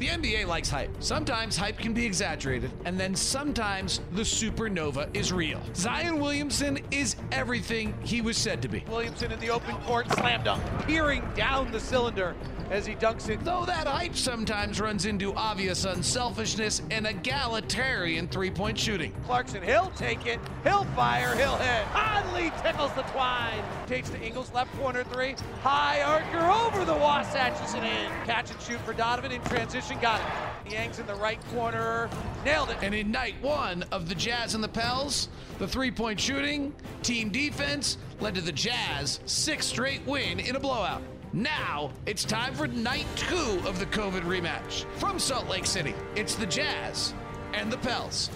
[0.00, 0.88] The NBA likes hype.
[1.00, 5.60] Sometimes hype can be exaggerated, and then sometimes the supernova is real.
[5.74, 8.82] Zion Williamson is everything he was said to be.
[8.88, 12.34] Williamson in the open court, slam dunk, peering down the cylinder
[12.70, 13.44] as he dunks it.
[13.44, 19.12] Though that hype sometimes runs into obvious unselfishness and egalitarian three point shooting.
[19.26, 21.84] Clarkson, he'll take it, he'll fire, he'll hit.
[21.92, 23.62] Conley tickles the twine.
[23.86, 25.34] Takes to Ingles, left corner three.
[25.62, 28.26] High archer over the Wasatches and in.
[28.26, 30.72] Catch and shoot for Donovan in transition, got it.
[30.72, 32.08] Yanks in the right corner,
[32.44, 32.76] nailed it.
[32.82, 35.28] And in night one of the Jazz and the Pels,
[35.58, 40.60] the three point shooting, team defense led to the Jazz six straight win in a
[40.60, 41.02] blowout.
[41.32, 44.84] Now it's time for night two of the COVID rematch.
[44.98, 47.14] From Salt Lake City, it's the Jazz
[47.52, 48.30] and the Pels.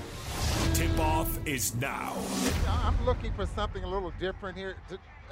[0.75, 2.17] Tip off is now.
[2.69, 4.77] I'm looking for something a little different here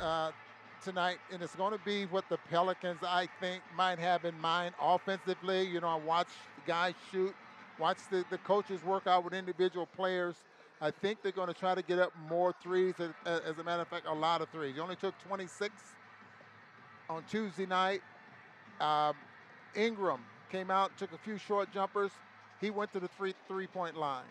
[0.01, 0.31] uh,
[0.83, 4.75] tonight, and it's going to be what the Pelicans, I think, might have in mind
[4.81, 5.67] offensively.
[5.67, 6.29] You know, I watch
[6.67, 7.35] guys shoot,
[7.79, 10.37] watch the, the coaches work out with individual players.
[10.81, 12.95] I think they're going to try to get up more threes.
[12.99, 14.75] As, as a matter of fact, a lot of threes.
[14.77, 15.73] You only took 26
[17.09, 18.03] on Tuesday night.
[18.81, 19.15] Um,
[19.77, 22.11] Ingram came out, took a few short jumpers.
[22.61, 24.25] He went to the three three point line.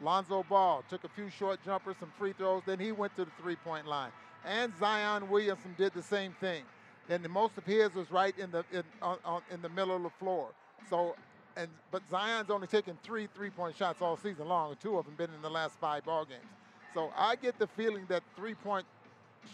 [0.00, 3.30] Lonzo Ball took a few short jumpers, some free throws, then he went to the
[3.40, 4.10] three point line.
[4.44, 6.62] And Zion Williamson did the same thing.
[7.08, 9.96] And the most of his was right in the in, on, on, in the middle
[9.96, 10.48] of the floor.
[10.90, 11.16] So,
[11.56, 15.14] and but Zion's only taken three three point shots all season long, two of them
[15.14, 16.44] been in the last five ball games.
[16.94, 18.86] So I get the feeling that three point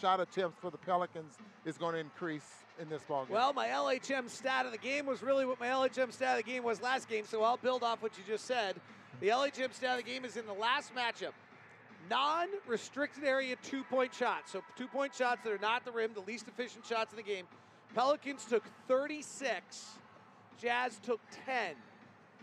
[0.00, 1.34] shot attempts for the Pelicans
[1.64, 3.34] is going to increase in this ball game.
[3.34, 6.50] Well, my LHM stat of the game was really what my LHM stat of the
[6.50, 8.76] game was last game, so I'll build off what you just said.
[9.20, 11.32] The LHM stat of the game is in the last matchup.
[12.10, 14.52] Non restricted area two point shots.
[14.52, 17.22] So, two point shots that are not the rim, the least efficient shots in the
[17.22, 17.46] game.
[17.94, 19.98] Pelicans took 36,
[20.60, 21.74] Jazz took 10.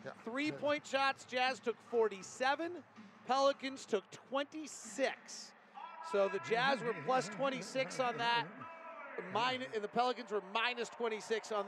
[0.03, 0.11] Yeah.
[0.23, 2.71] Three point shots, Jazz took 47,
[3.27, 5.51] Pelicans took 26.
[6.11, 8.45] So the Jazz were plus 26 on that.
[9.35, 11.65] And the Pelicans were minus 26 on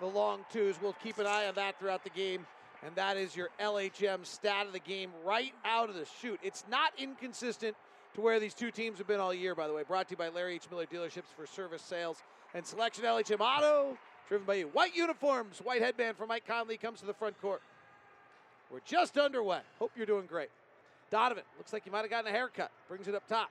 [0.00, 0.76] the long twos.
[0.80, 2.46] We'll keep an eye on that throughout the game.
[2.84, 6.40] And that is your LHM stat of the game right out of the shoot.
[6.42, 7.76] It's not inconsistent
[8.14, 9.82] to where these two teams have been all year, by the way.
[9.82, 10.64] Brought to you by Larry H.
[10.70, 12.22] Miller Dealerships for service, sales,
[12.54, 13.04] and selection.
[13.04, 13.98] LHM Auto,
[14.28, 14.68] driven by you.
[14.68, 17.60] White uniforms, white headband for Mike Conley comes to the front court.
[18.70, 19.60] We're just underway.
[19.78, 20.48] Hope you're doing great.
[21.10, 22.70] Donovan, looks like you might have gotten a haircut.
[22.88, 23.50] Brings it up top.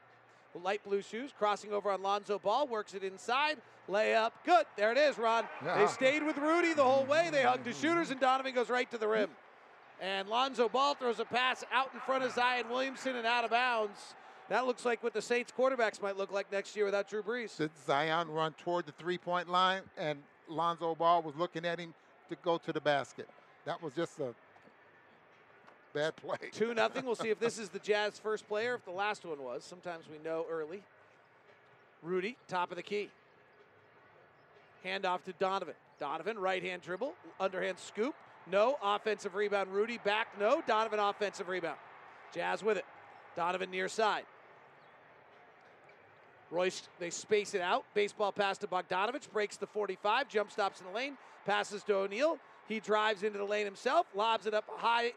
[0.63, 3.57] Light blue shoes, crossing over on Lonzo Ball, works it inside.
[3.89, 4.65] Layup, good.
[4.77, 5.45] There it is, Ron.
[5.63, 5.79] Yeah.
[5.79, 7.29] They stayed with Rudy the whole way.
[7.31, 9.29] They hugged the shooters, and Donovan goes right to the rim.
[10.01, 13.49] And Lonzo Ball throws a pass out in front of Zion Williamson and out of
[13.49, 13.99] bounds.
[14.47, 17.57] That looks like what the Saints quarterbacks might look like next year without Drew Brees.
[17.57, 21.93] Did Zion run toward the three point line, and Lonzo Ball was looking at him
[22.29, 23.27] to go to the basket.
[23.65, 24.33] That was just a
[25.93, 26.37] bad play.
[26.51, 27.05] 2 nothing.
[27.05, 29.63] We'll see if this is the Jazz first player, if the last one was.
[29.63, 30.81] Sometimes we know early.
[32.01, 33.09] Rudy, top of the key.
[34.83, 35.75] Hand off to Donovan.
[35.99, 38.15] Donovan, right hand dribble, underhand scoop.
[38.49, 38.77] No.
[38.83, 39.71] Offensive rebound.
[39.71, 40.27] Rudy back.
[40.39, 40.61] No.
[40.65, 41.77] Donovan, offensive rebound.
[42.33, 42.85] Jazz with it.
[43.35, 44.23] Donovan near side.
[46.51, 47.85] Royce, they space it out.
[47.93, 49.31] Baseball pass to Bogdanovich.
[49.31, 50.29] Breaks the 45.
[50.29, 51.17] Jump stops in the lane.
[51.45, 52.39] Passes to O'Neale.
[52.67, 54.07] He drives into the lane himself.
[54.15, 55.13] Lobs it up high.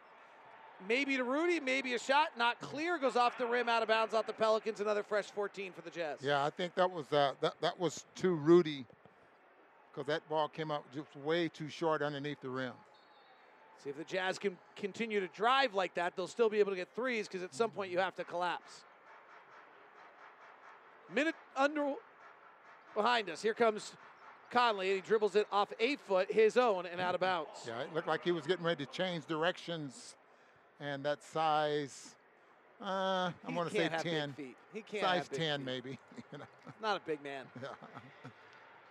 [0.88, 1.58] Maybe to Rudy.
[1.58, 2.28] Maybe a shot.
[2.36, 2.98] Not clear.
[2.98, 3.68] Goes off the rim.
[3.68, 4.80] Out of bounds off the Pelicans.
[4.80, 6.18] Another fresh 14 for the Jazz.
[6.20, 8.84] Yeah, I think that was uh, that that was too Rudy
[9.92, 12.72] because that ball came out just way too short underneath the rim.
[13.82, 16.76] See if the Jazz can continue to drive like that, they'll still be able to
[16.76, 18.82] get threes because at some point you have to collapse.
[21.12, 21.94] Minute under
[22.94, 23.43] behind us.
[23.43, 23.93] Here comes
[24.50, 27.49] Conley, and he dribbles it off eight foot, his own, and out of bounds.
[27.66, 30.14] Yeah, it looked like he was getting ready to change directions,
[30.81, 32.14] and that size.
[32.81, 34.32] Uh, I'm going to say can't big 10.
[34.32, 34.56] feet.
[34.72, 35.66] He can't Size have big 10, feet.
[35.66, 35.90] maybe.
[36.32, 36.44] you know.
[36.81, 37.44] Not a big man.
[37.62, 37.69] Yeah.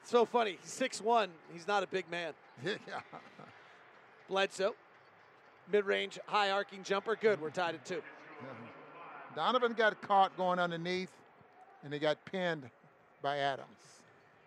[0.03, 0.57] So funny.
[0.61, 1.27] He's 6'1.
[1.53, 2.33] He's not a big man.
[2.65, 2.77] yeah.
[4.27, 4.75] Bledsoe.
[5.71, 7.15] Mid range, high arcing jumper.
[7.15, 7.41] Good.
[7.41, 8.01] We're tied at two.
[9.35, 11.11] Donovan got caught going underneath,
[11.83, 12.69] and he got pinned
[13.21, 13.67] by Adams.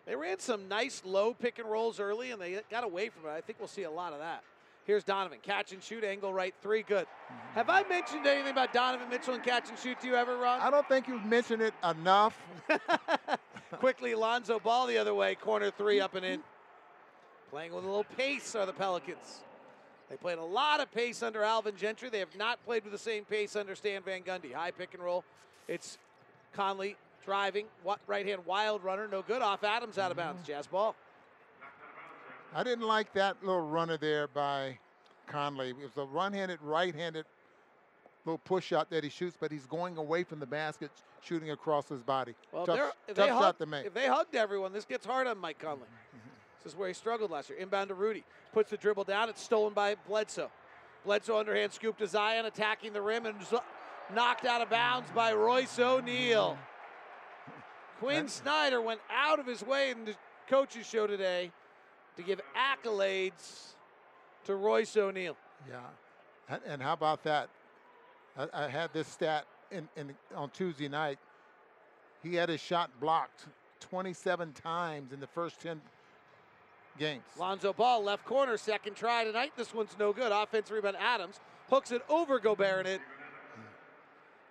[0.05, 3.33] They ran some nice low pick and rolls early, and they got away from it.
[3.33, 4.43] I think we'll see a lot of that.
[4.85, 7.07] Here's Donovan, catch and shoot, angle right three, good.
[7.55, 10.61] Have I mentioned anything about Donovan Mitchell and catch and shoot to you ever, Ron?
[10.61, 12.37] I don't think you've mentioned it enough.
[13.79, 16.41] Quickly, Lonzo Ball the other way, corner three up and in.
[17.49, 19.41] Playing with a little pace are the Pelicans.
[20.09, 22.09] They played a lot of pace under Alvin Gentry.
[22.09, 24.53] They have not played with the same pace under Stan Van Gundy.
[24.53, 25.23] High pick and roll.
[25.67, 25.97] It's
[26.53, 26.95] Conley
[27.25, 27.65] driving,
[28.07, 29.41] right hand wild runner, no good.
[29.41, 30.41] Off Adams out of bounds.
[30.41, 30.51] Mm-hmm.
[30.51, 30.95] Jazz ball.
[32.53, 34.77] I didn't like that little runner there by
[35.27, 35.71] Conley.
[35.71, 37.25] It was a run-handed, right-handed
[38.25, 40.91] little push shot that he shoots, but he's going away from the basket,
[41.21, 42.33] shooting across his body.
[42.51, 43.85] Well, tough if, tough they shot hugged, to make.
[43.85, 45.83] if they hugged everyone, this gets hard on Mike Conley.
[45.83, 46.29] Mm-hmm.
[46.63, 47.59] This is where he struggled last year.
[47.59, 48.23] Inbound to Rudy.
[48.51, 49.29] Puts the dribble down.
[49.29, 50.49] It's stolen by Bledsoe.
[51.05, 53.35] Bledsoe underhand scoop to Zion, attacking the rim and
[54.13, 56.57] knocked out of bounds by Royce O'Neale.
[57.99, 60.15] Quin Snyder went out of his way in the
[60.49, 61.51] coaches show today
[62.17, 63.73] to give accolades
[64.45, 65.37] to Royce O'Neale.
[65.69, 67.49] Yeah, and how about that?
[68.37, 71.19] I, I had this stat in, in, on Tuesday night.
[72.23, 73.45] He had his shot blocked
[73.81, 75.81] 27 times in the first 10
[76.97, 77.23] games.
[77.37, 79.53] Lonzo Ball, left corner, second try tonight.
[79.55, 80.31] This one's no good.
[80.31, 81.39] Offense rebound Adams
[81.69, 83.01] hooks it over Gobert and it.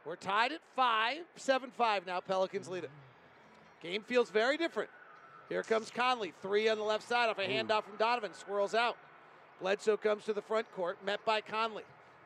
[0.05, 2.21] We're tied at five, seven five now.
[2.21, 2.91] Pelicans lead it.
[3.83, 4.91] Game feels very different.
[5.49, 8.97] Here comes Conley, three on the left side off a handoff from Donovan, swirls out.
[9.61, 11.85] Bledsoe comes to the front court, met by Conley.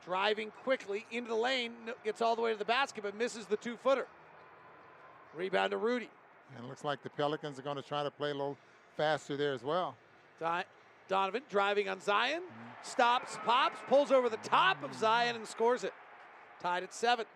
[0.08, 1.72] Driving quickly into the lane,
[2.02, 4.06] gets all the way to the basket, but misses the two footer.
[5.36, 6.08] Rebound to Rudy.
[6.56, 8.56] And it looks like the Pelicans are going to try to play a little
[8.96, 9.96] faster there as well.
[11.08, 12.70] Donovan driving on Zion, mm-hmm.
[12.82, 15.92] stops, pops, pulls over the top of Zion and scores it.
[16.62, 17.26] Tied at seven.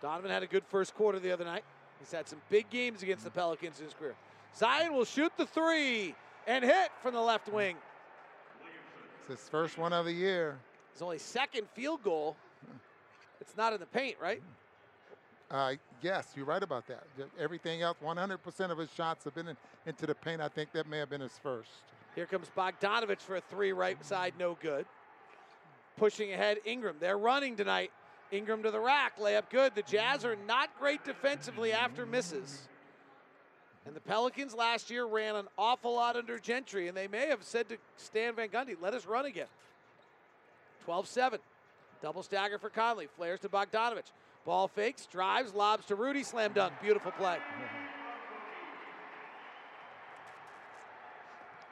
[0.00, 1.64] Donovan had a good first quarter the other night.
[1.98, 3.40] He's had some big games against the mm-hmm.
[3.40, 4.14] Pelicans in his career.
[4.56, 6.14] Zion will shoot the three
[6.46, 7.56] and hit from the left mm-hmm.
[7.56, 7.76] wing.
[9.28, 10.56] It's his first one of the year.
[10.94, 12.34] His only second field goal.
[13.42, 14.42] It's not in the paint, right?
[15.50, 17.04] Uh, yes, you're right about that.
[17.38, 20.40] Everything else, 100% of his shots have been in, into the paint.
[20.40, 21.68] I think that may have been his first.
[22.14, 24.86] Here comes Bogdanovich for a three right side, no good.
[25.98, 26.96] Pushing ahead, Ingram.
[26.98, 27.90] They're running tonight.
[28.32, 29.74] Ingram to the rack, layup good.
[29.74, 32.66] The Jazz are not great defensively after misses.
[33.88, 37.42] And the Pelicans last year ran an awful lot under Gentry, and they may have
[37.42, 39.46] said to Stan Van Gundy, let us run again.
[40.84, 41.40] 12 7.
[42.02, 43.08] Double stagger for Conley.
[43.16, 44.12] Flares to Bogdanovich.
[44.44, 46.74] Ball fakes, drives, lobs to Rudy, slam dunk.
[46.82, 47.38] Beautiful play.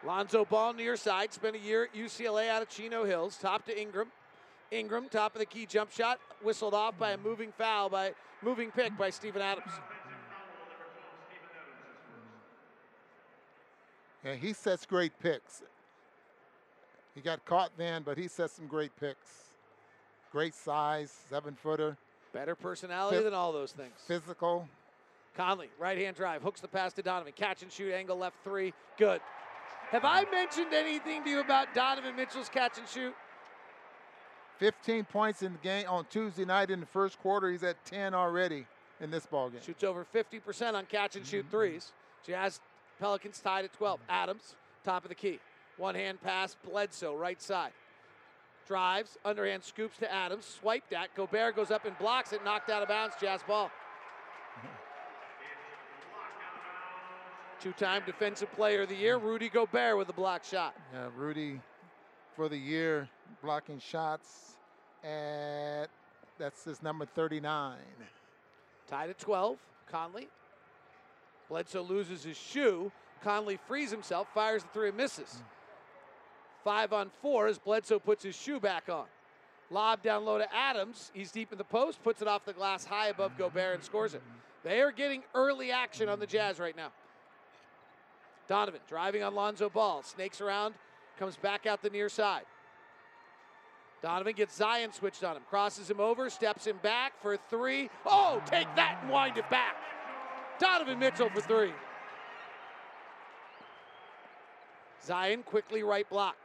[0.02, 1.34] Lonzo Ball near side.
[1.34, 3.36] Spent a year at UCLA out of Chino Hills.
[3.36, 4.08] Top to Ingram.
[4.70, 8.70] Ingram, top of the key jump shot, whistled off by a moving foul by moving
[8.70, 9.70] pick by Steven Adams.
[14.26, 15.62] Yeah, he sets great picks.
[17.14, 19.28] He got caught then, but he sets some great picks.
[20.32, 21.96] Great size, seven footer.
[22.32, 23.92] Better personality than all those things.
[24.08, 24.68] Physical.
[25.36, 27.32] Conley, right hand drive, hooks the pass to Donovan.
[27.36, 28.74] Catch and shoot, angle left three.
[28.98, 29.20] Good.
[29.90, 33.14] Have I mentioned anything to you about Donovan Mitchell's catch and shoot?
[34.58, 37.52] 15 points in the game on Tuesday night in the first quarter.
[37.52, 38.66] He's at 10 already
[39.00, 39.60] in this ball game.
[39.64, 41.50] Shoots over 50% on catch and shoot mm-hmm.
[41.56, 41.92] threes.
[42.26, 42.60] Jazz
[42.98, 44.00] Pelicans tied at 12.
[44.08, 44.54] Adams,
[44.84, 45.38] top of the key.
[45.76, 47.72] One hand pass, Bledsoe, right side.
[48.66, 51.14] Drives, underhand scoops to Adams, swiped at.
[51.14, 53.14] Gobert goes up and blocks it, knocked out of bounds.
[53.20, 53.70] Jazz ball.
[57.60, 60.74] Two time defensive player of the year, Rudy Gobert with a block shot.
[60.92, 61.60] Yeah, Rudy
[62.34, 63.08] for the year
[63.42, 64.56] blocking shots
[65.04, 65.86] at
[66.38, 67.76] that's his number 39.
[68.88, 69.58] Tied at 12.
[69.90, 70.28] Conley.
[71.48, 72.90] Bledsoe loses his shoe.
[73.22, 75.42] Conley frees himself, fires the three and misses.
[76.64, 79.06] Five on four as Bledsoe puts his shoe back on.
[79.70, 81.10] Lob down low to Adams.
[81.14, 84.14] He's deep in the post, puts it off the glass high above Gobert and scores
[84.14, 84.22] it.
[84.62, 86.88] They are getting early action on the Jazz right now.
[88.48, 90.74] Donovan driving on Lonzo Ball, snakes around,
[91.18, 92.44] comes back out the near side.
[94.02, 97.90] Donovan gets Zion switched on him, crosses him over, steps him back for three.
[98.04, 99.76] Oh, take that and wind it back.
[100.58, 101.72] Donovan Mitchell for three.
[105.04, 106.36] Zion quickly right block.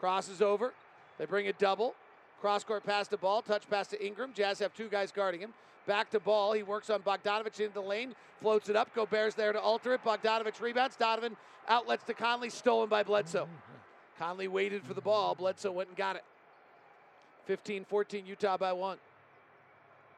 [0.00, 0.72] Crosses over.
[1.18, 1.94] They bring a double.
[2.40, 3.42] Cross court pass to ball.
[3.42, 4.32] Touch pass to Ingram.
[4.34, 5.54] Jazz have two guys guarding him.
[5.86, 6.52] Back to ball.
[6.52, 8.14] He works on Bogdanovich into the lane.
[8.40, 8.94] Floats it up.
[8.94, 10.04] Gobert's there to alter it.
[10.04, 10.96] Bogdanovich rebounds.
[10.96, 11.36] Donovan
[11.68, 12.50] outlets to Conley.
[12.50, 13.48] Stolen by Bledsoe.
[14.18, 15.34] Conley waited for the ball.
[15.34, 16.24] Bledsoe went and got it.
[17.46, 18.98] 15 14, Utah by one.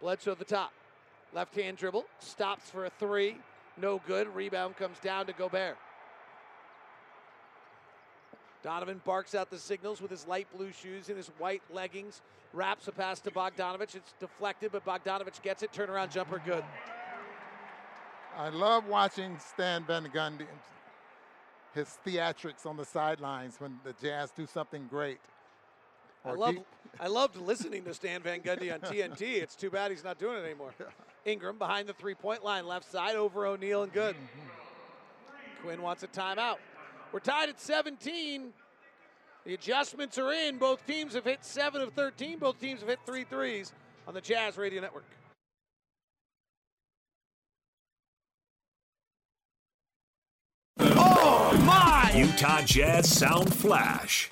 [0.01, 0.73] Bledsoe at the top.
[1.37, 3.37] Left hand dribble, stops for a three.
[3.77, 4.35] No good.
[4.35, 5.77] Rebound comes down to Gobert.
[8.63, 12.23] Donovan barks out the signals with his light blue shoes and his white leggings.
[12.55, 13.95] Wraps a pass to Bogdanovich.
[13.95, 15.75] It's deflected, but Bogdanovich gets it.
[15.75, 16.65] Turnaround jumper, good.
[18.35, 20.47] I love watching Stan Van Gundy,
[21.75, 25.19] his theatrics on the sidelines when the Jazz do something great.
[26.25, 26.57] I love,
[26.99, 29.43] I loved listening to Stan Van Gundy on TNT.
[29.43, 30.75] It's too bad he's not doing it anymore.
[31.27, 34.17] Ingram behind the three-point line, left side over O'Neale and good.
[35.63, 36.57] Quin wants a timeout.
[37.13, 38.53] We're tied at 17.
[39.45, 40.59] The adjustments are in.
[40.59, 42.39] Both teams have hit seven of 13.
[42.39, 43.73] Both teams have hit three threes
[44.07, 45.05] on the Jazz Radio Network.
[50.79, 52.13] Oh my!
[52.15, 54.31] Utah Jazz Sound Flash.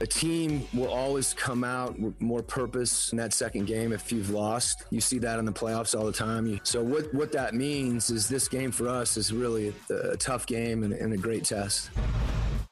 [0.00, 4.30] A team will always come out with more purpose in that second game if you've
[4.30, 4.84] lost.
[4.90, 6.60] You see that in the playoffs all the time.
[6.64, 10.46] So what, what that means is this game for us is really a, a tough
[10.46, 11.90] game and, and a great test.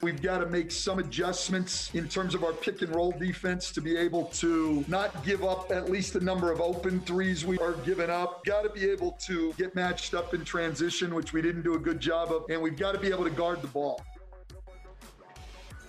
[0.01, 3.81] We've got to make some adjustments in terms of our pick and roll defense to
[3.81, 7.75] be able to not give up at least the number of open threes we are
[7.85, 8.45] giving up.
[8.45, 11.79] Got to be able to get matched up in transition, which we didn't do a
[11.79, 14.03] good job of, and we've got to be able to guard the ball.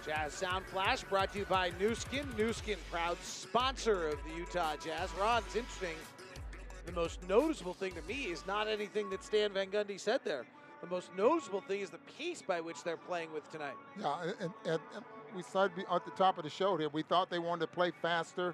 [0.05, 2.27] Jazz Sound Flash brought to you by Nu Skin.
[2.37, 5.09] Newskin, proud sponsor of the Utah Jazz.
[5.19, 5.95] Ron, it's interesting.
[6.85, 10.45] The most noticeable thing to me is not anything that Stan Van Gundy said there.
[10.81, 13.75] The most noticeable thing is the pace by which they're playing with tonight.
[13.97, 16.89] Yeah, and, and, and we be- at the top of the show here.
[16.89, 18.53] We thought they wanted to play faster.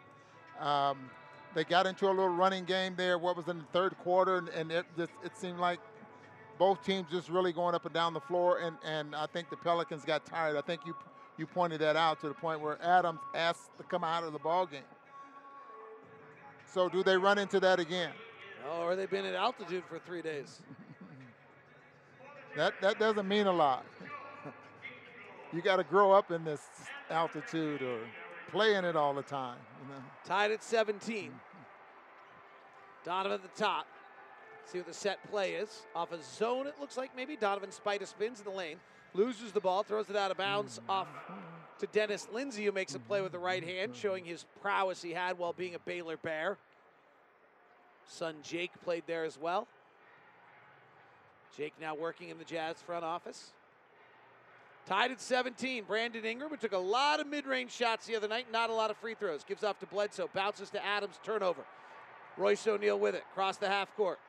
[0.60, 1.10] Um,
[1.56, 3.18] they got into a little running game there.
[3.18, 5.80] What was in the third quarter, and, and it just it seemed like
[6.60, 8.60] both teams just really going up and down the floor.
[8.60, 10.56] And, and I think the Pelicans got tired.
[10.56, 10.96] I think you
[11.40, 14.40] you pointed that out to the point where Adams asked to come out of the
[14.40, 14.82] ball game.
[16.74, 18.12] So do they run into that again?
[18.70, 20.62] Oh, or they've been at altitude for three days.
[22.58, 23.86] That that doesn't mean a lot.
[25.54, 26.62] you got to grow up in this
[27.10, 28.00] altitude or
[28.52, 29.58] play in it all the time.
[29.82, 30.02] You know?
[30.26, 31.32] Tied at 17.
[33.06, 33.88] Donovan at the top.
[34.66, 35.84] See what the set play is.
[35.96, 37.38] Off a zone, it looks like maybe.
[37.38, 38.78] Donovan Spida spins in the lane,
[39.14, 41.08] loses the ball, throws it out of bounds off
[41.80, 45.12] to Dennis Lindsey, who makes a play with the right hand, showing his prowess he
[45.12, 46.58] had while being a Baylor Bear.
[48.08, 49.68] Son Jake played there as well.
[51.56, 53.52] Jake now working in the Jazz front office.
[54.86, 58.28] Tied at 17, Brandon Ingram, who took a lot of mid range shots the other
[58.28, 59.44] night, not a lot of free throws.
[59.44, 61.62] Gives off to Bledsoe, bounces to Adams, turnover.
[62.38, 64.20] Royce O'Neale with it, across the half court.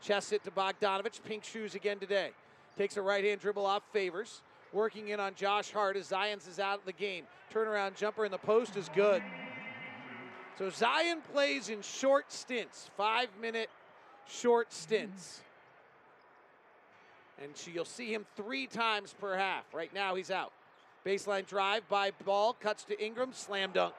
[0.00, 2.30] Chest it to Bogdanovich, pink shoes again today.
[2.76, 4.42] Takes a right hand dribble off, favors.
[4.72, 7.24] Working in on Josh Hart as Zion's is out of the game.
[7.52, 9.22] Turnaround jumper in the post is good.
[10.58, 13.70] So Zion plays in short stints, five minute
[14.28, 15.40] short stints.
[17.42, 19.64] And so you'll see him three times per half.
[19.72, 20.52] Right now he's out.
[21.04, 23.94] Baseline drive by ball, cuts to Ingram, slam dunk.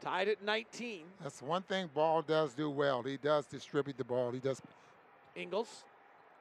[0.00, 1.04] Tied at 19.
[1.22, 3.02] That's one thing Ball does do well.
[3.02, 4.30] He does distribute the ball.
[4.30, 4.62] He does.
[5.34, 5.84] Ingles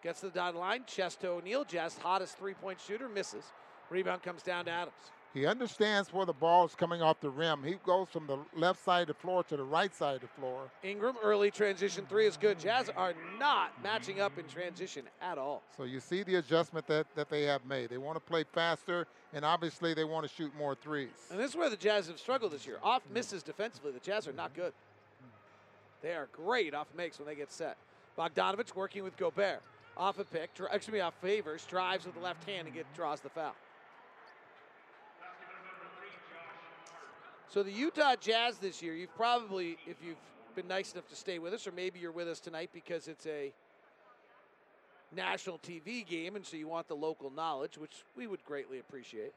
[0.04, 0.84] gets to the dotted line.
[0.86, 1.66] Chest to O'Neale.
[1.66, 3.46] Jazz hottest three point shooter misses.
[3.90, 4.94] Rebound comes down to Adams.
[5.34, 7.62] He understands where the ball is coming off the rim.
[7.64, 10.28] He goes from the left side of the floor to the right side of the
[10.28, 10.72] floor.
[10.84, 12.60] Ingram early transition three is good.
[12.60, 15.62] Jazz are not matching up in transition at all.
[15.76, 17.90] So you see the adjustment that, that they have made.
[17.90, 21.10] They want to play faster, and obviously they want to shoot more threes.
[21.30, 22.78] And this is where the Jazz have struggled this year.
[22.82, 23.92] Off misses defensively.
[23.92, 24.74] The Jazz are not good.
[26.02, 27.78] They are great off makes when they get set.
[28.18, 29.62] Bogdanovich working with Gobert.
[29.98, 33.20] Off a pick, excuse me, off favors, drives with the left hand and get draws
[33.20, 33.56] the foul.
[37.50, 40.18] So the Utah Jazz this year, you've probably, if you've
[40.54, 43.26] been nice enough to stay with us, or maybe you're with us tonight because it's
[43.26, 43.54] a
[45.16, 49.32] national TV game, and so you want the local knowledge, which we would greatly appreciate.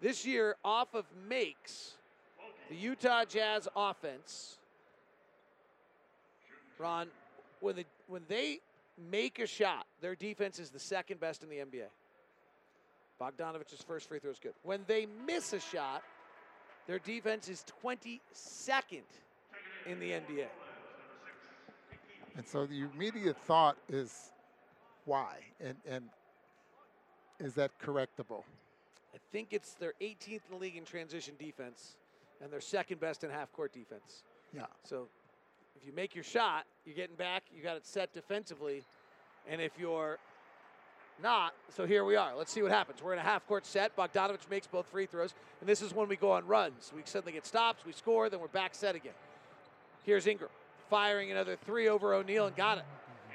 [0.00, 1.94] This year, off of makes,
[2.70, 4.56] the Utah Jazz offense,
[6.78, 7.08] Ron,
[7.60, 8.60] when the when they
[9.10, 11.86] make a shot, their defense is the second best in the NBA.
[13.20, 14.54] Bogdanovich's first free throw is good.
[14.62, 16.02] When they miss a shot,
[16.86, 19.02] their defense is 22nd
[19.86, 20.46] in the NBA.
[22.36, 24.32] And so the immediate thought is
[25.04, 25.36] why?
[25.60, 26.04] And, and
[27.38, 28.42] is that correctable?
[29.14, 31.96] I think it's their 18th in the league in transition defense,
[32.42, 34.24] and their second best in half court defense.
[34.52, 34.62] Yeah.
[34.82, 35.08] So
[35.76, 38.82] if you make your shot, you're getting back, you got it set defensively,
[39.48, 40.18] and if you're
[41.22, 41.54] not.
[41.74, 42.34] So here we are.
[42.36, 43.02] Let's see what happens.
[43.02, 43.96] We're in a half court set.
[43.96, 46.92] Bogdanovich makes both free throws, and this is when we go on runs.
[46.94, 49.12] We suddenly get stops, we score, then we're back set again.
[50.04, 50.50] Here's Ingram
[50.90, 52.84] firing another three over O'Neale and got it.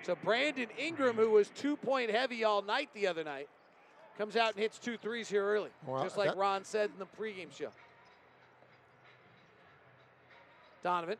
[0.03, 3.49] So Brandon Ingram, who was two point heavy all night the other night,
[4.17, 6.99] comes out and hits two threes here early, Well, just like that- Ron said in
[6.99, 7.69] the pregame show.
[10.83, 11.17] Donovan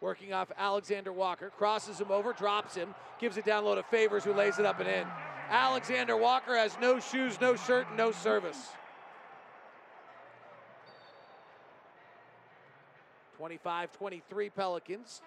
[0.00, 4.24] working off Alexander Walker, crosses him over, drops him, gives it down low to Favors,
[4.24, 5.06] who lays it up and in.
[5.52, 8.70] Alexander Walker has no shoes, no shirt, and no service.
[13.36, 15.20] 25 23 Pelicans.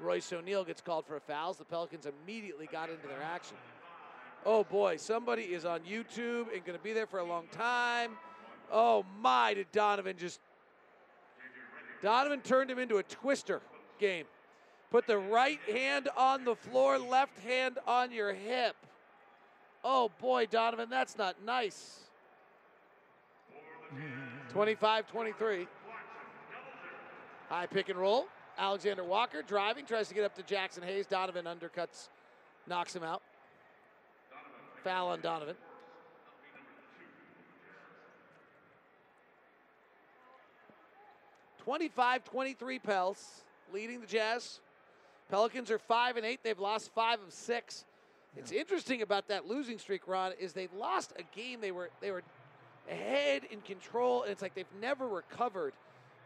[0.00, 1.58] Royce O'Neale gets called for a fouls.
[1.58, 3.56] The Pelicans immediately got into their action.
[4.44, 8.12] Oh boy, somebody is on YouTube and going to be there for a long time.
[8.72, 10.40] Oh my, did Donovan just.
[12.02, 13.60] Donovan turned him into a twister
[14.00, 14.24] game.
[14.90, 18.74] Put the right hand on the floor, left hand on your hip.
[19.84, 22.00] Oh boy, Donovan, that's not nice.
[24.50, 25.66] 25 23.
[27.48, 28.26] High pick and roll.
[28.58, 31.06] Alexander Walker driving, tries to get up to Jaxson Hayes.
[31.06, 32.08] Donovan undercuts,
[32.66, 33.22] knocks him out.
[34.84, 35.56] Foul on Donovan.
[41.58, 44.60] Twenty-five, twenty-three Pels leading the Jazz.
[45.30, 46.40] Pelicans are five and eight.
[46.42, 47.84] They've lost five of six.
[48.36, 51.60] It's interesting about that losing streak, Ron, is they lost a game.
[51.60, 52.22] They were they were
[52.90, 55.74] ahead in control, and it's like they've never recovered.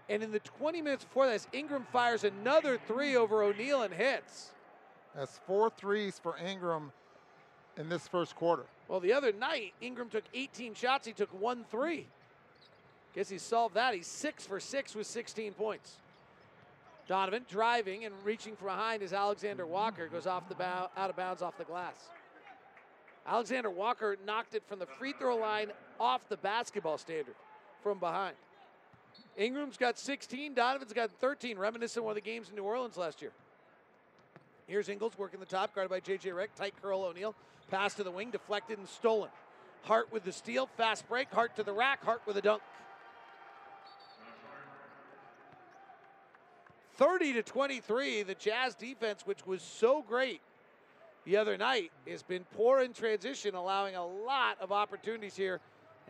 [0.09, 4.53] And in the 20 minutes before this, Ingram fires another three over O'Neale and hits.
[5.17, 6.93] That's four threes for Ingram
[7.77, 8.65] in this first quarter.
[8.87, 11.07] Well, the other night, Ingram took 18 shots.
[11.07, 12.07] He took one three.
[13.15, 13.95] Guess he solved that.
[13.95, 15.97] He's six for six with 16 points.
[17.09, 21.17] Donovan driving and reaching from behind as Alexander Walker goes off the bow, out of
[21.17, 22.11] bounds off the glass.
[23.27, 27.35] Alexander Walker knocked it from the free throw line off the basketball standard
[27.83, 28.37] from behind.
[29.37, 32.97] Ingram's got 16, Donovan's got 13, reminiscent of one of the games in New Orleans
[32.97, 33.33] last year.
[34.67, 36.31] Here's Ingles working the top, guarded by J.J.
[36.31, 36.49] Redick.
[36.57, 37.35] Tight curl O'Neale.
[37.71, 39.31] Pass to the wing, deflected and stolen.
[39.83, 41.31] Hart with the steal, fast break.
[41.33, 42.63] Hart to the rack, Hart with a dunk.
[46.97, 50.41] 30 to 23, the Jazz defense, which was so great
[51.25, 55.61] the other night, has been poor in transition, allowing a lot of opportunities here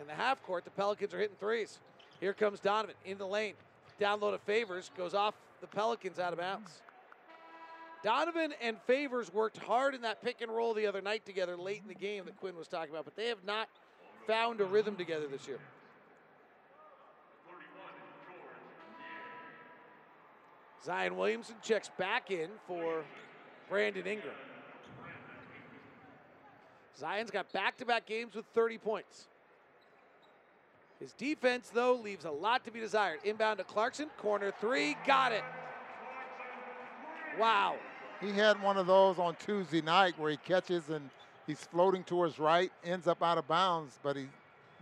[0.01, 0.64] in the half court.
[0.64, 1.79] The Pelicans are hitting threes.
[2.20, 3.55] Here comes Donovan in the lane.
[3.99, 6.83] Down low to Favors, goes off the Pelicans out of bounds.
[8.05, 11.81] Donovan and Favors worked hard in that pick and roll the other night together late
[11.83, 13.68] in the game that Quin was talking about, but they have not
[14.27, 15.59] found a rhythm together this year.
[20.87, 23.03] Zion Williamson checks back in for
[23.68, 24.35] Brandon Ingram.
[26.96, 29.27] Zion's got back to back games with 30 points.
[31.01, 33.18] His defense, though, leaves a lot to be desired.
[33.25, 35.42] Inbound to Clarkson, corner three, got it.
[37.37, 37.75] Wow.
[38.20, 41.11] He had one of those on Tuesday night where he catches and
[41.49, 44.29] he's floating to his right, ends up out of bounds, but he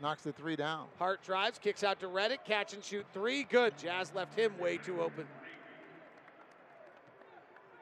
[0.03, 0.87] knocks the three down.
[0.99, 3.45] Hart drives, kicks out to Redick, catch and shoot three.
[3.45, 3.77] Good.
[3.79, 5.27] Jazz left him way too open.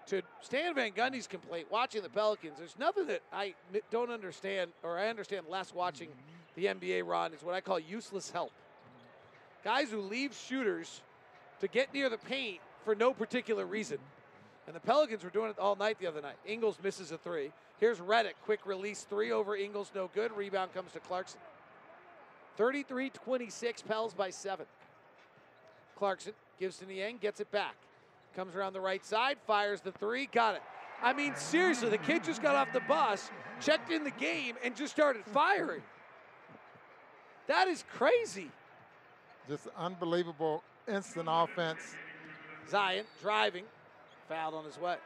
[0.09, 3.55] To Stan Van Gundy's complaint, watching the Pelicans, there's nothing that I
[3.91, 6.09] don't understand, or I understand less watching
[6.55, 8.53] the NBA, Ron, is what I call useless help.
[9.65, 11.03] Guys who leave shooters
[11.61, 13.99] to get near the paint for no particular reason.
[14.67, 16.37] And the Pelicans were doing it all night the other night.
[16.47, 17.53] Ingles misses a three.
[17.79, 20.33] Here's Redick, quick release three over Ingles, no good.
[20.37, 21.41] Rebound comes to Clarkson.
[22.57, 24.67] 33 26, Pels by seven.
[25.97, 27.77] Clarkson gives to Niang, gets it back.
[28.35, 30.62] Comes around the right side, fires the three, got it.
[31.03, 34.75] I mean, seriously, the kid just got off the bus, checked in the game, and
[34.77, 35.83] just started firing.
[37.49, 38.51] That is crazy.
[39.49, 41.81] Just unbelievable instant offense.
[42.71, 43.64] Zion driving,
[44.29, 44.97] fouled on his way.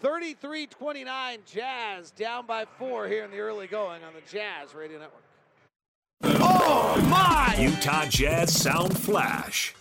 [0.00, 4.98] 33 29, Jazz down by four here in the early going on the Jazz Radio
[4.98, 5.22] Network.
[7.08, 7.56] My!
[7.58, 9.74] Utah Jazz Sound Flash.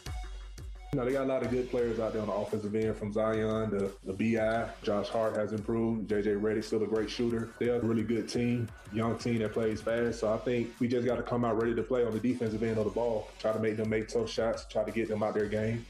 [0.92, 2.98] You know, they got a lot of good players out there on the offensive end
[2.98, 4.68] from Zion to the BI.
[4.82, 6.10] Josh Hart has improved.
[6.10, 7.50] JJ Redick still a great shooter.
[7.60, 10.20] They're a really good team, young team that plays fast.
[10.20, 12.64] So I think we just got to come out ready to play on the defensive
[12.64, 13.30] end of the ball.
[13.38, 15.86] Try to make them make tough shots, try to get them out their game.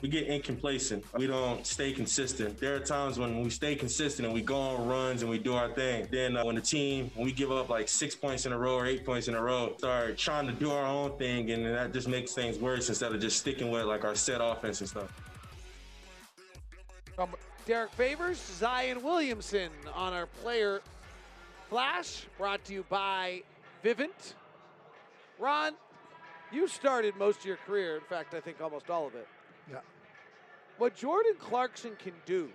[0.00, 1.04] We get incomplacent.
[1.16, 2.58] We don't stay consistent.
[2.58, 5.54] There are times when we stay consistent and we go on runs and we do
[5.54, 6.06] our thing.
[6.12, 8.76] Then uh, when the team, when we give up like six points in a row
[8.76, 11.92] or eight points in a row, start trying to do our own thing, and that
[11.92, 15.12] just makes things worse instead of just sticking with like our set offense and stuff.
[17.18, 17.30] Um,
[17.66, 20.80] Derrick Favors, Zion Williamson on our player
[21.68, 23.42] flash, brought to you by
[23.84, 24.34] Vivint.
[25.40, 25.74] Ron,
[26.52, 29.26] you started most of your career, in fact, I think almost all of it.
[30.78, 32.50] What Jordan Clarkson can do,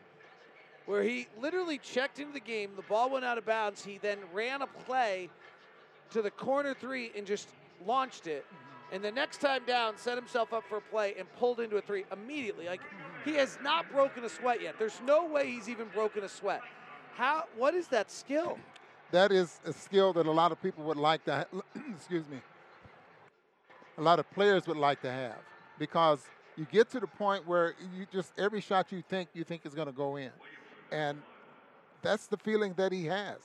[0.86, 4.18] where he literally checked into the game, the ball went out of bounds, he then
[4.34, 5.30] ran a play
[6.12, 7.50] to the corner three and just
[7.86, 8.46] launched it.
[8.92, 11.82] And the next time down, set himself up for a play and pulled into a
[11.82, 12.66] three immediately.
[12.66, 12.82] Like
[13.26, 14.76] he has not broken a sweat yet.
[14.78, 16.62] There's no way he's even broken a sweat.
[17.16, 17.46] How?
[17.58, 18.58] What is that skill?
[19.14, 21.36] that is a skill that a lot of people would like to.
[21.36, 21.62] Ha-
[21.96, 22.42] excuse me.
[23.98, 25.38] A lot of players would like to have
[25.78, 26.26] because
[26.58, 29.74] you get to the point where you just every shot you think you think is
[29.74, 30.32] going to go in,
[30.92, 31.22] and
[32.02, 33.40] that's the feeling that he has.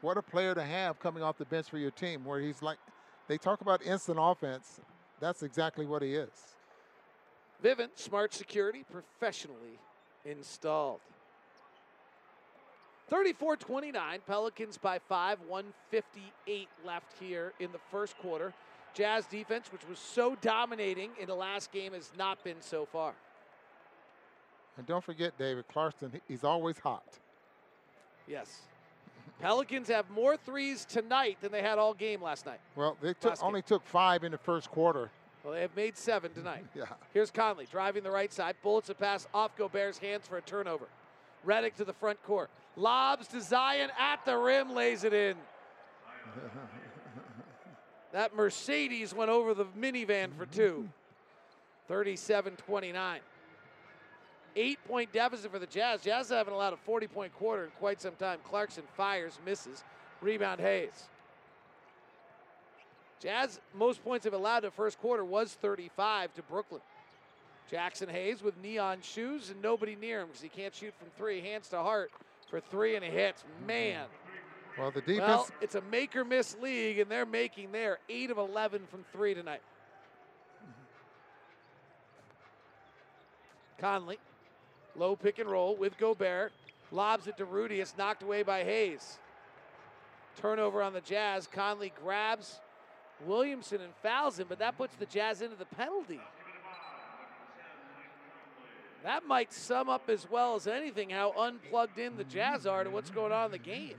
[0.00, 2.78] What a player to have coming off the bench for your team, where he's like,
[3.26, 4.80] they talk about instant offense.
[5.20, 6.28] That's exactly what he is.
[7.62, 9.78] Vivint Smart Security professionally
[10.26, 11.00] installed.
[13.08, 18.52] 34 29, Pelicans by five, 158 left here in the first quarter.
[18.94, 23.12] Jazz defense, which was so dominating in the last game, has not been so far.
[24.76, 27.18] And don't forget, David Clarkson, he's always hot.
[28.26, 28.62] Yes.
[29.40, 32.60] Pelicans have more threes tonight than they had all game last night.
[32.76, 35.10] Well, they took, only took five in the first quarter.
[35.42, 36.64] Well, they have made seven tonight.
[36.74, 36.84] Yeah.
[37.12, 38.56] Here's Conley driving the right side.
[38.62, 40.86] Bullets a pass off Gobert's hands for a turnover.
[41.46, 42.48] Redick to the front court.
[42.76, 45.36] Lobs to Zion at the rim, lays it in.
[48.14, 50.88] That Mercedes went over the minivan for two.
[51.88, 53.20] 37 29.
[54.54, 56.00] Eight point deficit for the Jazz.
[56.00, 58.38] Jazz haven't allowed a 40 point quarter in quite some time.
[58.44, 59.82] Clarkson fires, misses.
[60.20, 61.08] Rebound Hayes.
[63.20, 66.82] Jazz, most points they've allowed in the first quarter was 35 to Brooklyn.
[67.72, 71.40] Jaxson Hayes with neon shoes and nobody near him because he can't shoot from three.
[71.40, 72.12] Hands to Hart
[72.48, 73.42] for three and he hits.
[73.66, 74.06] Man.
[74.78, 75.20] Well, the defense.
[75.20, 79.04] Well, it's a make or miss league, and they're making their 8 of 11 from
[79.12, 79.62] three tonight.
[83.78, 84.18] Conley,
[84.96, 86.52] low pick and roll with Gobert.
[86.90, 87.80] Lobs it to Rudy.
[87.80, 89.18] It's knocked away by Hayes.
[90.36, 91.46] Turnover on the Jazz.
[91.46, 92.60] Conley grabs
[93.24, 96.20] Williamson and fouls him, but that puts the Jazz into the penalty.
[99.02, 102.90] That might sum up as well as anything how unplugged in the Jazz are to
[102.90, 103.96] what's going on in the game.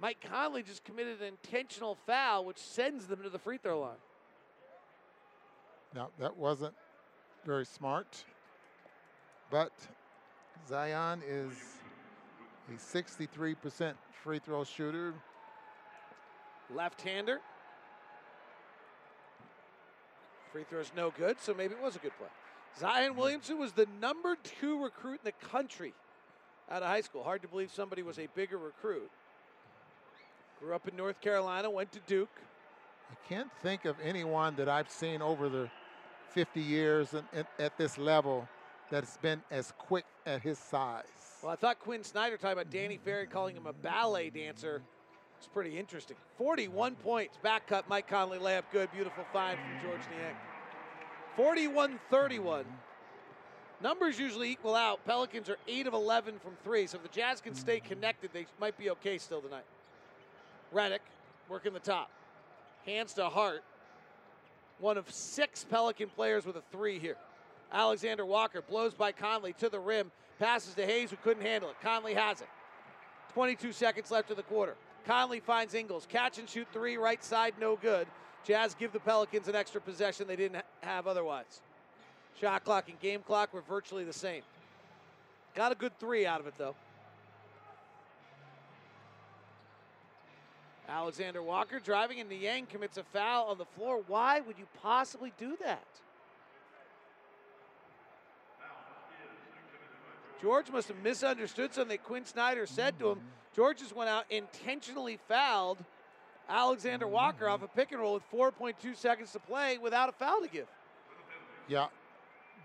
[0.00, 3.96] Mike Conley just committed an intentional foul, which sends them to the free throw line.
[5.94, 6.74] Now, that wasn't
[7.44, 8.24] very smart.
[9.50, 9.72] But
[10.68, 11.52] Zion is
[12.68, 15.14] a 63% free throw shooter.
[16.74, 17.40] Left hander.
[20.52, 22.28] Free throw's no good, so maybe it was a good play.
[22.78, 25.94] Zion Williamson was the number two recruit in the country
[26.70, 27.24] out of high school.
[27.24, 29.10] Hard to believe somebody was a bigger recruit.
[30.60, 32.40] Grew up in North Carolina, went to Duke.
[33.10, 35.70] I can't think of anyone that I've seen over the
[36.30, 38.48] 50 years and, and at this level
[38.90, 41.04] that's been as quick at his size.
[41.42, 44.82] Well, I thought Quin Snyder talking about Danny Ferry calling him a ballet dancer.
[45.38, 46.16] It's pretty interesting.
[46.36, 47.38] 41 points.
[47.40, 48.90] Back cut, Mike Conley layup good.
[48.92, 50.34] Beautiful find from George Niang.
[51.36, 52.64] 41 31.
[53.80, 55.04] Numbers usually equal out.
[55.06, 56.88] Pelicans are 8 of 11 from three.
[56.88, 59.62] So if the Jazz can stay connected, they might be okay still tonight.
[60.72, 61.00] Redick
[61.48, 62.10] working the top.
[62.86, 63.62] Hands to Hart.
[64.78, 67.16] One of six Pelican players with a three here.
[67.72, 70.10] Alexander Walker blows by Conley to the rim.
[70.38, 71.76] Passes to Hayes, who couldn't handle it.
[71.82, 72.48] Conley has it.
[73.34, 74.76] 22 seconds left in the quarter.
[75.06, 76.06] Conley finds Ingles.
[76.08, 78.06] Catch and shoot three, right side, no good.
[78.44, 81.60] Jazz give the Pelicans an extra possession they didn't have otherwise.
[82.40, 84.42] Shot clock and game clock were virtually the same.
[85.54, 86.76] Got a good three out of it, though.
[90.88, 94.02] Alexander Walker driving, and Niang commits a foul on the floor.
[94.06, 95.86] Why would you possibly do that?
[100.40, 103.18] George must have misunderstood something that Quin Snyder said to him.
[103.18, 103.28] Mm-hmm.
[103.56, 105.78] George just went out, intentionally fouled
[106.48, 107.14] Alexander mm-hmm.
[107.14, 110.48] Walker off a pick and roll with 4.2 seconds to play without a foul to
[110.48, 110.68] give.
[111.66, 111.88] Yeah,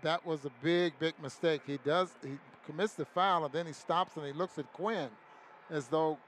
[0.02, 1.62] that was a big, big mistake.
[1.66, 5.08] He does, he commits the foul, and then he stops and he looks at Quin
[5.68, 6.18] as though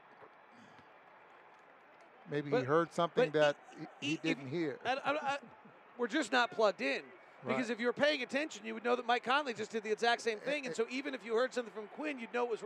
[2.29, 3.55] maybe But- he heard something that
[3.99, 4.77] he, he didn't hear.
[4.85, 5.37] I- I- I-
[5.97, 7.01] we're just not plugged in.
[7.45, 7.69] Because Right.
[7.69, 10.21] if you were paying attention, you would know that Mike Conley just did the exact
[10.21, 10.65] same thing.
[10.65, 12.63] And so even if you heard something from Quin, you'd know it was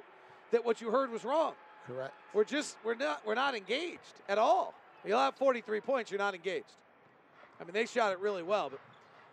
[0.52, 1.56] that what you heard was wrong.
[1.86, 2.14] Correct.
[2.34, 4.74] We're just we're not we're not engaged at all.
[5.04, 6.72] You'll have 43 points, you're not engaged.
[7.60, 8.80] I mean, they shot it really well, but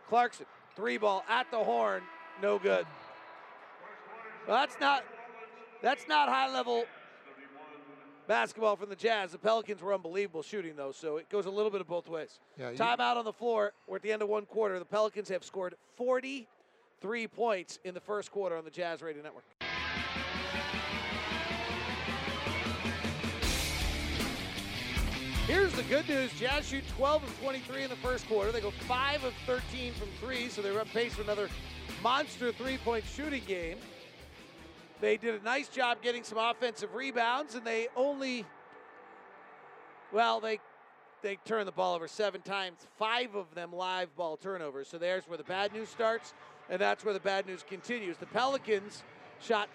[0.09, 2.03] Clarkson, three ball at the horn,
[2.43, 2.87] no good.
[4.47, 5.05] Well, that's not
[5.83, 6.85] that's not high level
[8.29, 9.33] basketball from the Jazz.
[9.33, 12.39] The Pelicans were unbelievable shooting though, so it goes a little bit of both ways.
[12.57, 13.73] Yeah, you- Timeout on the floor.
[13.89, 14.79] We're at the end of one quarter.
[14.79, 19.45] The Pelicans have scored 43 points in the first quarter on the Jazz Radio Network.
[25.47, 26.31] Here's the good news.
[26.39, 28.53] Jazz shoot 12 of 23 in the first quarter.
[28.53, 31.49] They go 5 of 13 from 3, so they're on pace for another
[32.03, 33.79] monster three-point shooting game.
[35.01, 38.45] They did a nice job getting some offensive rebounds, and they only,
[40.13, 40.61] well, they
[41.23, 44.89] they turned the ball over seven times, five of them live ball turnovers.
[44.89, 46.33] So there's where the bad news starts,
[46.71, 48.17] and that's where the bad news continues.
[48.19, 49.03] The Pelicans
[49.41, 49.69] shot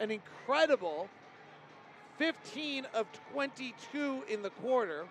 [0.00, 1.08] an incredible
[2.18, 5.06] 15 of 22 in the quarter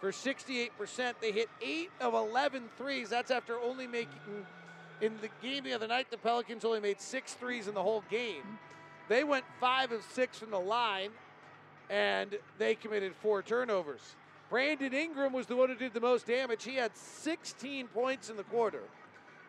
[0.00, 1.14] for 68%.
[1.20, 3.08] They hit 8 of 11 threes.
[3.08, 4.18] That's after only making,
[5.00, 8.02] in the game the other night, the Pelicans only made six threes in the whole
[8.10, 8.58] game.
[9.08, 11.10] They went 5 of 6 from the line,
[11.90, 14.00] and they committed four turnovers.
[14.50, 16.64] Brandon Ingram was the one who did the most damage.
[16.64, 18.82] He had 16 points in the quarter,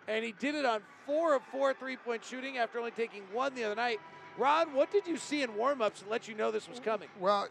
[0.08, 3.54] and he did it on four of four three point shooting after only taking one
[3.54, 4.00] the other night.
[4.38, 7.10] Ron, what did you see in warmups that let you know this was coming?
[7.20, 7.48] Well,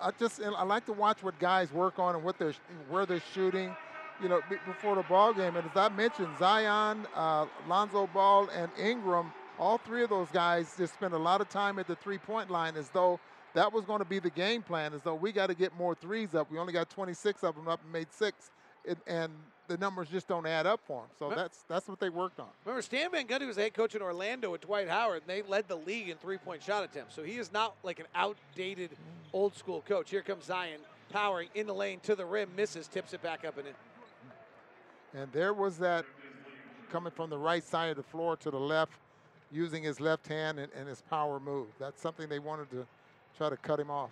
[0.00, 2.54] I just I like to watch what guys work on and what they're
[2.88, 3.74] where they're shooting.
[4.22, 8.68] You know, before the ball game, and as I mentioned, Zion, uh, Lonzo Ball, and
[8.76, 12.50] Ingram, all three of those guys just spent a lot of time at the three-point
[12.50, 13.20] line, as though
[13.54, 14.94] that was going to be the game plan.
[14.94, 16.50] As though we got to get more threes up.
[16.50, 18.50] We only got 26 of them up and made six,
[18.86, 19.32] and, and
[19.68, 21.10] the numbers just don't add up for them.
[21.18, 22.48] So that's that's what they worked on.
[22.64, 25.42] Remember, Stan Van Gundy was the head coach in Orlando with Dwight Howard, and they
[25.42, 27.14] led the league in three-point shot attempts.
[27.14, 28.90] So he is not like an outdated,
[29.32, 30.10] old-school coach.
[30.10, 33.58] Here comes Zion, powering in the lane to the rim, misses, tips it back up
[33.58, 33.74] and in.
[35.20, 36.04] And there was that
[36.90, 38.92] coming from the right side of the floor to the left,
[39.50, 41.68] using his left hand and, and his power move.
[41.78, 42.86] That's something they wanted to
[43.36, 44.10] try to cut him off.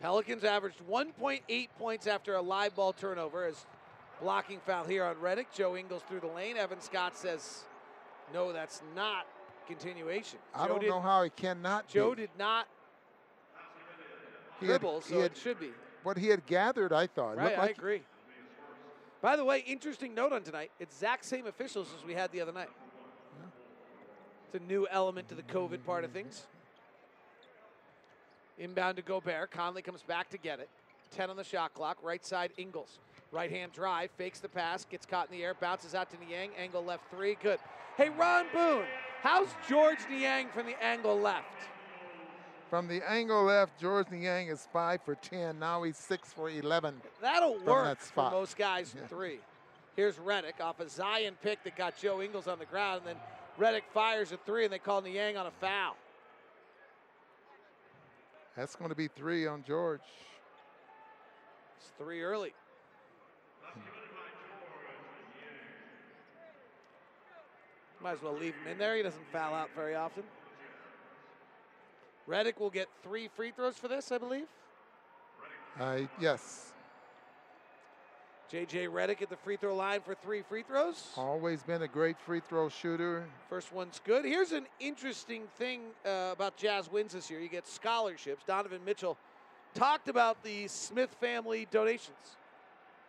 [0.00, 3.64] Pelicans averaged 1.8 points after a live ball turnover as
[4.20, 5.46] blocking foul here on Redick.
[5.54, 6.56] Joe Ingles through the lane.
[6.56, 7.64] Evan Scott says,
[8.32, 9.26] no, that's not
[9.66, 10.38] continuation.
[10.54, 12.22] I Joe don't did- know how he cannot Joe be.
[12.22, 12.66] did not
[14.60, 15.70] He had- dribble, he so had- it should be.
[16.02, 17.36] What he had gathered, I thought.
[17.38, 18.02] Right, I like agree.
[19.22, 20.70] By the way, interesting note on tonight.
[20.78, 22.68] It's exact same officials as we had the other night.
[24.54, 26.46] It's a new element to the COVID part of things.
[28.56, 29.50] Inbound to Gobert.
[29.50, 30.68] Conley comes back to get it.
[31.10, 31.98] 10 on the shot clock.
[32.04, 33.00] Right side, Ingles.
[33.32, 36.50] Right hand drive, fakes the pass, gets caught in the air, bounces out to Niang.
[36.56, 37.36] Angle left three.
[37.42, 37.58] Good.
[37.96, 38.84] Hey, Ron Boone,
[39.22, 41.48] how's George Niang from the angle left?
[42.70, 45.58] From the angle left, George Niang is five for 10.
[45.58, 46.94] Now he's six for 11.
[47.20, 49.04] That'll work that for most guys Yeah.
[49.08, 49.40] three.
[49.96, 53.22] Here's Redick off a Zion pick that got Joe Ingles on the ground, and then
[53.58, 55.96] Redick fires a three, and they call Niang on a foul.
[58.56, 60.00] That's going to be three on George.
[61.78, 62.52] It's three early.
[68.02, 68.96] Might as well leave him in there.
[68.96, 70.24] He doesn't foul out very often.
[72.28, 74.46] Redick will get three free throws for this, I believe.
[75.80, 76.73] Uh, yes,
[78.54, 81.08] JJ Redick at the free throw line for three free throws.
[81.16, 83.24] always been a great free throw shooter.
[83.48, 84.24] First one's good.
[84.24, 87.40] Here's an interesting thing uh, about Jazz wins this year.
[87.40, 88.44] You get scholarships.
[88.46, 89.18] Donovan Mitchell
[89.74, 92.36] talked about the Smith family donations.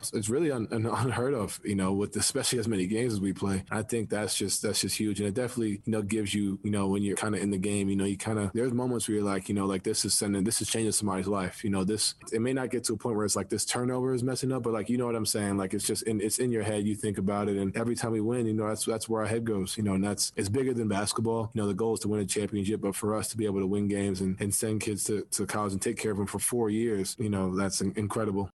[0.01, 3.33] It's- really un, un, unheard of, you know, with especially as many games as we
[3.33, 3.63] play.
[3.71, 6.71] I think that's just that's just huge, and it definitely you know gives you you
[6.71, 9.07] know when you're kind of in the game, you know, you kind of there's moments
[9.07, 11.63] where you're like, you know, like this is sending this is changing somebody's life.
[11.63, 14.13] You know, this it may not get to a point where it's like this turnover
[14.13, 16.39] is messing up, but like you know what I'm saying, like it's just in it's
[16.39, 16.85] in your head.
[16.85, 19.27] You think about it, and every time we win, you know, that's that's where our
[19.27, 19.77] head goes.
[19.77, 21.51] You know, and that's it's bigger than basketball.
[21.53, 23.59] You know, the goal is to win a championship, but for us to be able
[23.59, 26.27] to win games and, and send kids to, to college and take care of them
[26.27, 28.49] for four years, you know, that's incredible.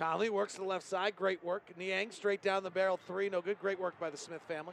[0.00, 1.14] Conley works to the left side.
[1.14, 1.62] Great work.
[1.76, 3.28] Niang straight down the barrel three.
[3.28, 3.60] No good.
[3.60, 4.72] Great work by the Smith family.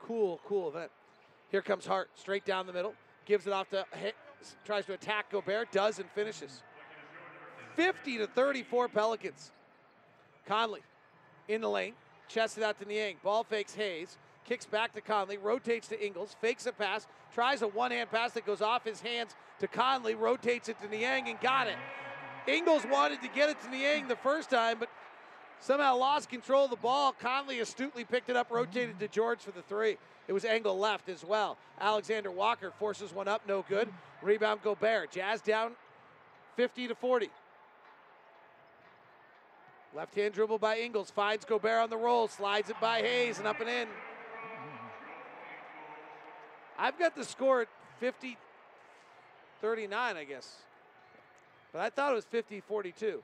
[0.00, 0.90] Cool, cool event.
[1.50, 2.94] Here comes Hart straight down the middle.
[3.26, 4.14] Gives it off to hit,
[4.64, 5.70] tries to attack Gobert.
[5.70, 6.62] Does and finishes.
[7.76, 9.52] 50 to 34 Pelicans.
[10.48, 10.80] Conley
[11.48, 11.92] in the lane.
[12.26, 13.16] Chests it out to Niang.
[13.22, 14.16] Ball fakes Hayes.
[14.46, 15.36] Kicks back to Conley.
[15.36, 16.36] Rotates to Ingles.
[16.40, 17.06] Fakes a pass.
[17.34, 20.14] Tries a one hand pass that goes off his hands to Conley.
[20.14, 21.76] Rotates it to Niang and got it.
[22.46, 24.88] Ingles wanted to get it to Niang the first time, but
[25.60, 27.12] somehow lost control of the ball.
[27.12, 29.96] Conley astutely picked it up, rotated to George for the three.
[30.28, 31.56] It was angle left as well.
[31.80, 33.88] Alexander Walker forces one up, no good.
[34.22, 35.10] Rebound Gobert.
[35.10, 35.72] Jazz down
[36.56, 37.30] 50 to 40.
[39.94, 41.10] Left hand dribble by Ingles.
[41.10, 42.28] Finds Gobert on the roll.
[42.28, 43.88] Slides it by Hayes and up and in.
[46.78, 47.68] I've got the score at
[48.00, 48.38] 50
[49.60, 50.56] 39, I guess.
[51.72, 53.22] But I thought it was 50 42.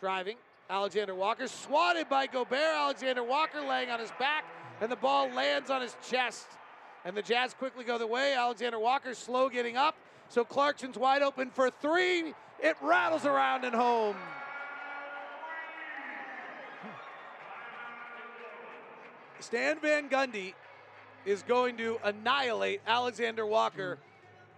[0.00, 0.36] Driving.
[0.68, 2.60] Alexander Walker swatted by Gobert.
[2.60, 4.44] Alexander Walker laying on his back,
[4.80, 6.46] and the ball lands on his chest.
[7.04, 8.34] And the Jazz quickly go the way.
[8.34, 9.96] Alexander Walker slow getting up.
[10.28, 12.34] So Clarkson's wide open for three.
[12.60, 14.16] It rattles around and home.
[19.40, 20.54] Stan Van Gundy
[21.24, 23.98] is going to annihilate Alexander Walker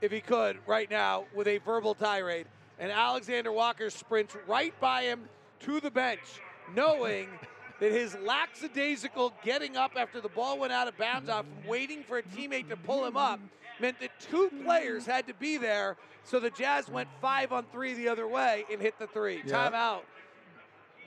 [0.02, 2.46] if he could right now with a verbal tirade.
[2.78, 5.20] And Alexander Walker sprints right by him
[5.60, 6.40] to the bench,
[6.74, 7.28] knowing
[7.80, 12.18] that his lackadaisical getting up after the ball went out of bounds off waiting for
[12.18, 13.40] a teammate to pull him up
[13.80, 15.96] meant that two players had to be there.
[16.24, 19.42] So the Jazz went five on three the other way and hit the three.
[19.46, 19.70] Yeah.
[19.70, 20.00] Timeout.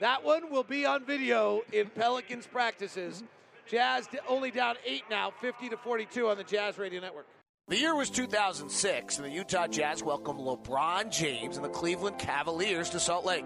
[0.00, 3.16] That one will be on video in Pelicans practices.
[3.16, 3.26] Mm-hmm.
[3.70, 7.26] Jazz only down eight now, 50 to 42 on the Jazz Radio Network.
[7.68, 12.90] The year was 2006, and the Utah Jazz welcomed LeBron James and the Cleveland Cavaliers
[12.90, 13.44] to Salt Lake.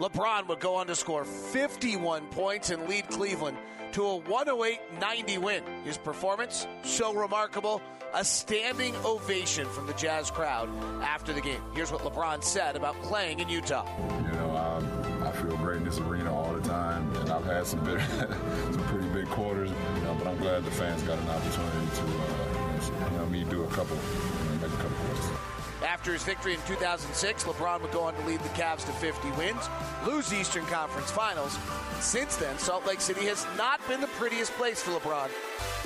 [0.00, 3.56] LeBron would go on to score 51 points and lead Cleveland
[3.92, 5.62] to a 108 90 win.
[5.84, 7.80] His performance, so remarkable,
[8.12, 10.68] a standing ovation from the Jazz crowd
[11.00, 11.62] after the game.
[11.72, 13.86] Here's what LeBron said about playing in Utah.
[14.26, 17.68] You know, um, I feel great in this arena all the time, and I've had
[17.68, 18.00] some big,
[18.72, 19.70] some pretty big quarters.
[19.94, 22.49] You know, but I'm glad the fans got an opportunity to, uh,
[22.88, 25.30] you uh, know, me do a couple, you know, make a couple plays.
[25.86, 29.30] After his victory in 2006, LeBron would go on to lead the Cavs to 50
[29.32, 29.68] wins,
[30.06, 31.58] lose Eastern Conference Finals.
[32.00, 35.28] Since then, Salt Lake City has not been the prettiest place for LeBron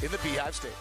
[0.03, 0.73] in the Beehive State.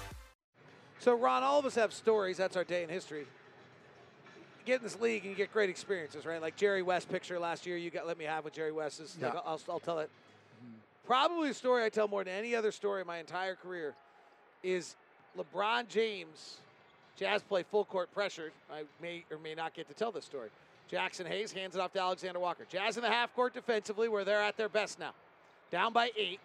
[0.99, 2.37] So, Ron, all of us have stories.
[2.37, 3.19] That's our day in history.
[3.19, 6.41] You get in this league and you get great experiences, right?
[6.41, 8.99] Like Jerry West picture last year, you got let me have with Jerry West.
[8.99, 9.39] Is like, Yeah.
[9.45, 10.09] I'll, I'll tell it.
[11.05, 13.93] Probably a story I tell more than any other story in my entire career
[14.63, 14.95] is
[15.37, 16.57] LeBron James.
[17.15, 18.51] Jazz play full court pressured.
[18.71, 20.49] I may or may not get to tell this story.
[20.91, 22.65] Jaxson Hayes hands it off to Alexander Walker.
[22.69, 25.13] Jazz in the half court defensively, where they're at their best now.
[25.71, 26.39] Down by eight.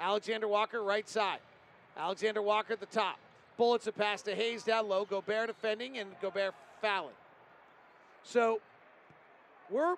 [0.00, 1.38] Alexander Walker right side.
[1.96, 3.18] Alexander Walker at the top.
[3.56, 5.04] Bullets a pass to Hayes down low.
[5.04, 7.14] Gobert defending and Gobert fouling.
[8.24, 8.60] So
[9.70, 9.96] we're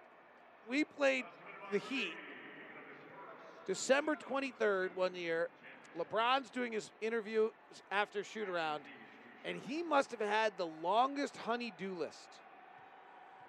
[0.68, 1.24] we played
[1.70, 2.12] the Heat
[3.66, 5.48] December 23rd one year.
[5.98, 7.50] LeBron's doing his interview
[7.90, 8.82] after shoot around,
[9.44, 12.28] and he must have had the longest honey-do list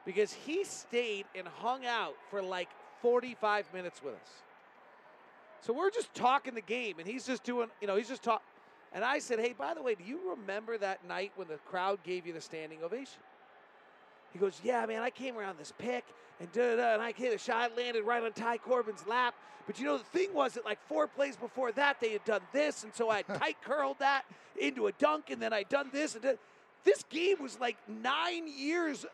[0.06, 2.70] because he stayed and hung out for like
[3.02, 4.30] 45 minutes with us.
[5.62, 8.46] So we're just talking the game, and he's just doing, you know, he's just talking.
[8.94, 12.00] And I said, hey, by the way, do you remember that night when the crowd
[12.04, 13.20] gave you the standing ovation?
[14.36, 16.04] He goes, yeah, man, I came around this pick
[16.42, 19.34] and da da, and I hit a shot, landed right on Ty Corbin's lap.
[19.66, 22.42] But you know, the thing was that like four plays before that, they had done
[22.52, 24.24] this, and so I had tight curled that
[24.60, 26.16] into a dunk, and then I'd done this.
[26.16, 26.38] And
[26.84, 29.06] this game was like nine years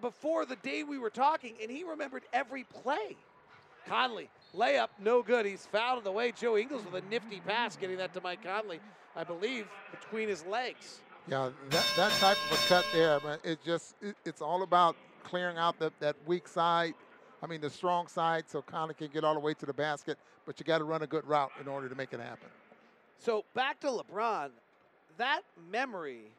[0.00, 3.18] before the day we were talking, and he remembered every play.
[3.86, 5.44] Conley, layup, no good.
[5.44, 6.32] He's fouled in the way.
[6.32, 8.80] Joe Ingles with a nifty pass, getting that to Mike Conley,
[9.14, 11.00] I believe, between his legs.
[11.30, 14.96] Yeah, that, that type of a cut there, man, it just it, it's all about
[15.24, 16.94] clearing out the, that weak side.
[17.42, 20.18] I mean, the strong side, so Conley can get all the way to the basket.
[20.46, 22.48] But you got to run a good route in order to make it happen.
[23.18, 24.50] So back to LeBron,
[25.18, 26.32] that memory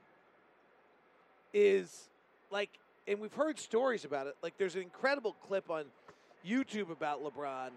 [1.53, 2.09] is
[2.49, 2.71] like,
[3.07, 4.35] and we've heard stories about it.
[4.41, 5.85] Like, there's an incredible clip on
[6.45, 7.69] YouTube about LeBron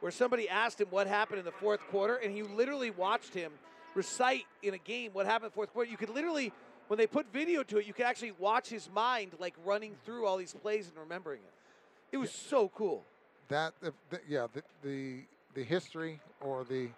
[0.00, 3.52] where somebody asked him what happened in the fourth quarter, and he literally watched him
[3.94, 5.90] recite in a game what happened fourth quarter.
[5.90, 6.52] You could literally,
[6.88, 10.26] when they put video to it, you could actually watch his mind like running through
[10.26, 12.16] all these plays and remembering it.
[12.16, 13.04] It was so cool.
[13.48, 15.20] That, the, the, yeah, the, the
[15.54, 16.88] the history or the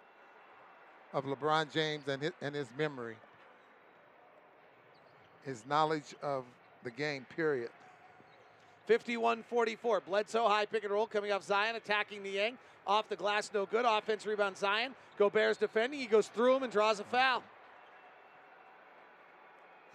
[1.13, 3.15] of LeBron James and his, and his memory,
[5.43, 6.43] his knowledge of
[6.83, 7.25] the game.
[7.35, 7.69] Period.
[8.89, 10.05] 51-44.
[10.05, 12.57] Bledsoe high pick and roll coming off Zion, attacking the Niang.
[12.85, 13.85] Off the glass, no good.
[13.85, 14.93] Offense rebound Zion.
[15.17, 15.99] Gobert's defending.
[15.99, 17.41] He goes through him and draws a foul.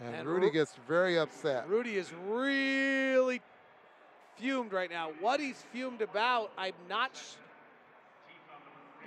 [0.01, 1.69] And, And Rudy Ru- gets very upset.
[1.69, 3.43] Rudy is really
[4.37, 5.11] fumed right now.
[5.21, 7.11] What he's fumed about, I'm not.
[7.15, 7.35] Sh-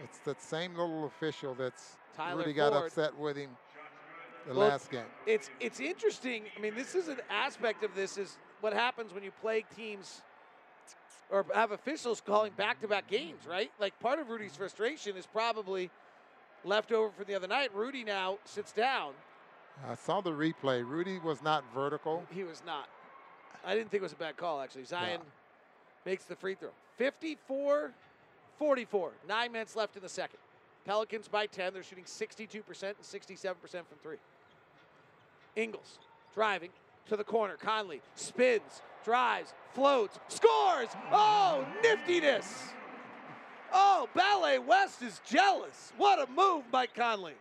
[0.04, 3.52] It's that same little official that's Tyler Rudy got upset with him
[4.48, 5.06] the Well, last game.
[5.26, 6.44] It's it's interesting.
[6.58, 10.22] I mean, this is an aspect of this is what happens when you play teams
[11.30, 13.72] or have officials calling back-to-back games, right?
[13.80, 15.90] Like part of Rudy's frustration is probably
[16.64, 17.74] left over from the other night.
[17.74, 19.14] Rudy now sits down.
[19.90, 20.88] I saw the replay.
[20.88, 22.24] Rudy was not vertical.
[22.32, 22.88] He was not.
[23.66, 24.86] I didn't think it was a bad call, actually.
[24.86, 25.22] Zion
[26.06, 26.70] makes the free throw.
[26.98, 27.92] 54
[28.62, 29.12] 44.
[29.28, 30.38] Nine minutes left in the second.
[30.86, 31.74] Pelicans by 10.
[31.74, 32.54] They're shooting 62%
[32.84, 34.18] and 67% from three.
[35.56, 35.98] Ingles
[36.36, 36.70] driving
[37.08, 37.58] to the corner.
[37.58, 40.90] Conley spins, drives, floats, scores.
[41.12, 42.74] Oh, niftiness.
[43.74, 45.94] Oh, Ballet West is jealous.
[45.98, 47.34] What a move, Mike Conley.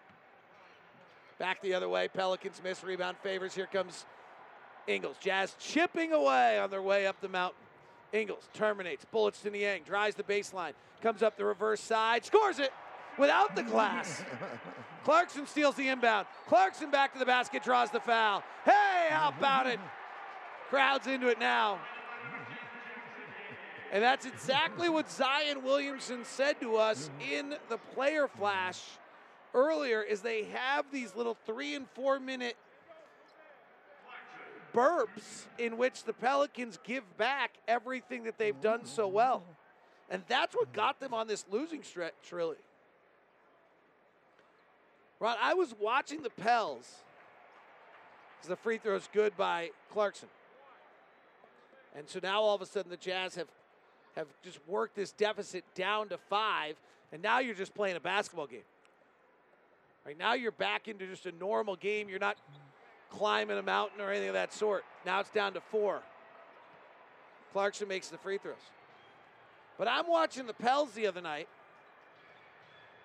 [1.38, 2.06] Back the other way.
[2.08, 2.84] Pelicans miss.
[2.84, 3.54] Rebound Favors.
[3.54, 4.04] Here comes
[4.86, 5.16] Ingles.
[5.20, 7.58] Jazz chipping away on their way up the mountain.
[8.12, 9.06] Ingles terminates.
[9.06, 9.82] Bullets to Niang.
[9.84, 10.72] Drives the baseline.
[11.02, 12.26] Comes up the reverse side.
[12.26, 12.72] Scores it
[13.18, 14.22] without the glass.
[15.04, 16.26] Clarkson steals the inbound.
[16.46, 17.62] Clarkson back to the basket.
[17.62, 18.42] Draws the foul.
[18.66, 19.78] Hey, how about it?
[20.68, 21.78] Crowd's into it now.
[23.92, 28.80] And that's exactly what Zion Williamson said to us in the player flash
[29.52, 32.56] earlier is they have these little three and four minute
[34.72, 39.42] burps in which the Pelicans give back everything that they've done so well.
[40.08, 42.56] And that's what got them on this losing stretch, really.
[45.18, 46.94] Ron, I was watching the Pels
[48.48, 50.28] the free throw is good by Clarkson.
[51.96, 53.48] And so now all of a sudden the Jazz have
[54.16, 56.74] have just worked this deficit down to five,
[57.12, 58.64] and now you're just playing a basketball game.
[60.04, 62.08] Right now you're back into just a normal game.
[62.08, 62.36] You're not
[63.10, 64.84] climbing a mountain or anything of that sort.
[65.06, 66.00] Now it's down to four.
[67.52, 68.56] Clarkson makes the free throws.
[69.78, 71.48] But I'm watching the Pels the other night,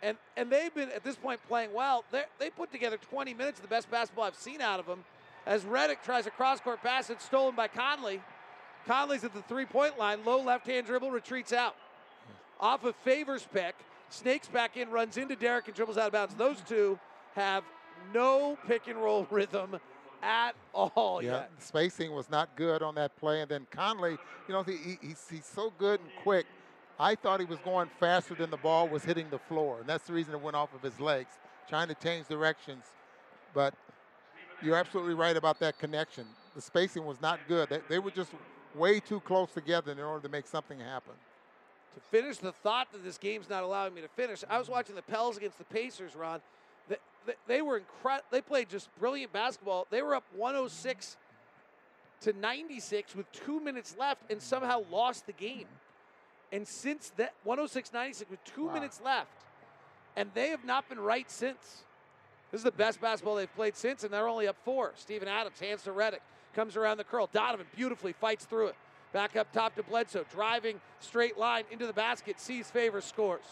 [0.01, 2.03] and and they've been at this point playing well.
[2.11, 5.03] They they put together 20 minutes of the best basketball I've seen out of them.
[5.45, 8.21] As Redick tries a cross-court pass, it's stolen by Conley.
[8.87, 11.75] Conley's at the three-point line, low left-hand dribble, retreats out.
[12.59, 13.75] Off of Favors pick,
[14.09, 16.35] snakes back in, runs into Derrick and dribbles out of bounds.
[16.35, 16.99] Those two
[17.35, 17.63] have
[18.13, 19.79] no pick and roll rhythm
[20.23, 21.51] at all yeah, yet.
[21.59, 23.41] spacing was not good on that play.
[23.41, 24.17] And then Conley,
[24.47, 26.45] you know, he, he's, he's so good and quick.
[26.99, 29.79] I thought he was going faster than the ball was hitting the floor.
[29.81, 31.29] And that's the reason it went off of his legs,
[31.67, 32.85] trying to change directions.
[33.53, 33.73] But
[34.63, 36.25] you're absolutely right about that connection.
[36.55, 37.69] The spacing was not good.
[37.69, 38.31] They, they were just
[38.75, 41.13] way too close together in order to make something happen.
[41.95, 44.95] To finish the thought that this game's not allowing me to finish, I was watching
[44.95, 46.41] the Pels against the Pacers, Ron.
[46.89, 48.25] They, they, they were incredible.
[48.31, 49.87] They played just brilliant basketball.
[49.89, 51.17] They were up 106
[52.21, 55.67] to 96 with two minutes left and somehow lost the game.
[56.51, 58.73] And since that 106 96 with two Wow.
[58.73, 59.29] minutes left,
[60.15, 61.83] and they have not been right since.
[62.51, 64.93] This is the best basketball they've played since, and they're only up four.
[64.95, 66.19] Steven Adams hands to Redick,
[66.53, 67.29] comes around the curl.
[67.33, 68.75] Donovan beautifully fights through it.
[69.13, 73.45] Back up top to Bledsoe, driving straight line into the basket, sees favor, scores.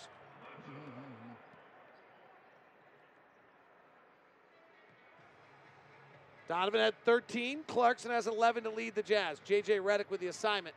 [6.47, 7.61] Donovan had 13.
[7.67, 9.39] Clarkson has 11 to lead the Jazz.
[9.47, 10.75] JJ Redick with the assignment.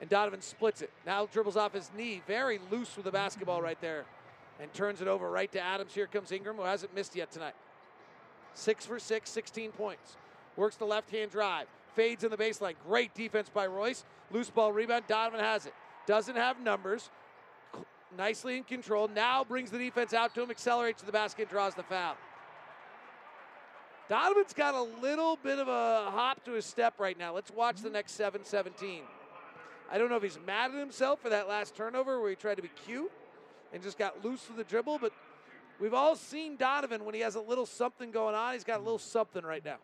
[0.00, 0.90] And Donovan splits it.
[1.06, 2.22] Now dribbles off his knee.
[2.26, 4.04] Very loose with the basketball right there.
[4.60, 5.94] And turns it over right to Adams.
[5.94, 7.54] Here comes Ingram, who hasn't missed yet tonight.
[8.54, 10.16] Six for six, 16 points.
[10.56, 11.66] Works the left hand drive.
[11.94, 12.74] Fades in the baseline.
[12.86, 14.04] Great defense by Royce.
[14.30, 15.04] Loose ball rebound.
[15.08, 15.74] Donovan has it.
[16.06, 17.10] Doesn't have numbers.
[18.16, 19.08] Nicely in control.
[19.08, 20.50] Now brings the defense out to him.
[20.50, 21.50] Accelerates to the basket.
[21.50, 22.16] Draws the foul.
[24.08, 27.34] Donovan's got a little bit of a hop to his step right now.
[27.34, 29.02] Let's watch the next 7 17.
[29.90, 32.56] I don't know if he's mad at himself for that last turnover where he tried
[32.56, 33.10] to be cute
[33.74, 35.12] and just got loose with the dribble, but
[35.80, 38.54] we've all seen Donovan when he has a little something going on.
[38.54, 39.78] He's got a little something right now.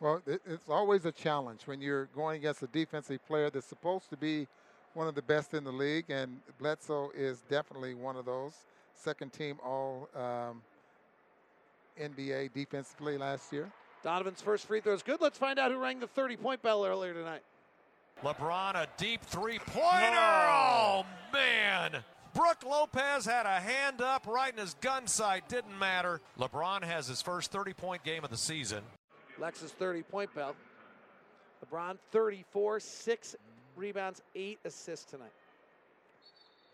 [0.00, 4.16] Well, it's always a challenge when you're going against a defensive player that's supposed to
[4.16, 4.48] be
[4.94, 8.54] one of the best in the league, and Bledsoe is definitely one of those.
[8.94, 10.62] Second team All um,
[12.00, 13.70] NBA defensively last year.
[14.02, 15.20] Donovan's first free throw is good.
[15.20, 17.42] Let's find out who rang the 30 point bell earlier tonight.
[18.22, 20.16] LeBron, a deep three pointer.
[20.16, 22.04] Oh, man.
[22.34, 25.48] Brook Lopez had a hand up right in his gun sight.
[25.48, 26.20] Didn't matter.
[26.38, 28.82] LeBron has his first 30 point game of the season.
[29.40, 30.56] Lexus 30 point belt.
[31.64, 33.36] LeBron 34, six
[33.76, 35.32] rebounds, eight assists tonight.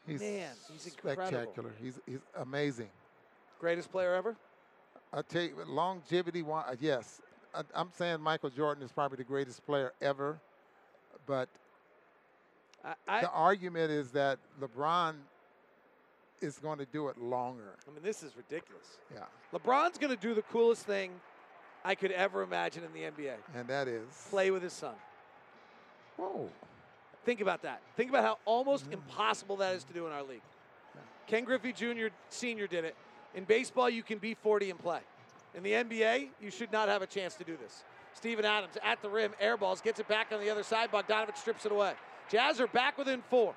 [0.06, 1.26] He's Man, he's incredible.
[1.28, 1.70] spectacular.
[1.80, 2.88] He's, he's amazing.
[3.60, 4.34] Greatest player ever?
[5.12, 6.42] I tell you, longevity.
[6.42, 7.20] wa- uh, Yes,
[7.54, 10.38] I, I'm saying Michael Jordan is probably the greatest player ever,
[11.26, 11.48] but
[12.84, 15.14] I, I, the argument is that LeBron
[16.40, 17.74] is going to do it longer.
[17.86, 18.86] I mean, this is ridiculous.
[19.14, 21.12] Yeah, LeBron's going to do the coolest thing
[21.84, 24.94] I could ever imagine in the NBA and that is play with his son.
[26.16, 26.50] Whoa.
[27.24, 27.80] Think about that.
[27.96, 28.94] Think about how almost mm-hmm.
[28.94, 30.42] impossible that is to do in our league.
[31.26, 32.08] Ken Griffey Jr.
[32.28, 32.66] Sr.
[32.66, 32.96] did it.
[33.34, 35.00] In baseball, you can be 40 and play.
[35.54, 37.84] In the NBA, you should not have a chance to do this.
[38.14, 40.90] Steven Adams at the rim, airballs, gets it back on the other side.
[40.90, 41.92] Bogdanovich strips it away.
[42.28, 43.54] Jazz are back within four.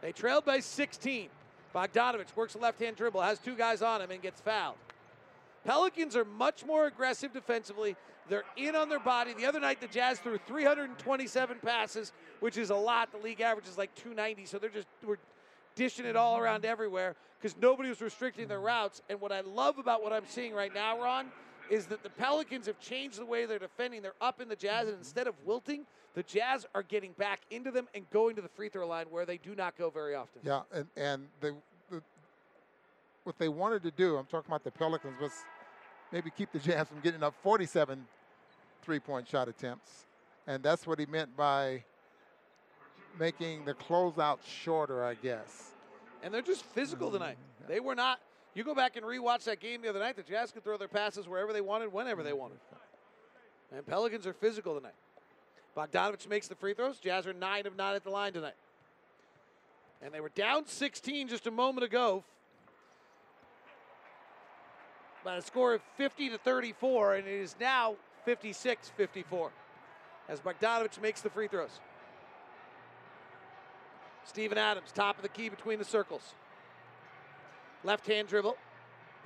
[0.00, 1.28] They trailed by 16.
[1.74, 4.76] Bogdanovich works a left hand dribble, has two guys on him, and gets fouled.
[5.64, 7.96] Pelicans are much more aggressive defensively.
[8.28, 9.34] They're in on their body.
[9.34, 13.12] The other night, the Jazz threw 327 passes, which is a lot.
[13.12, 15.16] The league average is like 290, so they're just we're
[15.74, 19.02] dishing it all around everywhere because nobody was restricting their routes.
[19.08, 21.26] And what I love about what I'm seeing right now, Ron,
[21.70, 24.02] is that the Pelicans have changed the way they're defending.
[24.02, 24.98] They're up in the Jazz, and mm-hmm.
[24.98, 28.68] instead of wilting, the Jazz are getting back into them and going to the free
[28.68, 30.40] throw line where they do not go very often.
[30.44, 31.54] Yeah, and and the,
[31.90, 32.02] the
[33.24, 35.32] what they wanted to do, I'm talking about the Pelicans, was
[36.12, 38.06] maybe keep the Jazz from getting up 47
[38.82, 40.06] three-point shot attempts,
[40.46, 41.82] and that's what he meant by
[43.18, 45.72] making the closeout shorter, I guess.
[46.22, 47.18] And they're just physical mm-hmm.
[47.18, 47.38] tonight.
[47.68, 48.20] They were not.
[48.56, 50.16] You go back and rewatch that game the other night.
[50.16, 52.56] The Jazz could throw their passes wherever they wanted, whenever they wanted.
[53.70, 54.94] And Pelicans are physical tonight.
[55.76, 56.98] Bogdanovich makes the free throws.
[56.98, 58.54] Jazz are nine of nine at the line tonight.
[60.00, 62.24] And they were down 16 just a moment ago
[65.22, 69.50] by a score of 50 to 34, and it is now 56 54
[70.30, 71.78] as Bogdanovich makes the free throws.
[74.24, 76.34] Steven Adams, top of the key between the circles.
[77.84, 78.56] Left hand dribble,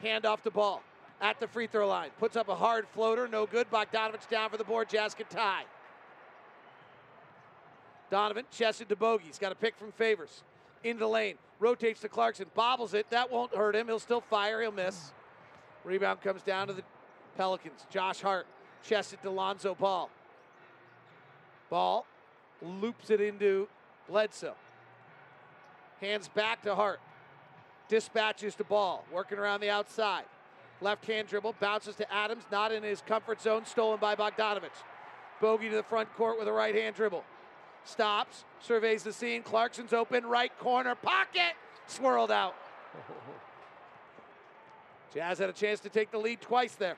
[0.03, 0.83] hand off the ball
[1.21, 2.11] at the free throw line.
[2.19, 3.71] Puts up a hard floater, no good.
[3.71, 4.89] Bogdanovich down for the board.
[4.89, 5.65] Jazz can tie.
[8.11, 9.27] Donovan chested to Bogey.
[9.27, 10.43] He's got a pick from Favors.
[10.83, 11.37] Into the lane.
[11.59, 12.47] Rotates to Clarkson.
[12.55, 13.09] Bobbles it.
[13.11, 13.87] That won't hurt him.
[13.87, 14.61] He'll still fire.
[14.63, 15.13] He'll miss.
[15.85, 16.83] Rebound comes down to the
[17.37, 17.87] Pelicans.
[17.91, 18.47] Josh Hart
[18.83, 20.11] chested to Lonzo Ball.
[21.69, 22.07] Ball
[22.63, 23.69] loops it into
[24.09, 24.55] Bledsoe.
[26.01, 27.01] Hands back to Hart.
[27.91, 29.05] Dispatches the Ball.
[29.13, 30.25] Working around the outside.
[30.81, 31.57] Left hand dribble.
[31.61, 32.45] Bounces to Adams.
[32.51, 33.67] Not in his comfort zone.
[33.67, 34.71] Stolen by Bogdanovich.
[35.41, 37.25] Bogey to the front court with a right hand dribble.
[37.85, 38.45] Stops.
[38.61, 39.43] Surveys the scene.
[39.43, 40.25] Clarkson's open.
[40.25, 40.95] Right corner.
[40.95, 41.55] Pocket.
[41.89, 42.55] Swirled out.
[45.15, 46.97] Jazz had a chance to take the lead twice there.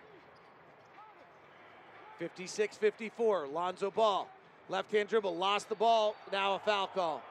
[2.18, 3.48] 56 54.
[3.48, 4.28] Lonzo Ball.
[4.68, 5.34] Left hand dribble.
[5.34, 6.14] Lost the ball.
[6.30, 7.22] Now a foul call.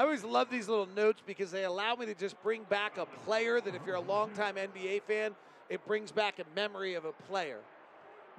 [0.00, 3.04] I always love these little notes because they allow me to just bring back a
[3.04, 5.32] player that if you're a longtime NBA fan,
[5.68, 7.58] it brings back a memory of a player.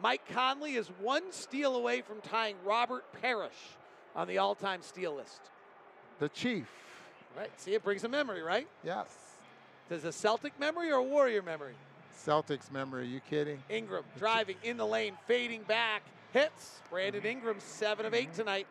[0.02, 3.78] Mike Conley is one steal away from tying Robert Parish
[4.16, 5.40] on the all time steal list.
[6.18, 6.68] The Chief.
[7.38, 7.52] Right?
[7.58, 8.68] See, it brings a memory, right?
[8.84, 9.16] Yes.
[9.88, 11.76] Does a Celtic memory or a Warrior memory?
[12.26, 13.04] Celtics memory.
[13.04, 13.62] Are you kidding?
[13.70, 16.02] Ingram driving in the lane, fading back,
[16.34, 16.82] hits.
[16.90, 17.30] Brandon mm-hmm.
[17.30, 18.66] Ingram, seven of eight tonight.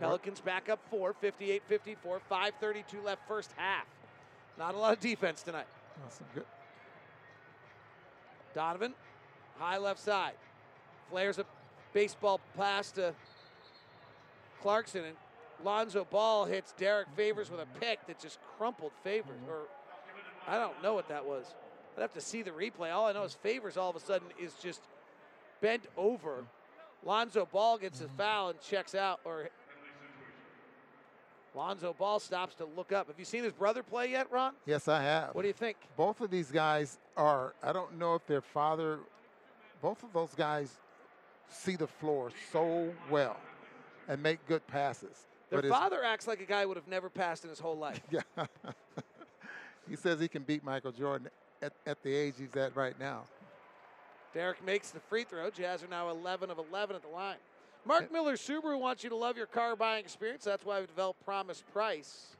[0.00, 3.86] Pelicans back up four, 58 54, 5.32 left first half.
[4.58, 5.66] Not a lot of defense tonight.
[6.02, 6.44] That's good.
[8.54, 8.94] Donovan,
[9.58, 10.34] high left side.
[11.10, 11.44] Flares a
[11.92, 13.14] baseball pass to
[14.60, 15.16] Clarkson, and
[15.64, 19.40] Lonzo Ball hits Derrick Favors with a pick that just crumpled Favors.
[19.42, 19.50] Mm-hmm.
[19.50, 19.60] Or
[20.46, 21.54] I don't know what that was.
[21.96, 22.92] I'd have to see the replay.
[22.92, 24.80] All I know is Favors all of a sudden is just
[25.60, 26.36] bent over.
[26.36, 27.08] Mm-hmm.
[27.08, 28.16] Lonzo Ball gets a mm-hmm.
[28.16, 29.50] foul and checks out, or
[31.58, 33.08] Lonzo Ball stops to look up.
[33.08, 34.52] Have you seen his brother play yet, Ron?
[34.64, 35.34] Yes, I have.
[35.34, 35.76] What do you think?
[35.96, 39.00] Both of these guys are, I don't know if their father,
[39.82, 40.76] both of those guys
[41.50, 43.36] see the floor so well
[44.06, 45.26] and make good passes.
[45.50, 48.00] Their But father acts like a guy would have never passed in his whole life.
[48.10, 48.20] Yeah.
[49.88, 51.28] he says he can beat Michael Jordan
[51.60, 53.24] at, at the age he's at right now.
[54.32, 55.50] Derrick makes the free throw.
[55.50, 57.36] Jazz are now 11 of 11 at the line.
[57.84, 60.44] Mark Miller Subaru wants you to love your car buying experience.
[60.44, 62.36] That's why we've developed Promise Price.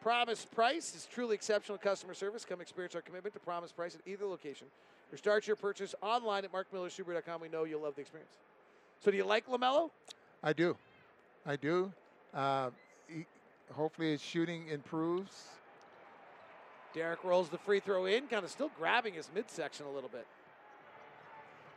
[0.00, 2.44] Promise Price is truly exceptional customer service.
[2.44, 4.66] Come experience our commitment to Promise Price at either location.
[5.12, 7.40] Or start your purchase online at markmillersubaru.com.
[7.40, 8.32] We know you'll love the experience.
[9.00, 9.90] So, do you like LaMelo?
[10.42, 10.76] I do.
[11.46, 11.92] I do.
[12.32, 12.70] Uh,
[13.06, 13.26] he,
[13.72, 15.44] hopefully his shooting improves.
[16.94, 20.26] Derrick rolls the free throw in, kind of still grabbing his midsection a little bit.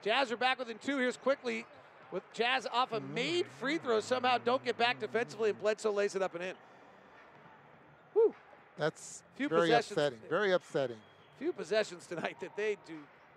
[0.03, 0.97] Jazz are back within two.
[0.97, 1.65] Here's quickly
[2.11, 3.99] with Jazz off a made free throw.
[3.99, 6.55] Somehow don't get back defensively, and Bledsoe lays it up and in.
[8.77, 10.19] That's Few very upsetting.
[10.29, 10.97] Very upsetting.
[11.39, 12.93] Few possessions tonight that they do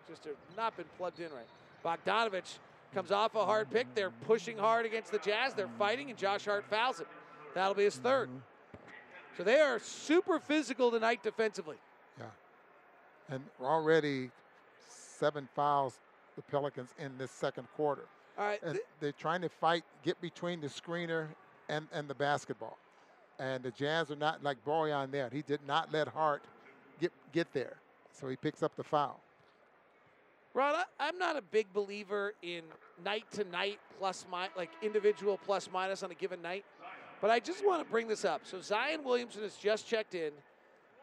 [0.08, 1.46] just have not been plugged in right.
[1.84, 2.58] Bogdanovich
[2.94, 3.86] comes off a hard pick.
[3.94, 5.54] They're pushing hard against the Jazz.
[5.54, 7.06] They're fighting, and Josh Hart fouls him.
[7.54, 8.36] That'll be his 3rd mm-hmm.
[9.36, 11.76] So they are super physical tonight defensively.
[12.18, 12.24] Yeah.
[13.30, 14.30] And already
[14.88, 15.98] seven fouls
[16.36, 18.04] the Pelicans in this second quarter.
[18.38, 18.62] All right.
[18.62, 21.28] And they're trying to fight, get between the screener
[21.68, 22.78] and, and the basketball.
[23.38, 25.30] And the Jazz are not like Bojan there.
[25.32, 26.42] He did not let Hart
[27.00, 27.76] get get there.
[28.12, 29.20] So he picks up the foul.
[30.52, 32.62] Ron, I, I'm not a big believer in
[33.04, 36.64] night to night plus mi- like individual plus minus on a given night,
[37.20, 38.42] but I just want to bring this up.
[38.44, 40.32] So Zion Williamson has just checked in.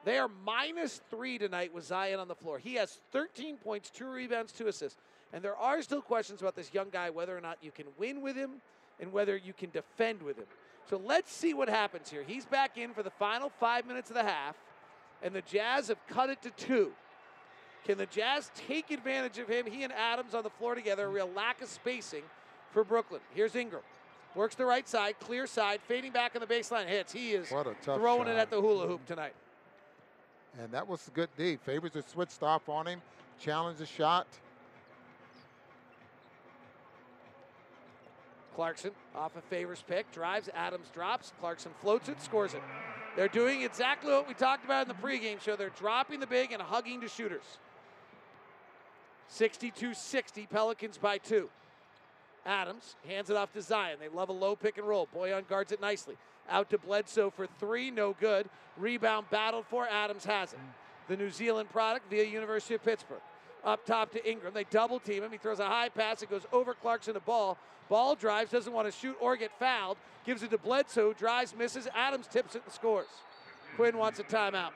[0.04, 2.60] They are minus three tonight with Zion on the floor.
[2.60, 5.00] He has 13 points, two rebounds, two assists.
[5.34, 8.22] And there are still questions about this young guy, whether or not you can win
[8.22, 8.62] with him
[9.00, 10.46] and whether you can defend with him.
[10.90, 12.24] So let's see what happens here.
[12.26, 14.56] He's back in for the final five minutes of the half,
[15.22, 16.94] and the Jazz have cut it to two.
[17.86, 19.66] Can the Jazz take advantage of him?
[19.66, 22.24] He and Adams on the floor together, a real lack of spacing
[22.72, 23.22] for Brooklyn.
[23.34, 23.82] Here's Ingram.
[24.36, 27.12] Works the right side, clear side, fading back on the baseline hits.
[27.12, 29.34] He is What a tough throwing it at the hula hoop tonight.
[30.60, 31.58] And that was a good D.
[31.58, 33.02] Favors had switched off on him,
[33.40, 34.28] challenged the shot.
[38.58, 42.62] Clarkson off a Favors pick, drives, Adams drops, Clarkson floats it, scores it.
[43.16, 45.56] They're doing exactly what we talked about in the pregame show.
[45.56, 47.60] They're dropping the big and hugging to shooters.
[49.28, 51.52] 62 60, Pelicans by two.
[52.48, 54.00] Adams hands it off to Zion.
[54.00, 55.08] They love a low pick and roll.
[55.16, 56.16] Bojan guards it nicely.
[56.50, 58.50] Out to Bledsoe for three, no good.
[58.76, 60.60] Rebound battled for, Adams has it.
[61.08, 63.22] The New Zealand product via University of Pittsburgh.
[63.68, 64.54] Up top to Ingram.
[64.54, 65.32] They double team him.
[65.32, 66.22] He throws a high pass.
[66.24, 67.58] It goes over Clarkson to ball.
[67.90, 69.98] Ball drives, doesn't want to shoot or get fouled.
[70.26, 71.86] Gives it to Bledsoe, drives, misses.
[71.94, 73.08] Adams tips it and scores.
[73.76, 74.72] Quin wants a timeout.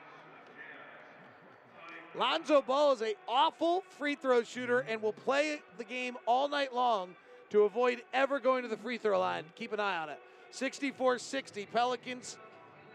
[2.14, 6.74] Lonzo Ball is a awful free throw shooter and will play the game all night
[6.74, 7.14] long
[7.48, 9.44] to avoid ever going to the free throw line.
[9.54, 10.20] Keep an eye on it.
[10.52, 12.36] 64-60 Pelicans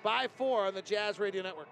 [0.04, 1.68] by four on the Jazz Radio Network.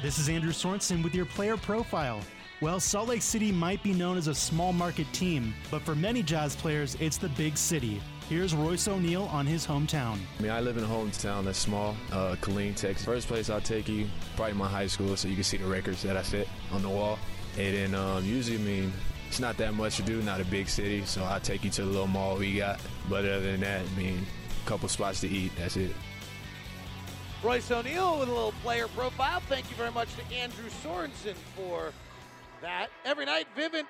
[0.00, 2.20] This is Andrew Sorensen with your player profile.
[2.60, 6.22] Well, Salt Lake City might be known as a small market team, but for many
[6.22, 8.00] Jazz players, it's the big city.
[8.28, 10.20] Here's Royce O'Neale on his hometown.
[10.38, 13.04] I mean, I live in a hometown that's small, uh, Killeen, Texas.
[13.04, 16.04] First place I'll take you, probably my high school, so you can see the records
[16.04, 17.18] that I set on the wall.
[17.58, 18.92] And then um, usually, I mean,
[19.26, 21.82] it's not that much to do, not a big city, so I'll take you to
[21.82, 22.78] the little mall we got.
[23.10, 24.24] But other than that, I mean,
[24.64, 25.90] a couple spots to eat, that's it.
[27.40, 29.38] Royce O'Neale with a little player profile.
[29.48, 31.92] Thank you very much to Andrew Sorensen for
[32.60, 32.88] that.
[33.04, 33.86] Every night, Vivint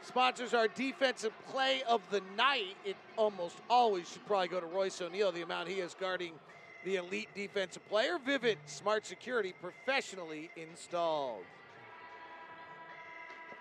[0.00, 2.76] sponsors our defensive play of the night.
[2.84, 6.34] It almost always should probably go to Royce O'Neale, the amount he is guarding
[6.84, 8.18] the elite defensive player.
[8.24, 11.42] Vivint Smart Security professionally installed.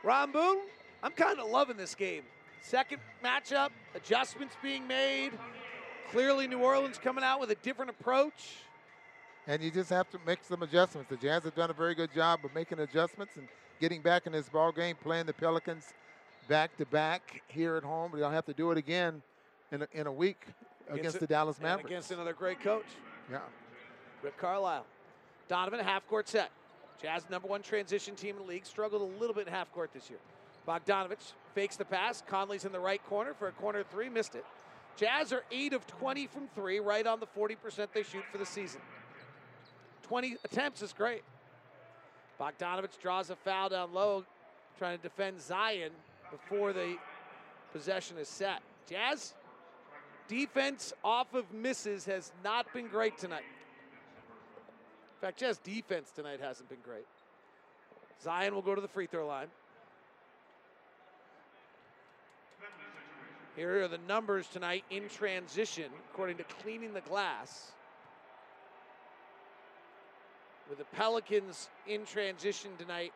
[0.03, 0.59] Boone,
[1.01, 2.21] I'm kind of loving this game.
[2.61, 5.31] Second matchup, adjustments being made.
[6.13, 8.57] Clearly, New Orleans coming out with a different approach.
[9.47, 11.09] And you just have to make some adjustments.
[11.09, 13.47] The Jazz have done a very good job of making adjustments and
[13.81, 15.85] getting back in this ball game, playing the Pelicans
[16.47, 18.11] back to back here at home.
[18.11, 19.23] But they'll have to do it again
[19.71, 20.45] in a, in a week
[20.87, 21.89] against, a- the Dallas Mavericks.
[21.89, 22.85] against another great coach,
[23.31, 23.39] yeah.
[24.21, 24.85] Rick Carlisle.
[25.47, 26.51] Donovan, half court set.
[27.01, 28.67] Jazz number one transition team in the league.
[28.67, 30.19] Struggled a little bit in half court this year.
[30.67, 32.21] Bogdanovich fakes the pass.
[32.27, 34.09] Conley's in the right corner for a corner three.
[34.09, 34.45] Missed it.
[34.95, 38.45] Jazz are 8 of 20 from three, right on the 40% they shoot for the
[38.45, 38.81] season.
[40.03, 41.23] 20 attempts is great.
[42.39, 44.25] Bogdanovich draws a foul down low,
[44.77, 45.91] trying to defend Zion
[46.31, 46.97] before the
[47.71, 48.61] possession is set.
[48.89, 49.33] Jazz
[50.27, 53.43] defense off of misses has not been great tonight.
[55.15, 57.05] In fact, Jazz defense tonight hasn't been great.
[58.21, 59.47] Zion will go to the free throw line.
[63.55, 67.71] Here are the numbers tonight in transition, according to Cleaning the Glass.
[70.67, 73.13] With the Pelicans in transition tonight,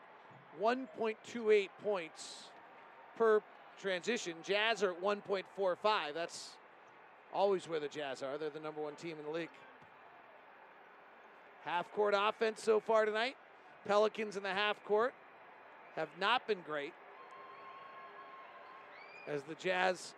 [0.61, 2.43] 1.28 points
[3.17, 3.41] per
[3.81, 4.33] transition.
[4.43, 6.13] Jazz are at 1.45.
[6.13, 6.49] That's
[7.33, 8.37] always where the Jazz are.
[8.37, 9.49] They're the number one team in the league.
[11.65, 13.35] Half court offense so far tonight.
[13.87, 15.13] Pelicans in the half court
[15.95, 16.93] have not been great.
[19.27, 20.13] As the Jazz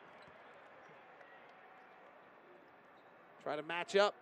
[3.44, 4.16] try to match up.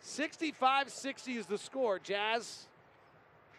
[0.00, 1.98] 65 60 is the score.
[1.98, 2.66] Jazz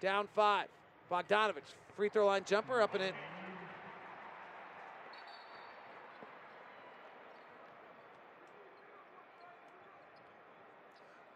[0.01, 0.67] down five.
[1.11, 3.13] Bogdanovich, free throw line jumper up and in.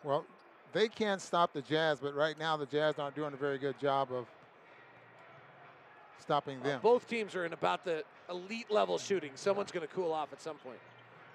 [0.04, 0.26] Well,
[0.72, 3.78] they can't stop the Jazz, but right now the Jazz aren't doing a very good
[3.80, 4.26] job of
[6.20, 6.80] stopping them.
[6.82, 9.32] Both teams are in about the elite level shooting.
[9.36, 10.80] Someone's going to cool off at some point.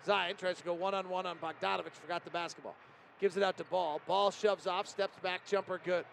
[0.04, 2.74] Zion tries to go one on one on Bogdanovich, forgot the basketball.
[3.20, 4.00] Gives it out to Ball.
[4.06, 6.04] Ball shoves off, steps back, jumper good.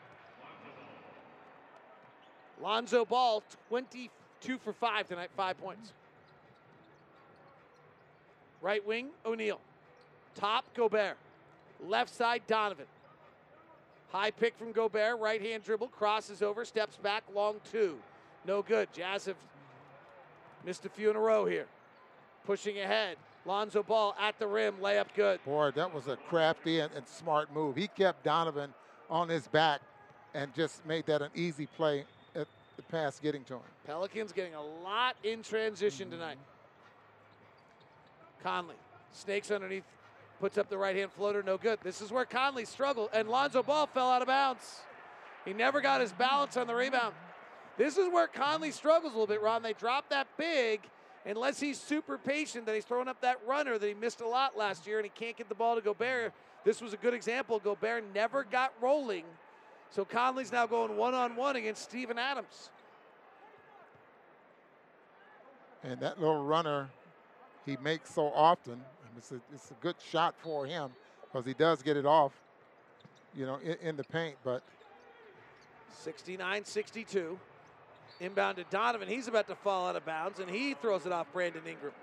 [2.62, 5.94] Lonzo Ball, 22 for 5 tonight, five points.
[8.62, 9.62] Right wing, O'Neale.
[10.36, 11.18] Top, Gobert.
[11.88, 12.86] Left side, Donovan.
[14.12, 17.98] High pick from Gobert, right hand dribble, crosses over, steps back, long two.
[18.46, 18.90] No good.
[18.94, 19.36] Jazz have
[20.66, 21.66] missed a few in a row here.
[22.46, 23.18] Pushing ahead.
[23.46, 25.44] Lonzo Ball at the rim, layup good.
[25.46, 27.76] Boy, that was a crafty and, and smart move.
[27.76, 28.74] He kept Donovan
[29.10, 29.82] on his back
[30.34, 32.04] and just made that an easy play
[32.36, 33.62] at the pass getting to him.
[33.86, 36.20] Pelicans getting a lot in transition mm-hmm.
[36.20, 36.38] tonight.
[38.44, 38.76] Conley
[39.14, 39.84] snakes underneath,
[40.40, 41.80] puts up the right hand floater, no good.
[41.84, 44.82] This is where Conley struggled, and Lonzo Ball fell out of bounds.
[45.46, 47.14] He never got his balance on the rebound.
[47.80, 49.64] This is where Conley struggles a little bit, Ron.
[49.64, 50.82] They drop that big,
[51.26, 54.58] unless he's super patient, that he's throwing up that runner that he missed a lot
[54.58, 56.34] last year, and he can't get the ball to Gobert.
[56.66, 57.58] This was a good example.
[57.58, 59.24] Gobert never got rolling,
[59.92, 62.70] so Conley's now going one on one against Steven Adams.
[65.82, 66.90] And that little runner
[67.66, 68.84] he makes so often,
[69.16, 70.90] it's a, it's a good shot for him
[71.24, 72.34] because he does get it off,
[73.34, 74.36] you know, in, in the paint.
[74.44, 74.64] But
[75.98, 77.40] 69 62.
[78.20, 79.08] Inbound to Donovan.
[79.08, 81.94] He's about to fall out of bounds, and he throws it off Brandon Ingram.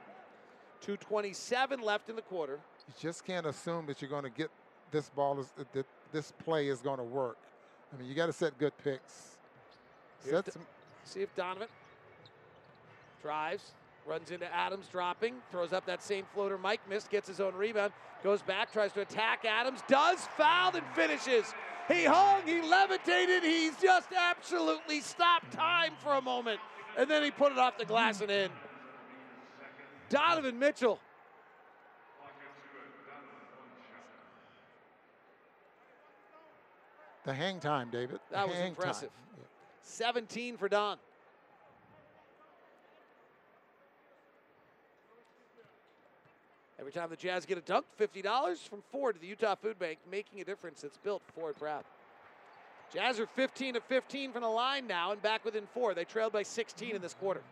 [0.81, 2.59] 227 left in the quarter.
[2.87, 4.51] you just can't assume that you're going to get
[4.91, 7.37] this ball, is, that this play is going to work.
[7.93, 9.37] I mean, you got to set good picks.
[10.21, 10.62] Set some,
[11.05, 11.69] See if Donovan
[13.23, 13.73] drives,
[14.07, 17.93] runs into Adams, dropping, throws up that same floater Mike missed, gets his own rebound,
[18.23, 21.55] goes back, tries to attack Adams, does, fouled, and finishes.
[21.89, 26.61] He hung, he levitated, he's just absolutely stopped time for a moment,
[26.99, 28.51] and then he put it off the glass and in.
[30.09, 31.01] Donovan Mitchell.
[37.26, 38.20] the hang time, David.
[38.30, 39.11] The That was impressive.
[39.11, 39.45] Time.
[39.82, 40.97] 17 for Don.
[46.79, 49.99] Every time the Jazz get a dunk, $50 from Ford to the Utah Food Bank,
[50.11, 51.85] making a difference that's built Ford proud.
[52.93, 55.95] Jazz are 15 to 15 from the line now and back within four.
[55.95, 57.43] They trailed by 16 in this quarter.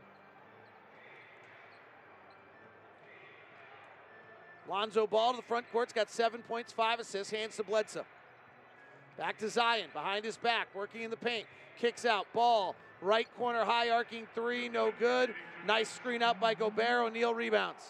[4.69, 8.07] Lonzo Ball to the front court's got seven points, five assists, hands to Bledsoe.
[9.19, 11.47] Back to Zion, behind his back, working in the paint.
[11.79, 15.35] Kicks out, ball, right corner, high arcing three, no good.
[15.67, 17.07] Nice screen out by Gobert.
[17.07, 17.85] O'Neale rebounds.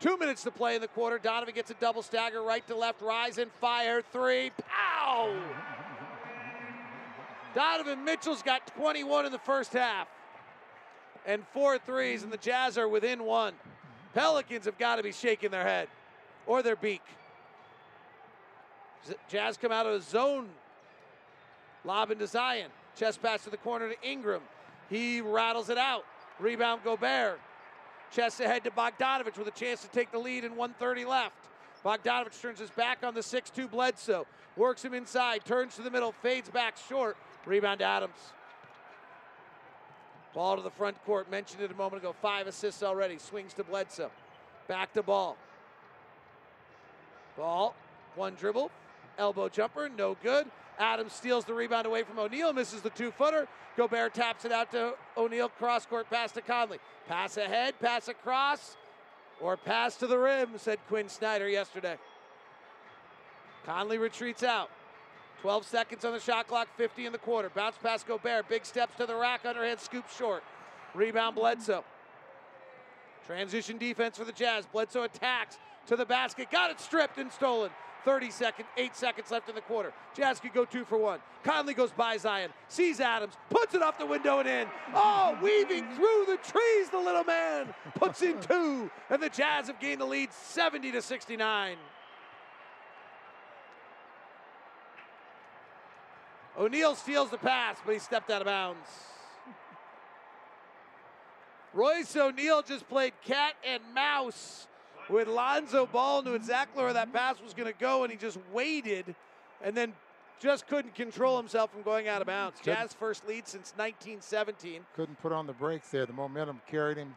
[0.00, 1.18] Two minutes to play in the quarter.
[1.18, 5.36] Donovan gets a double stagger, right to left, rise and fire, three, pow!
[7.54, 10.06] Donovan Mitchell's got 21 in the first half
[11.26, 13.54] and four threes, and the Jazz are within one.
[14.14, 15.88] Pelicans have got to be shaking their head
[16.46, 17.02] or their beak.
[19.28, 20.48] Jazz come out of the zone.
[21.84, 22.70] Lob into Zion.
[22.96, 24.42] Chest pass to the corner to Ingram.
[24.90, 26.04] He rattles it out.
[26.38, 27.40] Rebound Gobert.
[28.12, 31.34] Chest ahead to Bogdanovich with a chance to take the lead in 130 left.
[31.84, 34.26] Bogdanovich turns his back on the 6-2 Bledsoe.
[34.56, 35.44] Works him inside.
[35.44, 36.12] Turns to the middle.
[36.12, 37.16] Fades back short.
[37.46, 38.32] Rebound to Adams.
[40.34, 41.30] Ball to the front court.
[41.30, 42.14] Mentioned it a moment ago.
[42.20, 43.18] Five assists already.
[43.18, 44.10] Swings to Bledsoe.
[44.66, 45.36] Back to ball.
[47.36, 47.74] Ball.
[48.16, 48.70] One dribble.
[49.16, 49.88] Elbow jumper.
[49.88, 50.46] No good.
[50.78, 52.52] Adams steals the rebound away from O'Neale.
[52.52, 53.48] Misses the two footer.
[53.76, 55.48] Gobert taps it out to O'Neale.
[55.48, 56.78] Cross court pass to Conley.
[57.08, 57.74] Pass ahead.
[57.80, 58.76] Pass across.
[59.40, 61.96] Or pass to the rim, said Quin Snyder yesterday.
[63.64, 64.70] Conley retreats out.
[65.42, 67.48] 12 seconds on the shot clock, 50 in the quarter.
[67.50, 68.48] Bounce pass Gobert.
[68.48, 70.42] Big steps to the rack, underhand scoop short.
[70.94, 71.84] Rebound Bledsoe.
[73.26, 74.66] Transition defense for the Jazz.
[74.66, 76.50] Bledsoe attacks to the basket.
[76.50, 77.70] Got it stripped and stolen.
[78.04, 79.92] 30 seconds, 8 seconds left in the quarter.
[80.14, 81.20] Jazz could go two for one.
[81.42, 84.66] Conley goes by Zion, sees Adams, puts it off the window and in.
[84.94, 88.90] Oh, weaving through the trees, the little man puts in two.
[89.10, 91.76] And the Jazz have gained the lead 70 to 69.
[96.58, 98.88] O'Neale steals the pass, but he stepped out of bounds.
[101.72, 104.66] Royce O'Neale just played cat and mouse
[105.08, 108.38] with Lonzo Ball, knew exactly where that pass was going to go, and he just
[108.52, 109.14] waited
[109.62, 109.94] and then
[110.40, 112.60] just couldn't control himself from going out of bounds.
[112.60, 114.86] Couldn't- Jazz first lead since 1917.
[114.94, 116.06] Couldn't put on the brakes there.
[116.06, 117.16] The momentum carried him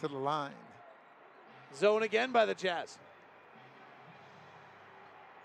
[0.00, 0.52] to the line.
[1.76, 2.98] Zone again by the Jazz.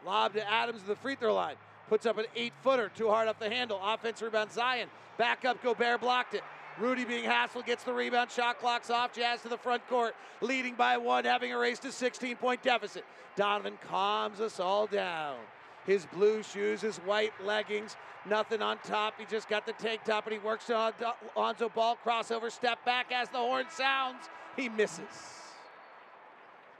[0.05, 1.55] Lob to Adams at the free throw line.
[1.89, 3.79] Puts up an eight footer, too hard off the handle.
[3.83, 4.89] Offense rebound Zion.
[5.17, 6.43] Back up, Gobert blocked it.
[6.79, 8.31] Rudy being hassled, gets the rebound.
[8.31, 9.13] Shot clock's off.
[9.13, 13.03] Jazz to the front court, leading by one, having erased a 16 point deficit.
[13.35, 15.37] Donovan calms us all down.
[15.85, 19.15] His blue shoes, his white leggings, nothing on top.
[19.17, 20.93] He just got the tank top and he works to Lon-
[21.35, 21.97] Lonzo Ball.
[22.05, 24.29] Crossover, step back as the horn sounds.
[24.55, 25.03] He misses.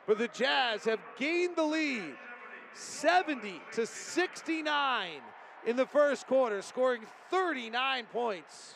[0.05, 2.15] But the Jazz have gained the lead
[2.73, 5.09] 70 to 69
[5.65, 8.75] in the first quarter, scoring 39 points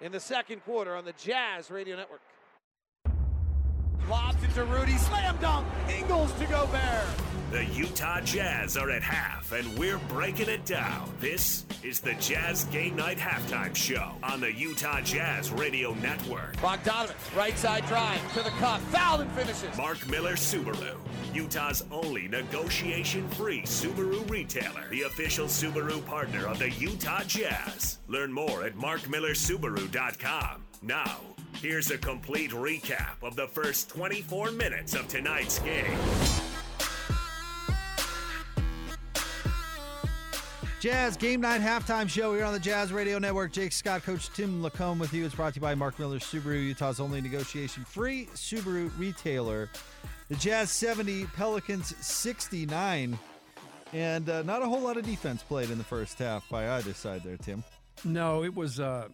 [0.00, 2.20] in the second quarter on the Jazz Radio Network.
[4.08, 7.35] Lobs into Rudy, slam dunk, Ingles to Gobert.
[7.56, 11.10] The Utah Jazz are at half, and we're breaking it down.
[11.20, 16.54] This is the Jazz Game Night Halftime Show on the Utah Jazz Radio Network.
[16.56, 19.74] Bogdanovich, right side drive to the cup, fouled and finishes.
[19.78, 20.98] Mark Miller Subaru,
[21.32, 28.00] Utah's only negotiation free Subaru retailer, the official Subaru partner of the Utah Jazz.
[28.06, 30.62] Learn more at markmillersubaru.com.
[30.82, 31.20] Now,
[31.62, 35.98] here's a complete recap of the first 24 minutes of tonight's game.
[40.86, 43.50] Jazz Game Night Halftime Show here on the Jazz Radio Network.
[43.50, 45.24] Jake Scott, Coach Tim Lacombe with you.
[45.24, 49.68] It's brought to you by Mark Miller Subaru, Utah's only negotiation free Subaru retailer.
[50.28, 53.18] The Jazz 70, Pelicans 69.
[53.92, 56.94] And uh, not a whole lot of defense played in the first half by either
[56.94, 57.64] side there, Tim.
[58.04, 59.08] No, it was, uh,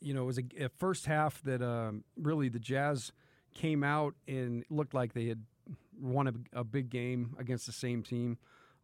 [0.00, 3.12] you know, it was a, a first half that um, really the Jazz
[3.54, 5.44] came out and looked like they had
[5.96, 8.36] won a, a big game against the same team.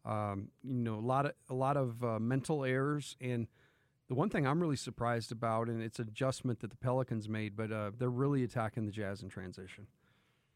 [0.05, 3.47] Um, you know, a lot of a lot of uh, mental errors, and
[4.09, 7.71] the one thing I'm really surprised about, and it's adjustment that the Pelicans made, but
[7.71, 9.87] uh, they're really attacking the Jazz in transition.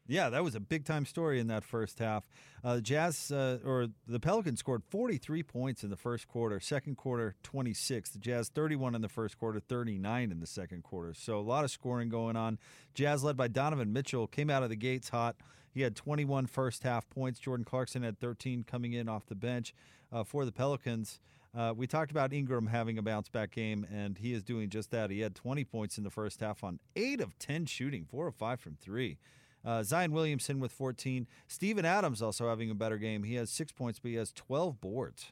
[0.08, 2.28] Yeah, that was a big time story in that first half.
[2.62, 6.60] Uh, Jazz uh, or the Pelicans scored 43 points in the first quarter.
[6.60, 8.10] Second quarter, 26.
[8.10, 11.12] The Jazz 31 in the first quarter, 39 in the second quarter.
[11.12, 12.58] So a lot of scoring going on.
[12.94, 15.36] Jazz led by Donovan Mitchell came out of the gates hot.
[15.76, 17.38] He had 21 first half points.
[17.38, 19.74] Jordan Clarkson had 13 coming in off the bench
[20.10, 21.20] uh, for the Pelicans.
[21.54, 24.90] Uh, we talked about Ingram having a bounce back game, and he is doing just
[24.92, 25.10] that.
[25.10, 28.34] He had 20 points in the first half on 8 of 10 shooting, 4 of
[28.34, 29.18] 5 from 3.
[29.66, 31.26] Uh, Zion Williamson with 14.
[31.46, 33.24] Steven Adams also having a better game.
[33.24, 35.30] He has six points, but he has 12 boards.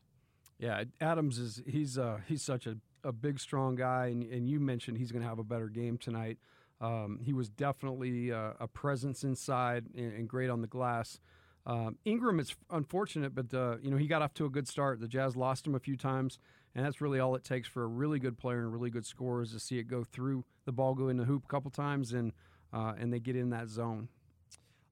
[0.58, 4.60] Yeah, Adams is he's uh, he's such a, a big, strong guy, and, and you
[4.60, 6.36] mentioned he's going to have a better game tonight.
[6.80, 11.20] Um, he was definitely uh, a presence inside and, and, great on the glass.
[11.66, 15.00] Um, Ingram is unfortunate, but uh, you know he got off to a good start.
[15.00, 16.38] The Jazz lost him a few times,
[16.74, 19.42] and that's really all it takes for a really good player and really good scorer
[19.42, 22.12] is to see it go through the ball, go in the hoop a couple times,
[22.12, 22.32] and
[22.72, 24.08] uh, and they get in that zone.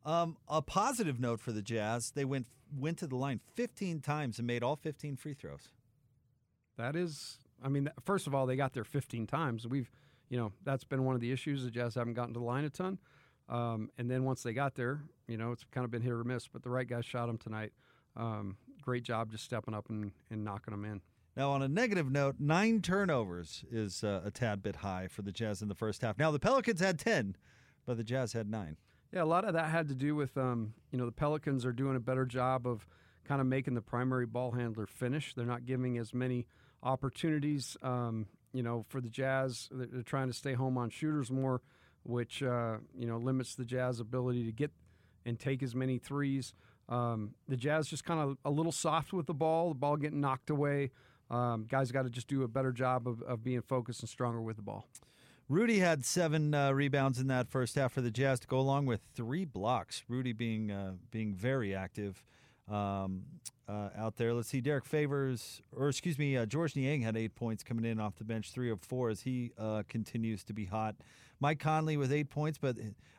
[0.04, 4.38] Um, a positive note for the Jazz: they went went to the line 15 times
[4.38, 5.68] and made all 15 free throws.
[6.78, 9.66] That is, I mean, first of all, they got there 15 times.
[9.66, 9.90] We've,
[10.32, 11.62] you know, that's been one of the issues.
[11.62, 12.98] The Jazz haven't gotten to the line a ton,
[13.50, 16.24] um, and then once they got there, you know, it's kind of been hit or
[16.24, 16.48] miss.
[16.48, 17.74] But the right guys shot them tonight.
[18.16, 21.02] Um, great job just stepping up and, and knocking them in.
[21.36, 25.32] Now, on a negative note, nine turnovers is uh, a tad bit high for the
[25.32, 26.18] Jazz in the first half.
[26.18, 27.36] Now, the Pelicans had 10,
[27.84, 28.78] but the Jazz had nine.
[29.12, 31.72] Yeah, a lot of that had to do with um, you know the Pelicans are
[31.72, 32.86] doing a better job of
[33.24, 35.34] kind of making the primary ball handler finish.
[35.34, 36.46] They're not giving as many
[36.82, 37.76] opportunities.
[37.82, 41.60] Um, you know, for the Jazz, they're trying to stay home on shooters more,
[42.04, 44.70] which uh, you know limits the Jazz ability to get
[45.24, 46.54] and take as many threes.
[46.88, 50.20] Um, the Jazz just kind of a little soft with the ball, the ball getting
[50.20, 50.90] knocked away.
[51.30, 54.42] Um, guys got to just do a better job of, of being focused and stronger
[54.42, 54.86] with the ball.
[55.48, 58.86] Rudy had seven uh, rebounds in that first half for the Jazz to go along
[58.86, 60.04] with three blocks.
[60.08, 62.22] Rudy being uh, being very active
[62.70, 63.22] um,
[63.68, 64.34] uh, out there.
[64.34, 68.00] Let's see, Derrick Favors, or excuse me, uh, Georges Niang had eight points coming in
[68.00, 70.96] off the bench, three of four as he uh, continues to be hot.
[71.40, 72.76] Mike Conley with eight points, but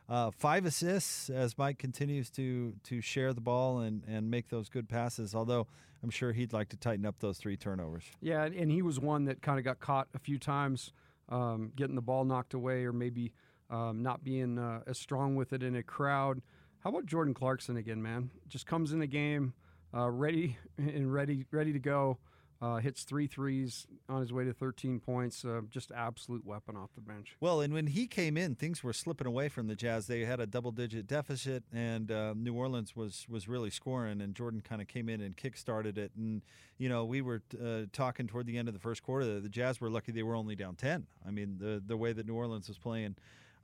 [0.08, 4.68] uh, five assists as Mike continues to to share the ball and, and make those
[4.68, 5.34] good passes.
[5.34, 5.66] Although
[6.02, 8.04] I'm sure he'd like to tighten up those three turnovers.
[8.20, 10.92] Yeah, and he was one that kind of got caught a few times
[11.28, 13.32] um, getting the ball knocked away or maybe
[13.70, 16.42] um, not being uh, as strong with it in a crowd.
[16.84, 18.28] How about Jordan Clarkson again, man?
[18.46, 19.54] Just comes in the game
[19.94, 22.18] uh, ready and ready, ready to go.
[22.60, 25.44] Uh, hits three threes on his way to 13 points.
[25.44, 27.36] Uh, just absolute weapon off the bench.
[27.40, 30.06] Well, and when he came in, things were slipping away from the Jazz.
[30.06, 34.20] They had a double-digit deficit, and uh, New Orleans was was really scoring.
[34.20, 36.12] And Jordan kind of came in and kick-started it.
[36.16, 36.42] And
[36.78, 39.40] you know, we were uh, talking toward the end of the first quarter.
[39.40, 41.06] The Jazz were lucky they were only down 10.
[41.26, 43.16] I mean, the the way that New Orleans was playing.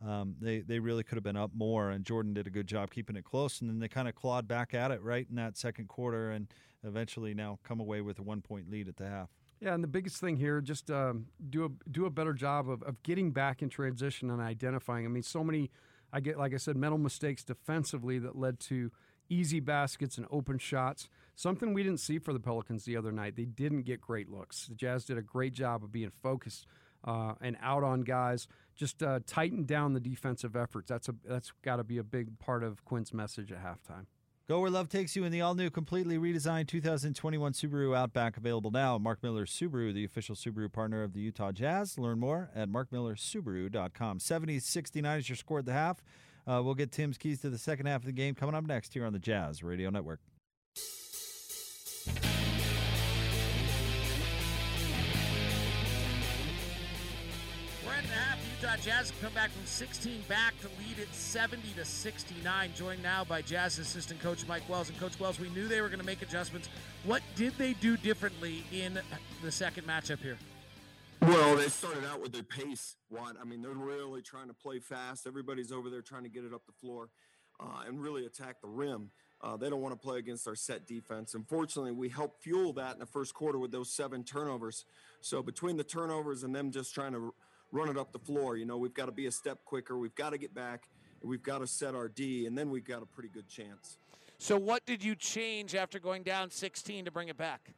[0.07, 2.91] Um, they they really could have been up more, and Jordan did a good job
[2.91, 3.61] keeping it close.
[3.61, 6.47] And then they kind of clawed back at it right in that second quarter, and
[6.85, 9.29] eventually now come away with a one point lead at the half.
[9.61, 12.83] Yeah, and the biggest thing here, just um, do a do a better job of,
[12.83, 15.05] of getting back in transition and identifying.
[15.05, 15.71] I mean, so many,
[16.13, 18.91] I get like I said, mental mistakes defensively that led to
[19.29, 21.09] easy baskets and open shots.
[21.37, 23.37] Something we didn't see for the Pelicans the other night.
[23.37, 24.67] They didn't get great looks.
[24.67, 26.67] The Jazz did a great job of being focused
[27.05, 28.49] uh, and out on guys.
[28.81, 30.89] Just uh, tighten down the defensive efforts.
[30.89, 34.07] That's a that's got to be a big part of Quin's message at halftime.
[34.49, 38.39] Go where love takes you in the all new, completely redesigned 2021 Subaru Outback.
[38.39, 38.97] Available now.
[38.97, 41.99] Mark Miller Subaru, the official Subaru partner of the Utah Jazz.
[41.99, 44.19] Learn more at markmillersubaru.com.
[44.19, 46.03] 70 69 is your score at the half.
[46.47, 48.95] Uh, we'll get Tim's keys to the second half of the game coming up next
[48.95, 50.21] here on the Jazz Radio Network.
[57.85, 58.50] We're at the half.
[58.61, 62.71] Utah Jazz come back from 16 back to lead it 70 to 69.
[62.75, 64.91] Joined now by Jazz assistant coach Mike Wells.
[64.91, 66.69] And Coach Wells, we knew they were going to make adjustments.
[67.05, 69.01] What did they do differently in
[69.43, 70.37] the second matchup here?
[71.23, 72.97] Well, they started out with their pace.
[73.09, 75.27] What I mean, they're really trying to play fast.
[75.27, 77.09] Everybody's over there trying to get it up the floor
[77.61, 79.11] uh, and really attack the rim.
[79.41, 81.33] Uh, they don't want to play against our set defense.
[81.33, 84.85] Unfortunately, we helped fuel that in the first quarter with those seven turnovers.
[85.23, 87.33] So between the turnovers and them just trying to
[87.73, 89.97] run it up the floor, you know, we've got to be a step quicker.
[89.97, 90.89] We've got to get back.
[91.23, 93.99] We've got to set our D, and then we've got a pretty good chance.
[94.39, 97.73] So, what did you change after going down 16 to bring it back?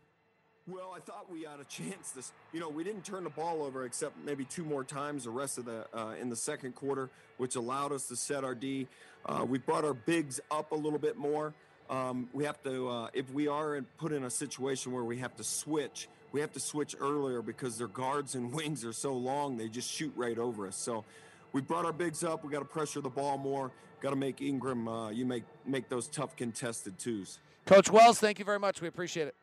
[0.68, 2.12] Well, I thought we had a chance.
[2.12, 5.30] This, you know, we didn't turn the ball over except maybe two more times the
[5.30, 8.86] rest of the uh, in the second quarter, which allowed us to set our D.
[9.26, 11.52] Uh, we brought our bigs up a little bit more.
[11.90, 15.34] Um, we have to, uh, if we are put in a situation where we have
[15.36, 19.56] to switch, we have to switch earlier because their guards and wings are so long
[19.56, 20.76] they just shoot right over us.
[20.76, 21.04] So
[21.52, 22.44] we brought our bigs up.
[22.44, 23.70] We got to pressure the ball more.
[24.00, 24.88] Got to make Ingram.
[24.88, 27.38] Uh, you make make those tough contested twos.
[27.66, 28.80] Coach Wells, thank you very much.
[28.80, 29.36] We appreciate it.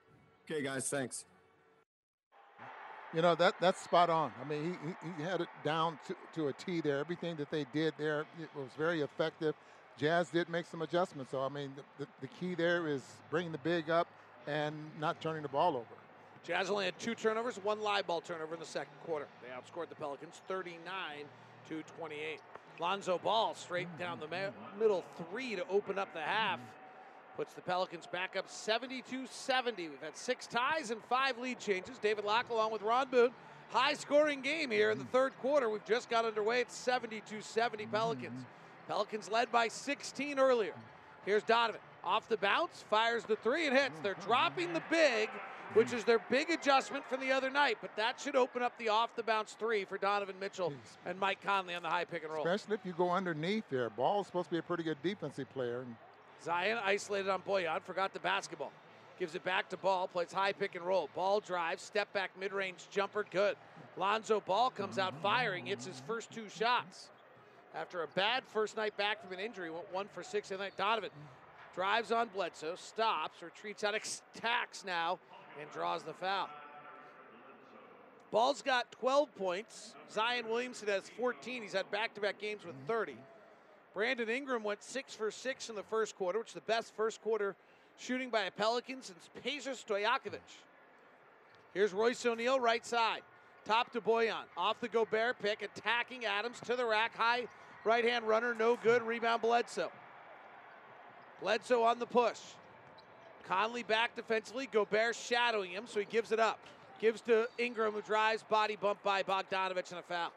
[0.49, 1.23] Okay, guys, thanks.
[3.13, 4.31] You know that that's spot on.
[4.43, 6.99] I mean, he, he, he had it down to, to a T there.
[6.99, 9.55] Everything that they did there it was very effective.
[9.97, 13.51] Jazz did make some adjustments, so I mean, the, the, the key there is bringing
[13.51, 14.07] the big up
[14.47, 15.85] and not turning the ball over.
[16.45, 19.27] Jazz only had two turnovers, one live ball turnover in the second quarter.
[19.41, 20.79] They outscored the Pelicans 39
[21.69, 22.39] to 28.
[22.79, 26.59] Lonzo Ball straight down the middle three to open up the half.
[27.35, 29.89] Puts the Pelicans back up 72 70.
[29.89, 31.97] We've had six ties and five lead changes.
[31.97, 33.31] David Locke along with Ron Boone.
[33.69, 35.69] High scoring game here in the third quarter.
[35.69, 36.61] We've just got underway.
[36.61, 38.45] It's 72 70 Pelicans.
[38.87, 40.73] Pelicans led by 16 earlier.
[41.25, 41.81] Here's Donovan.
[42.03, 43.99] Off the bounce, fires the three and hits.
[44.01, 45.29] They're dropping the big,
[45.73, 48.89] which is their big adjustment from the other night, but that should open up the
[48.89, 50.73] off the bounce three for Donovan Mitchell
[51.05, 52.45] and Mike Conley on the high pick and roll.
[52.45, 53.89] Especially if you go underneath there.
[53.89, 55.85] Ball's supposed to be a pretty good defensive player.
[56.43, 58.71] Zion isolated on Bojan, forgot the basketball.
[59.19, 61.09] Gives it back to Ball, plays high pick and roll.
[61.13, 63.57] Ball drives, step back mid range jumper, good.
[63.97, 67.09] Lonzo Ball comes out firing, hits his first two shots.
[67.75, 70.73] After a bad first night back from an injury, went one for six tonight.
[70.77, 71.11] Donovan
[71.75, 73.93] drives on Bledsoe, stops, retreats out,
[74.35, 75.19] attacks now,
[75.59, 76.49] and draws the foul.
[78.31, 79.95] Ball's got 12 points.
[80.11, 81.63] Zion Williamson has 14.
[81.63, 82.87] He's had back to back games with mm-hmm.
[82.87, 83.15] 30.
[83.93, 87.21] Brandon Ingram went six for six in the first quarter, which is the best first
[87.21, 87.55] quarter
[87.97, 90.39] shooting by a Pelican since Peja Stojakovic.
[91.73, 93.21] Here's Royce O'Neale, right side.
[93.65, 94.43] Top to Bojan.
[94.57, 97.15] Off the Gobert pick, attacking Adams to the rack.
[97.15, 97.47] High
[97.83, 99.01] right hand runner, no good.
[99.01, 99.91] Rebound Bledsoe.
[101.41, 102.39] Bledsoe on the push.
[103.49, 104.69] Conley back defensively.
[104.71, 106.59] Gobert shadowing him, so he gives it up.
[107.01, 110.31] Gives to Ingram, who drives, body bump by Bogdanovich, and a foul.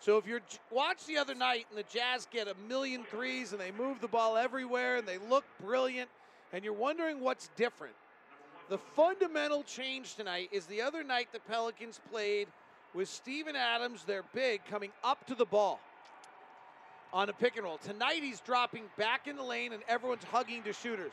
[0.00, 3.60] So if you're watch the other night and the Jazz get a million threes and
[3.60, 6.08] they move the ball everywhere and they look brilliant,
[6.54, 7.94] and you're wondering what's different.
[8.70, 12.48] The fundamental change tonight is the other night the Pelicans played
[12.94, 15.80] with Steven Adams, their big, coming up to the ball
[17.12, 17.78] on a pick and roll.
[17.78, 21.12] Tonight he's dropping back in the lane and everyone's hugging to shooters.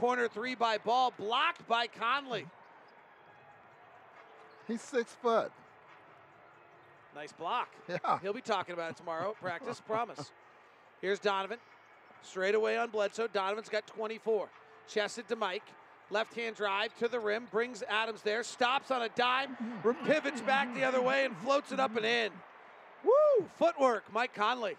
[0.00, 2.46] Corner three by ball, blocked by Conley.
[4.66, 5.52] He's six foot.
[7.14, 7.68] Nice block.
[7.86, 8.18] Yeah.
[8.22, 10.30] He'll be talking about it tomorrow practice, promise.
[11.02, 11.58] Here's Donovan.
[12.22, 13.26] Straight away on Bledsoe.
[13.26, 14.48] Donovan's got 24.
[14.88, 15.64] Chest it to Mike.
[16.10, 17.46] Left hand drive to the rim.
[17.50, 18.42] Brings Adams there.
[18.42, 19.54] Stops on a dime.
[20.06, 22.32] Pivots back the other way and floats it up and in.
[23.04, 23.46] Woo!
[23.58, 24.04] Footwork.
[24.14, 24.76] Mike Conley.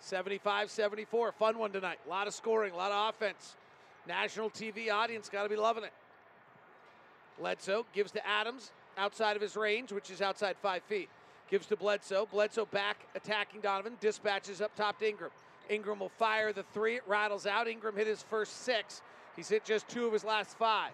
[0.00, 1.32] 75 74.
[1.32, 1.98] Fun one tonight.
[2.06, 3.54] A lot of scoring, a lot of offense.
[4.06, 5.92] National TV audience got to be loving it.
[7.38, 11.08] Bledsoe gives to Adams outside of his range, which is outside five feet.
[11.50, 12.26] Gives to Bledsoe.
[12.30, 13.94] Bledsoe back attacking Donovan.
[14.00, 15.30] Dispatches up top to Ingram.
[15.68, 16.96] Ingram will fire the three.
[16.96, 17.68] It rattles out.
[17.68, 19.02] Ingram hit his first six.
[19.36, 20.92] He's hit just two of his last five.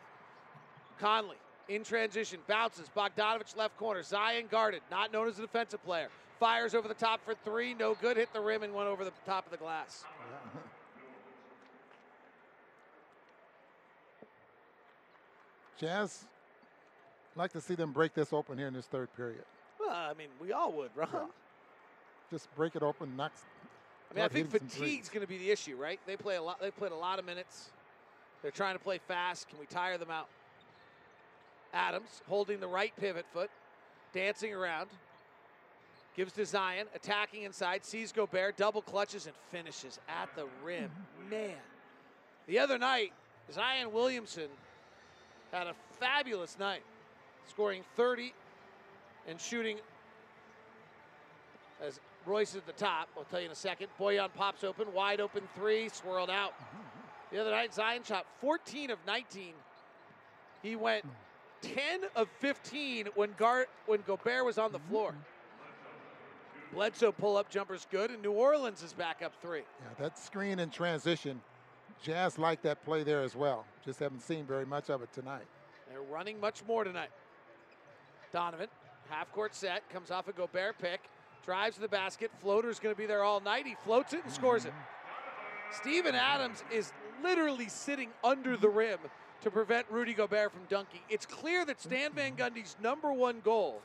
[0.99, 1.37] Conley
[1.69, 2.89] in transition bounces.
[2.97, 4.03] Bogdanovich left corner.
[4.03, 6.09] Zion guarded, not known as a defensive player.
[6.39, 7.75] Fires over the top for three.
[7.75, 8.17] No good.
[8.17, 10.05] Hit the rim and went over the top of the glass.
[15.81, 16.27] Jazz,
[17.37, 19.45] like to see them break this open here in this third period.
[19.79, 21.31] Well, I mean, we all would, Ron.
[22.31, 23.33] Just break it open, knock,
[24.11, 26.01] I mean, I think fatigue's going to be the issue, right?
[26.07, 26.61] They play a lot.
[26.61, 27.71] They played a lot of minutes.
[28.43, 29.49] They're trying to play fast.
[29.49, 30.29] Can we tire them out?
[31.73, 33.51] Adams holding the right pivot foot,
[34.13, 34.91] dancing around.
[36.17, 40.91] Gives to Zion, attacking inside, sees Gobert, double clutches and finishes at the rim.
[40.91, 41.31] Mm-hmm.
[41.31, 41.57] Man,
[42.49, 43.13] the other night,
[43.53, 44.49] Zion Williamson
[45.53, 46.83] had a fabulous night,
[47.49, 48.33] scoring 30
[49.29, 49.79] and shooting
[51.83, 53.09] as Royce at the top.
[53.17, 53.89] I'll tell you in a second.
[53.99, 56.55] Bojan pops open, wide open three, swirled out.
[57.33, 59.53] The other night, Zion shot 14 of 19.
[60.63, 61.05] He went
[61.63, 64.91] 10 of 15 when Gar- when Gobert was on the mm-hmm.
[64.91, 65.15] floor.
[66.73, 69.63] Bledsoe pull up jumper's good, and New Orleans is back up three.
[69.81, 71.41] Yeah, that screen in transition,
[72.03, 73.65] Jazz like that play there as well.
[73.85, 75.47] Just haven't seen very much of it tonight.
[75.91, 77.11] They're running much more tonight.
[78.33, 78.69] Donovan,
[79.09, 81.01] half court set, comes off a Gobert pick,
[81.45, 82.31] drives to the basket.
[82.41, 83.67] Floater's going to be there all night.
[83.67, 84.73] He floats it and scores it.
[84.73, 85.77] Mm-hmm.
[85.81, 86.93] Steven Adams is
[87.23, 88.99] literally sitting under the rim
[89.43, 91.01] to prevent Rudy Gobert from dunking.
[91.09, 92.41] It's clear that Stan Van mm-hmm.
[92.41, 93.83] Gundy's number one goal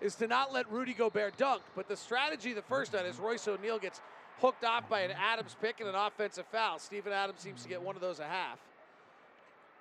[0.00, 3.46] is to not let Rudy Gobert dunk, but the strategy the first night is Royce
[3.46, 4.00] O'Neale gets
[4.40, 6.78] hooked off by an Adams pick and an offensive foul.
[6.78, 8.58] Steven Adams seems to get one of those a half.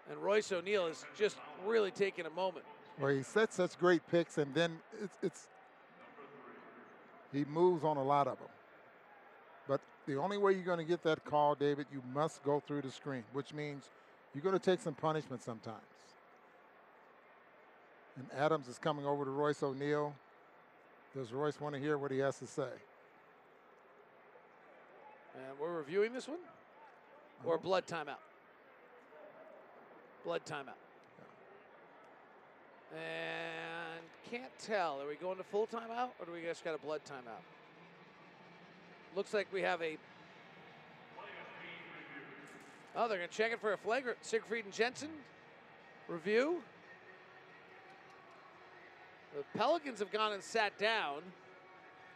[0.10, 2.66] And Royce O'Neale is just really taking a moment.
[2.98, 5.48] Where he sets such great picks and then it's, it's
[7.32, 8.50] he moves on a lot of them.
[9.68, 12.82] But the only way you're going to get that call, David, you must go through
[12.82, 13.90] the screen, which means
[14.34, 15.78] you're going to take some punishment sometimes.
[18.18, 20.14] And Adams is coming over to Royce O'Neale.
[21.16, 22.70] Does Royce want to hear what he has to say?
[25.36, 26.40] And we're reviewing this one?
[27.46, 27.68] Or mm-hmm.
[27.68, 28.22] blood timeout?
[30.24, 30.78] Blood timeout.
[32.94, 35.02] And can't tell.
[35.02, 37.44] Are we going to full timeout or do we just got a blood timeout?
[39.16, 39.98] Looks like we have a.
[42.96, 44.18] Oh, they're going to check it for a flagrant.
[44.22, 45.10] Siegfried and Jensen
[46.08, 46.62] review.
[49.36, 51.22] The Pelicans have gone and sat down.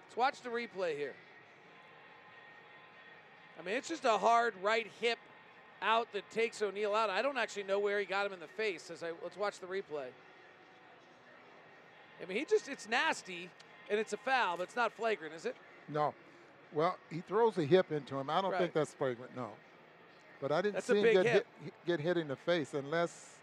[0.05, 1.13] Let's watch the replay here.
[3.59, 5.19] I mean, it's just a hard right hip
[5.81, 7.09] out that takes O'Neale out.
[7.09, 8.89] I don't actually know where he got him in the face.
[8.89, 10.07] As I let's watch the replay.
[12.21, 13.49] I mean, he just it's nasty
[13.89, 15.55] and it's a foul, but it's not flagrant, is it?
[15.89, 16.13] No.
[16.73, 18.29] Well, he throws a hip into him.
[18.29, 18.61] I don't Right.
[18.61, 19.51] think that's flagrant, no.
[20.41, 21.47] But I didn't That's see him get hit.
[21.63, 21.73] hit.
[21.85, 23.39] get hit in the face unless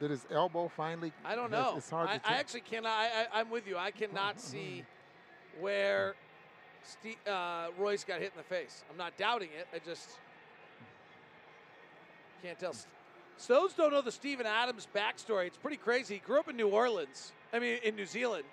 [0.00, 1.74] did his elbow finally I don't know.
[1.76, 2.92] It's hard I, I actually cannot.
[2.92, 3.76] I, I, I'm with you.
[3.76, 4.46] I cannot mm-hmm.
[4.46, 4.84] see
[5.60, 6.14] where
[6.86, 8.84] Ste uh, Royce got hit in the face.
[8.90, 9.66] I'm not doubting it.
[9.74, 10.08] I just
[12.42, 12.74] can't tell.
[13.48, 15.46] Those don't know the Steven Adams backstory.
[15.46, 16.14] It's pretty crazy.
[16.14, 17.32] He grew up in New Orleans.
[17.52, 18.44] I mean, in New Zealand.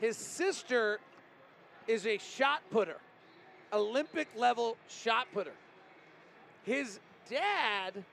[0.00, 1.00] His sister
[1.86, 2.96] is a shot putter,
[3.72, 5.52] Olympic level shot putter.
[6.64, 8.04] His dad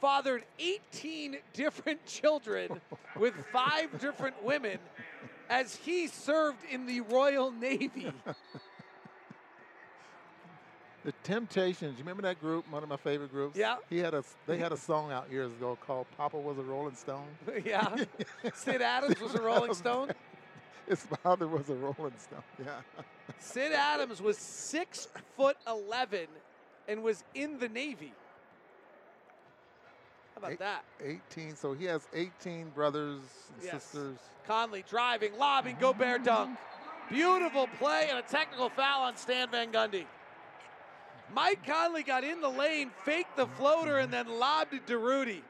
[0.00, 2.80] fathered 18 different children
[3.16, 4.78] with five different women
[5.48, 8.12] as he served in the Royal Navy.
[11.04, 11.96] The Temptations.
[11.96, 12.70] You remember that group?
[12.70, 13.56] One of my favorite groups.
[13.56, 13.76] Yeah.
[13.88, 14.22] He had a.
[14.46, 17.24] They had a song out years ago called "Papa Was a Rolling Stone."
[17.64, 18.04] yeah.
[18.54, 20.10] Sid Adams was a Rolling Stone.
[20.86, 22.42] His father was a Rolling Stone.
[22.58, 22.80] Yeah.
[23.38, 26.26] Sid Adams was six foot 11
[26.88, 28.12] and was in the Navy.
[30.38, 30.84] How about Eight- that?
[31.02, 31.56] 18.
[31.56, 33.22] So he has 18 brothers
[33.54, 33.82] and Yes.
[33.82, 34.18] sisters.
[34.46, 36.56] Conley driving, lobbing, Gobert dunk.
[37.08, 40.06] Beautiful play and a technical foul on Stan Van Gundy.
[41.34, 45.42] Mike Conley got in the lane, faked the floater, and then lobbed it to Rudy.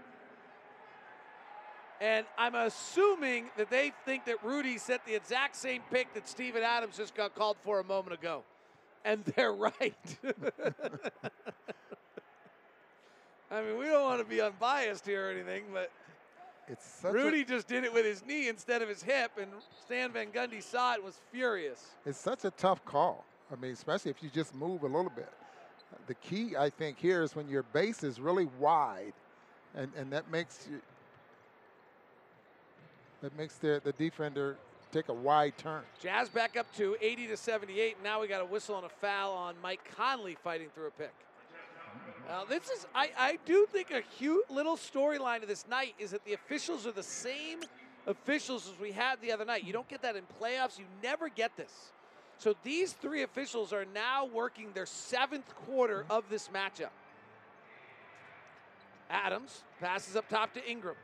[2.00, 6.62] And I'm assuming that they think that Rudy set the exact same pick that Steven
[6.62, 8.42] Adams just got called for a moment ago.
[9.04, 9.94] And they're right.
[13.50, 15.90] I mean, we don't want to be unbiased here or anything, but
[16.68, 19.50] It's such Rudy a, just did it with his knee instead of his hip, and
[19.84, 21.82] Stan Van Gundy saw it was furious.
[22.04, 23.24] It's such a tough call.
[23.50, 25.32] I mean, especially if you just move a little bit.
[26.06, 29.14] The key, I think, here is when your base is really wide,
[29.74, 30.80] and, and that makes you
[33.20, 34.56] that makes the, the defender
[34.92, 35.82] take a wide turn.
[36.00, 37.94] Jazz back up to 80 to 78.
[37.94, 40.90] and Now we got a whistle and a foul on Mike Conley fighting through a
[40.92, 41.12] pick.
[42.28, 46.10] Now this is, I, I do think a cute little storyline of this night is
[46.10, 47.60] that the officials are the same
[48.06, 49.64] officials as we had the other night.
[49.64, 50.78] You don't get that in playoffs.
[50.78, 51.92] You never get this.
[52.36, 56.90] So these three officials are now working their seventh quarter of this matchup.
[59.10, 60.96] Adams passes up top to Ingram.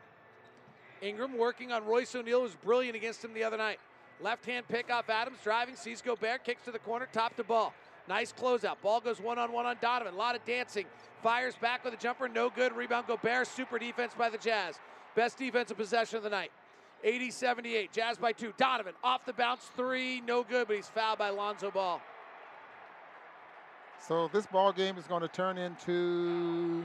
[1.01, 3.81] Ingram working on Royce O'Neale was brilliant against him the other night.
[4.21, 7.75] Left hand pick off Adams, driving, sees Gobert, kicks to the corner, top to ball.
[8.09, 8.77] Nice closeout.
[8.83, 10.15] Ball goes one on one on Donovan.
[10.15, 10.87] A lot of dancing.
[11.23, 12.75] Fires back with a jumper, no good.
[12.77, 14.79] Rebound Gobert, super defense by the Jazz.
[15.15, 16.51] Best defensive possession of the night.
[17.03, 17.93] 80 78.
[17.93, 18.53] Jazz by two.
[18.59, 22.01] Donovan off the bounce, three, no good, but he's fouled by Lonzo Ball.
[24.07, 26.85] So this ball game is going to turn into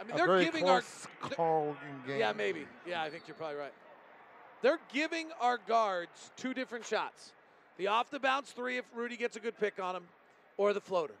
[0.00, 0.82] I mean, a they're very giving our
[1.36, 2.18] game.
[2.18, 2.66] Yeah, maybe.
[2.86, 3.72] Yeah, I think you're probably right.
[4.62, 7.32] They're giving our guards two different shots.
[7.78, 10.04] The off the bounce three if Rudy gets a good pick on him,
[10.56, 11.14] or the floater.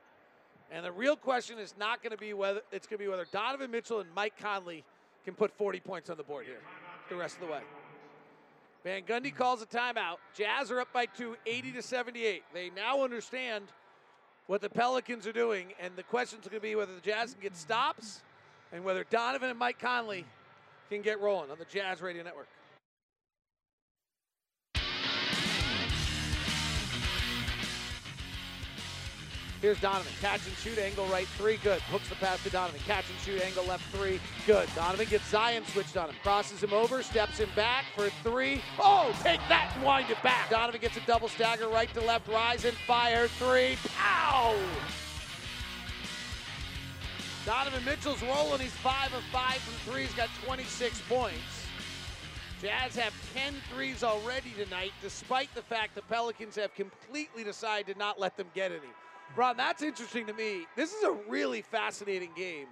[0.70, 3.26] And the real question is not going to be whether it's going to be whether
[3.32, 4.84] Donovan Mitchell and Mike Conley
[5.24, 6.60] can put 40 points on the board here
[7.08, 7.60] the rest of the way.
[8.84, 10.16] Van Gundy calls a timeout.
[10.36, 12.42] Jazz are up by two, 80 to 78.
[12.52, 13.64] They now understand
[14.46, 17.42] what the Pelicans are doing, and the question's going to be whether the Jazz can
[17.42, 18.22] get stops
[18.72, 20.24] and whether Donovan and Mike Conley
[20.90, 22.48] can get rolling on the Jazz Radio Network.
[29.60, 30.12] Here's Donovan.
[30.20, 31.56] Catch and shoot angle right three.
[31.56, 31.80] Good.
[31.82, 32.80] Hooks the pass to Donovan.
[32.86, 34.20] Catch and shoot angle left three.
[34.46, 34.68] Good.
[34.76, 36.14] Donovan gets Zion switched on him.
[36.22, 37.02] Crosses him over.
[37.02, 38.62] Steps him back for three.
[38.78, 40.48] Oh, take that and wind it back.
[40.50, 42.28] Donovan gets a double stagger right to left.
[42.28, 43.26] Rise and fire.
[43.26, 43.76] Three.
[43.96, 44.54] Pow!
[47.44, 48.60] Donovan Mitchell's rolling.
[48.60, 50.02] He's five of five from three.
[50.02, 51.66] He's got 26 points.
[52.60, 57.98] Jazz have 10 threes already tonight, despite the fact the Pelicans have completely decided to
[57.98, 58.90] not let them get any.
[59.36, 60.66] Ron, that's interesting to me.
[60.76, 62.66] This is a really fascinating game.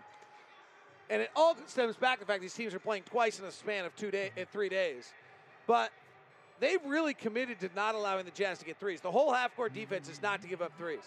[1.08, 3.52] And it all stems back to the fact these teams are playing twice in a
[3.52, 5.12] span of two day, in three days.
[5.66, 5.92] But
[6.58, 9.00] they've really committed to not allowing the Jazz to get threes.
[9.00, 11.04] The whole half court defense is not to give up threes.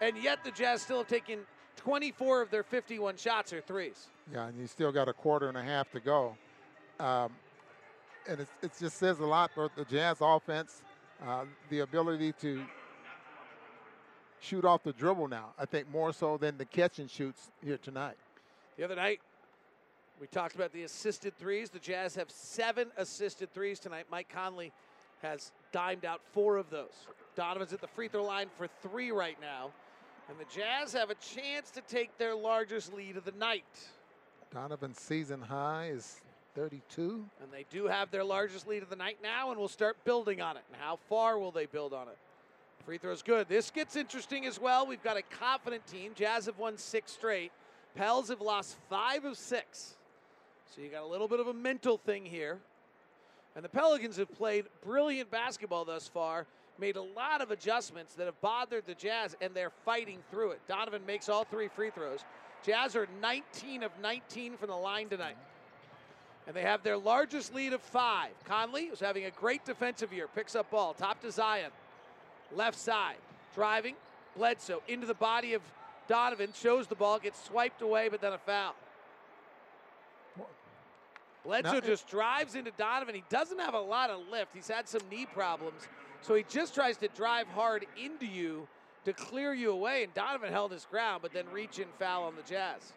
[0.00, 1.40] And yet the Jazz still have taken
[1.76, 4.08] 24 of their 51 shots are threes.
[4.32, 6.36] Yeah, and you still got a quarter and a half to go.
[7.00, 7.32] Um,
[8.28, 10.82] and it, it just says a lot for the Jazz offense,
[11.26, 12.62] uh, the ability to
[14.42, 15.50] shoot off the dribble now.
[15.58, 18.16] I think more so than the catch and shoots here tonight.
[18.76, 19.20] The other night,
[20.20, 21.70] we talked about the assisted threes.
[21.70, 24.06] The Jazz have seven assisted threes tonight.
[24.10, 24.72] Mike Conley
[25.22, 27.06] has dimed out four of those.
[27.36, 29.70] Donovan's at the free throw line for three right now.
[30.28, 33.64] And the Jazz have a chance to take their largest lead of the night.
[34.52, 36.20] Donovan's season high is
[36.54, 37.24] 32.
[37.42, 40.40] And they do have their largest lead of the night now, and we'll start building
[40.40, 40.62] on it.
[40.72, 42.18] And how far will they build on it?
[42.84, 43.48] Free throw's good.
[43.48, 44.86] This gets interesting as well.
[44.86, 46.12] We've got a confident team.
[46.16, 47.52] Jazz have won six straight.
[47.94, 49.94] Pels have lost five of six.
[50.74, 52.58] So you got a little bit of a mental thing here.
[53.54, 56.46] And the Pelicans have played brilliant basketball thus far,
[56.78, 60.60] made a lot of adjustments that have bothered the Jazz, and they're fighting through it.
[60.66, 62.20] Donovan makes all three free throws.
[62.64, 65.36] Jazz are 19 of 19 from the line tonight.
[66.48, 68.32] And they have their largest lead of five.
[68.44, 71.70] Conley, who's having a great defensive year, picks up ball, top to Zion
[72.56, 73.16] left side.
[73.54, 73.94] Driving,
[74.36, 75.62] Bledsoe into the body of
[76.08, 78.74] Donovan, shows the ball, gets swiped away, but then a foul.
[81.44, 83.14] Bledsoe Now- just drives into Donovan.
[83.14, 84.54] He doesn't have a lot of lift.
[84.54, 85.88] He's had some knee problems.
[86.20, 88.68] So he just tries to drive hard into you
[89.04, 90.04] to clear you away.
[90.04, 92.92] And Donovan held his ground, but then reach in foul on the Jazz.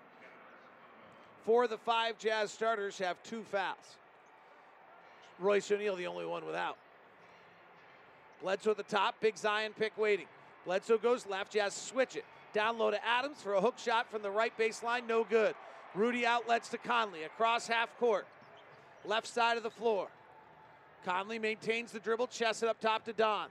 [1.44, 3.98] Four of the five Jazz starters have two fouls.
[5.40, 6.78] Royce O'Neale, the only one without.
[8.42, 10.28] Bledsoe at the top, big Zion pick waiting.
[10.66, 12.26] Bledsoe goes left, Jazz switch it.
[12.54, 15.56] Down low to Adams for a hook shot from the right baseline, no good.
[15.94, 18.26] Rudy outlets to Conley across half court,
[19.06, 20.08] left side of the floor.
[21.06, 23.48] Conley maintains the dribble, chest it up top to Don.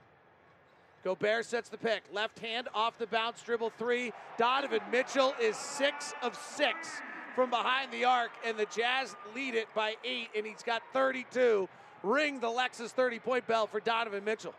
[1.05, 2.03] Gobert sets the pick.
[2.13, 4.13] Left hand off the bounce, dribble three.
[4.39, 6.89] Donovan Mitchell is six of six
[7.35, 11.69] from behind the arc, and the Jazz lead it by eight, and he's got 32.
[12.03, 14.55] Ring the Lexus 30 point bell for Donovan Mitchell.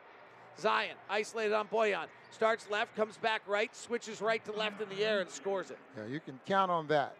[0.60, 2.06] Zion isolated on Bojan.
[2.32, 5.77] Starts left, comes back right, switches right to left in the air, and scores it.
[5.98, 7.15] Yeah, you can count on that.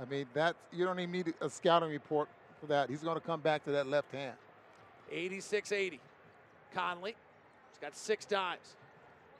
[0.00, 2.28] I mean, that you don't even need a scouting report
[2.60, 2.88] for that.
[2.88, 4.34] He's going to come back to that left hand.
[5.10, 6.00] 86 80.
[6.74, 7.14] Conley,
[7.70, 8.76] he's got six dimes.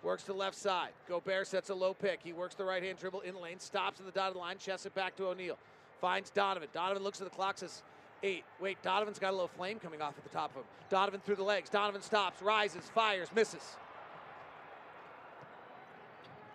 [0.03, 0.91] Works to left side.
[1.09, 2.21] Gobert sets a low pick.
[2.23, 4.95] He works the right hand dribble in lane, stops in the dotted line, chests it
[4.95, 5.59] back to O'Neale.
[6.01, 6.69] Finds Donovan.
[6.73, 7.83] Donovan looks at the clock, says
[8.23, 8.45] eight.
[8.61, 10.65] Wait, Donovan's got a little flame coming off at the top of him.
[10.91, 11.69] Donovan through the legs.
[11.69, 13.77] Donovan stops, rises, fires, misses.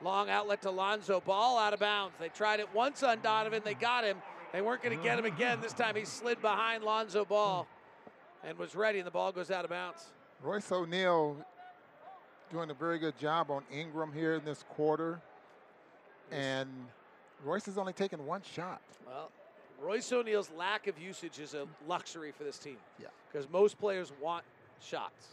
[0.02, 1.22] Long outlet to Lonzo.
[1.22, 2.15] Ball out of bounds.
[2.19, 3.61] They tried it once on Donovan.
[3.65, 4.18] They got him.
[4.53, 5.60] They weren't going to get him again.
[5.61, 7.68] This time he slid behind Lonzo Ball
[8.44, 10.06] and was ready, and the ball goes out of bounds.
[10.41, 11.35] Royce O'Neale
[12.52, 15.19] doing a very good job on Ingram here in this quarter.
[16.31, 16.69] And
[17.44, 18.81] Royce has only taken one shot.
[19.06, 19.31] Well,
[19.82, 22.78] Royce O'Neale's lack of usage is a luxury for this team.
[22.99, 23.08] Yeah.
[23.32, 24.44] Because most players want
[24.82, 25.28] shots.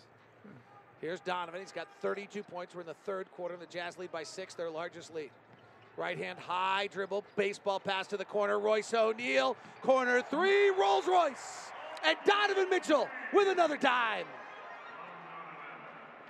[1.01, 1.61] Here's Donovan.
[1.61, 2.75] He's got 32 points.
[2.75, 3.57] We're in the third quarter.
[3.57, 5.31] The Jazz lead by six, their largest lead.
[5.97, 8.59] Right hand high dribble, baseball pass to the corner.
[8.59, 11.71] Royce O'Neale, corner three, Rolls Royce.
[12.05, 14.27] And Donovan Mitchell with another dime.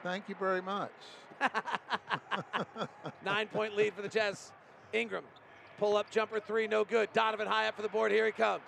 [0.03, 0.93] Thank you very much.
[3.24, 4.53] Nine point lead for the Jazz.
[4.93, 5.24] Ingram,
[5.79, 7.13] pull up jumper three, no good.
[7.13, 8.13] Donovan high up for the board.
[8.13, 8.63] Here he comes.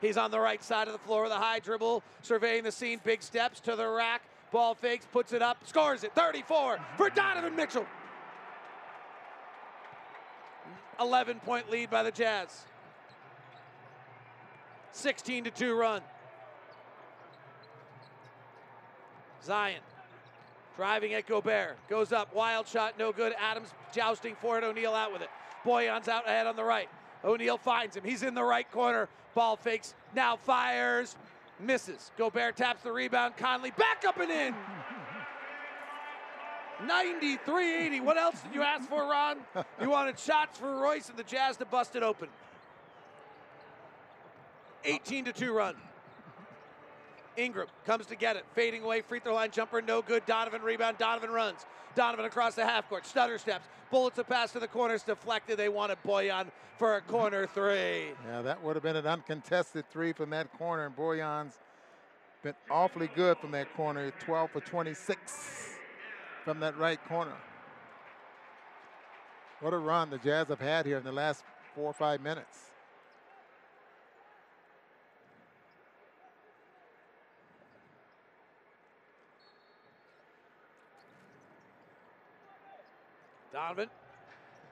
[0.00, 3.00] He's on the right side of the floor with a high dribble, surveying the scene.
[3.04, 4.22] Big steps to the rack.
[4.50, 6.14] Ball fakes, puts it up, scores it.
[6.14, 7.86] 34 for Donovan Mitchell.
[11.00, 12.64] 11 point lead by the Jazz.
[14.92, 16.02] 16 to 2 run.
[19.42, 19.80] Zion
[20.76, 21.76] driving at Gobert.
[21.88, 23.34] Goes up, wild shot, no good.
[23.38, 24.64] Adams jousting for it.
[24.64, 25.28] O'Neale out with it.
[25.64, 26.88] Bojan's out ahead on the right.
[27.24, 28.04] O'Neale finds him.
[28.04, 29.08] He's in the right corner.
[29.34, 31.16] Ball fakes, now fires,
[31.60, 32.10] misses.
[32.18, 33.36] Gobert taps the rebound.
[33.36, 34.54] Conley back up and in.
[36.86, 38.00] 93 80.
[38.00, 39.38] What else did you ask for, Ron?
[39.80, 42.28] You wanted shots for Royce and the Jazz to bust it open.
[44.84, 45.76] 18 to 2 run.
[47.36, 50.24] Ingram comes to get it, fading away, free throw line jumper, no good.
[50.26, 50.98] Donovan rebound.
[50.98, 51.64] Donovan runs.
[51.94, 55.58] Donovan across the half court, stutter steps, bullets a pass to the corners, deflected.
[55.58, 56.46] They wanted Bojan
[56.78, 58.12] for a corner three.
[58.26, 61.58] Yeah, that would have been an uncontested three from that corner, and Bojan's
[62.42, 65.76] been awfully good from that corner, 12 for 26
[66.44, 67.36] from that right corner.
[69.60, 71.44] What a run the Jazz have had here in the last
[71.74, 72.71] four or five minutes.
[83.62, 83.90] Donovan,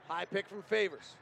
[0.08, 1.14] high pick from Favors.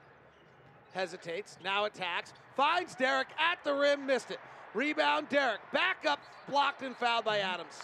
[0.95, 4.39] Hesitates, now attacks, finds Derrick at the rim, missed it.
[4.73, 5.61] Rebound, Derrick.
[5.71, 6.19] Back up,
[6.49, 7.75] blocked and fouled by Adams.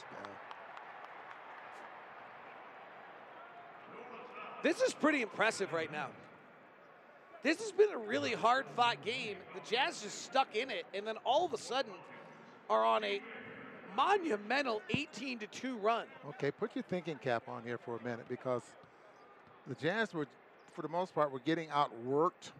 [4.62, 6.08] This is pretty impressive right now.
[7.42, 9.36] This has been a really hard fought game.
[9.52, 11.92] The Jazz just stuck in it, and then all of a sudden
[12.70, 13.20] are on a
[13.94, 16.06] monumental 18 to 2 run.
[16.30, 18.62] Okay, put your thinking cap on here for a minute because
[19.66, 20.26] the Jazz were,
[20.72, 22.52] for the most part, were getting outworked.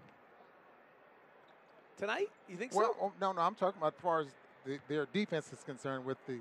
[1.99, 2.29] Tonight?
[2.49, 3.07] You think well, so?
[3.07, 4.27] oh, no, no, I'm talking about as far as
[4.65, 6.39] the, their defense is concerned with the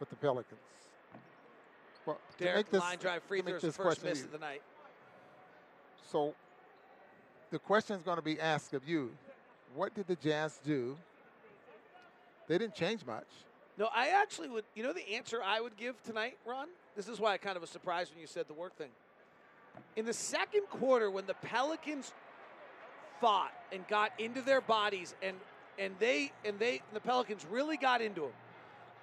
[0.00, 0.58] with the Pelicans.
[2.04, 4.62] Well, Derrick make this- line drive free throws the first miss of the night.
[6.10, 6.34] So
[7.50, 9.12] the question is going to be asked of you:
[9.74, 10.96] What did the Jazz do?
[12.48, 13.28] They didn't change much.
[13.78, 14.64] No, I actually would.
[14.74, 16.66] You know the answer I would give tonight, Ron?
[16.96, 18.90] This is why I kind of was surprised when you said the work thing.
[19.96, 22.12] In the second quarter, when the Pelicans
[23.20, 25.36] fought and got into their bodies, and
[25.78, 28.30] and they and they the Pelicans really got into them.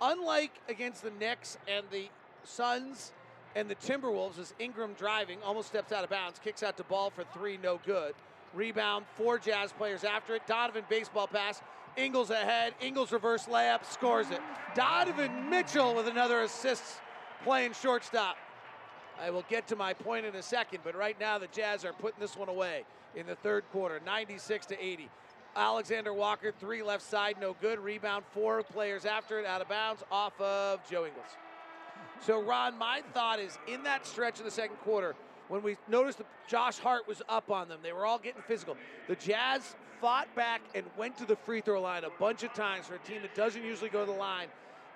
[0.01, 2.09] Unlike against the Knicks and the
[2.43, 3.11] Suns
[3.55, 7.09] and the Timberwolves, as Ingram driving almost steps out of bounds, kicks out to ball
[7.09, 8.13] for three, no good.
[8.53, 10.47] Rebound, four Jazz players after it.
[10.47, 11.61] Donovan baseball pass.
[11.97, 12.73] Ingles ahead.
[12.81, 14.39] Ingles reverse layup, scores it.
[14.75, 16.83] Donovan Mitchell with another assist,
[17.43, 18.37] playing shortstop.
[19.21, 21.93] I will get to my point in a second, but right now the Jazz are
[21.93, 22.83] putting this one away
[23.15, 25.09] in the third quarter, 96 to 80.
[25.55, 27.79] Alexander Walker, three left side, no good.
[27.79, 31.37] Rebound, four players after it, out of bounds, off of Joe Ingles.
[32.25, 35.15] So, Ron, my thought is in that stretch of the second quarter,
[35.47, 38.77] when we noticed that Josh Hart was up on them, they were all getting physical.
[39.07, 42.85] The Jazz fought back and went to the free throw line a bunch of times
[42.85, 44.47] for a team that doesn't usually go to the line.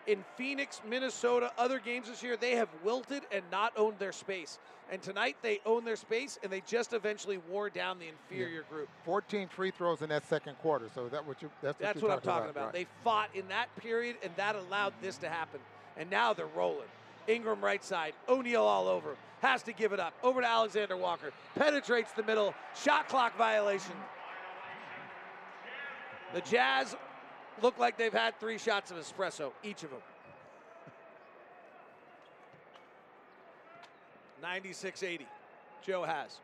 [0.05, 4.59] In Phoenix, Minnesota, other games this year, they have wilted and not owned their space.
[4.91, 8.89] And tonight they own their space and they just eventually wore down the inferior group.
[9.05, 10.89] 14 free throws in that second quarter.
[10.93, 12.65] So that what you that's what, That's you're what I'm talking about.
[12.65, 12.73] right.
[12.73, 15.61] They fought in that period, and that allowed this to happen.
[15.97, 16.88] And now they're rolling.
[17.27, 19.15] Ingram right side, O'Neale all over.
[19.41, 20.13] Has to give it up.
[20.21, 21.31] Over to Alexander Walker.
[21.55, 22.53] Penetrates the middle.
[22.81, 23.93] Shot clock violation.
[26.34, 26.95] The Jazz
[27.61, 29.99] look like they've had three shots of espresso, each of them.
[34.41, 35.27] 96 80.
[35.85, 36.39] Joe has.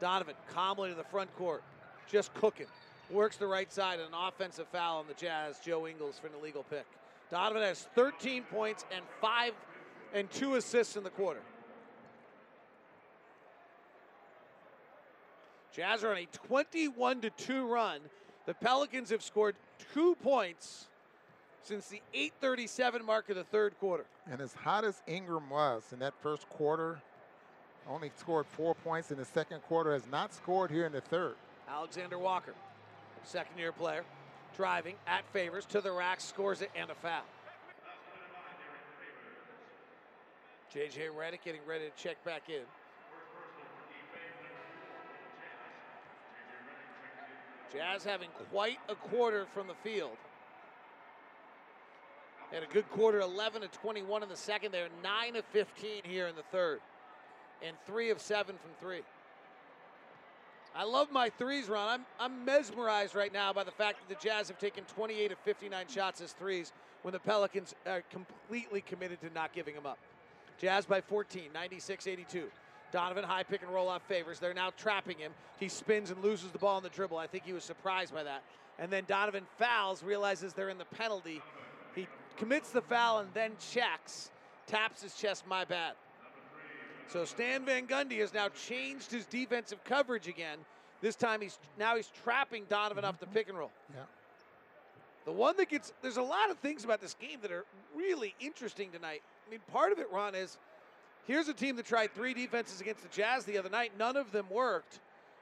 [0.00, 1.62] Donovan calmly to the front court,
[2.10, 2.66] just cooking.
[3.10, 5.58] Works the right side, an offensive foul on the Jazz.
[5.64, 6.84] Joe Ingles for an illegal pick.
[7.30, 9.52] Donovan has 13 points and five
[10.12, 11.40] and two assists in the quarter.
[15.74, 18.00] Jazz are on a 21 to 2 run.
[18.46, 19.56] The Pelicans have scored
[19.92, 20.86] two points
[21.62, 24.04] since the 837 mark of the third quarter.
[24.30, 27.00] And as hot as Ingram was in that first quarter,
[27.88, 31.34] only scored four points in the second quarter, has not scored here in the third.
[31.68, 32.54] Alexander Walker
[33.26, 34.04] second year player,
[34.56, 37.22] driving at Favors to the rack, scores it, and a foul.
[40.74, 42.62] JJ Redick getting ready to check back in.
[47.76, 50.16] Jazz having quite a quarter from the field.
[52.54, 54.72] And a good quarter, 11 to 21 in the second.
[54.72, 56.80] They're 9 of 15 here in the third,
[57.62, 59.00] and 3 of 7 from 3.
[60.74, 61.88] I love my threes, Ron.
[61.88, 65.38] I'm, I'm mesmerized right now by the fact that the Jazz have taken 28 of
[65.38, 66.72] 59 shots as threes
[67.02, 69.98] when the Pelicans are completely committed to not giving them up.
[70.58, 72.50] Jazz by 14, 96 82.
[72.92, 74.38] Donovan high pick and roll off favors.
[74.38, 75.32] They're now trapping him.
[75.58, 77.18] He spins and loses the ball on the dribble.
[77.18, 78.42] I think he was surprised by that.
[78.78, 81.40] And then Donovan fouls, realizes they're in the penalty.
[81.94, 82.06] He
[82.36, 84.30] commits the foul and then checks,
[84.66, 85.94] taps his chest, my bad.
[87.08, 90.58] So Stan Van Gundy has now changed his defensive coverage again.
[91.00, 93.70] This time he's now he's trapping Donovan off the pick and roll.
[93.94, 94.02] Yeah.
[95.24, 97.64] The one that gets there's a lot of things about this game that are
[97.94, 99.22] really interesting tonight.
[99.46, 100.58] I mean, part of it, Ron, is
[101.26, 103.92] here's a team that tried three defenses against the Jazz the other night.
[103.98, 105.00] None of them worked.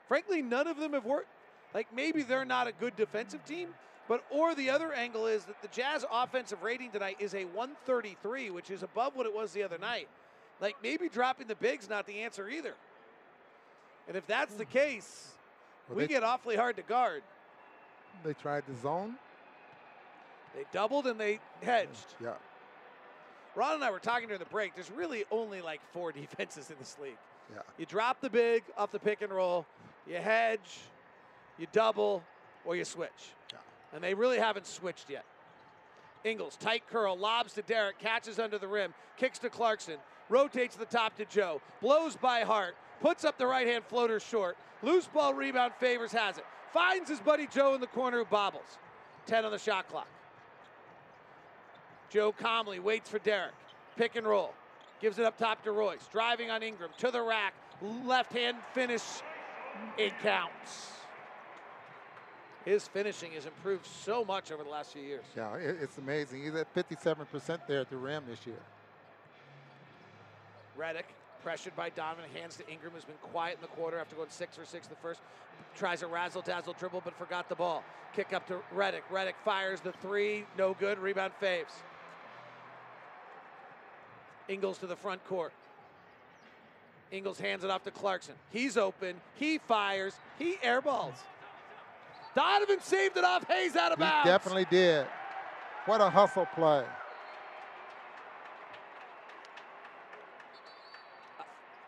[0.08, 1.28] Frankly, none of them have worked.
[1.74, 3.68] Like maybe they're not a good defensive team,
[4.08, 8.50] but or the other angle is that the Jazz offensive rating tonight is a 133,
[8.50, 10.08] which is above what it was the other night.
[10.60, 12.74] Like maybe dropping the big's not the answer either.
[14.06, 15.32] And if that's the case,
[15.88, 17.22] Well, we get awfully hard to guard.
[18.22, 19.16] They tried the zone.
[20.54, 22.14] They doubled and they hedged.
[22.22, 22.34] Yeah.
[23.56, 24.74] Ron and I were talking during the break.
[24.74, 27.18] There's really only like four defenses in this league.
[27.54, 27.62] Yeah.
[27.78, 29.66] You drop the big off the pick and roll,
[30.06, 30.80] you hedge,
[31.58, 32.22] you double,
[32.64, 33.32] or you switch.
[33.52, 33.58] Yeah.
[33.92, 35.24] And they really haven't switched yet.
[36.24, 39.96] Ingles, tight curl, lobs to Derrick, catches under the rim, kicks to Clarkson,
[40.30, 44.56] rotates the top to Joe, blows by Hart, puts up the right hand floater short.
[44.82, 46.44] Loose ball rebound, favors has it.
[46.72, 48.78] Finds his buddy Joe in the corner who bobbles.
[49.26, 50.08] 10 on the shot clock.
[52.10, 53.54] Joe calmly waits for Derrick.
[53.96, 54.54] Pick and roll.
[55.00, 56.08] Gives it up top to Royce.
[56.10, 57.54] Driving on Ingram to the rack.
[58.06, 59.02] Left hand finish.
[59.98, 60.92] It counts.
[62.64, 65.24] His finishing has improved so much over the last few years.
[65.36, 66.44] Yeah, it's amazing.
[66.44, 68.56] He's at 57% there at the rim this year.
[70.78, 71.04] Redick,
[71.42, 74.56] pressured by Donovan, hands to Ingram, who's been quiet in the quarter after going six
[74.56, 75.20] for six the first.
[75.76, 77.84] Tries a razzle dazzle dribble, but forgot the ball.
[78.14, 79.02] Kick up to Redick.
[79.12, 80.98] Redick fires the three, no good.
[80.98, 81.82] Rebound faves.
[84.48, 85.52] Ingles to the front court.
[87.10, 88.34] Ingles hands it off to Clarkson.
[88.50, 89.16] He's open.
[89.36, 90.14] He fires.
[90.38, 91.14] He airballs.
[92.34, 94.24] Donovan saved it off Hayes out of bounds.
[94.28, 95.06] He definitely did.
[95.86, 96.84] What a hustle play.
[101.38, 101.42] Uh,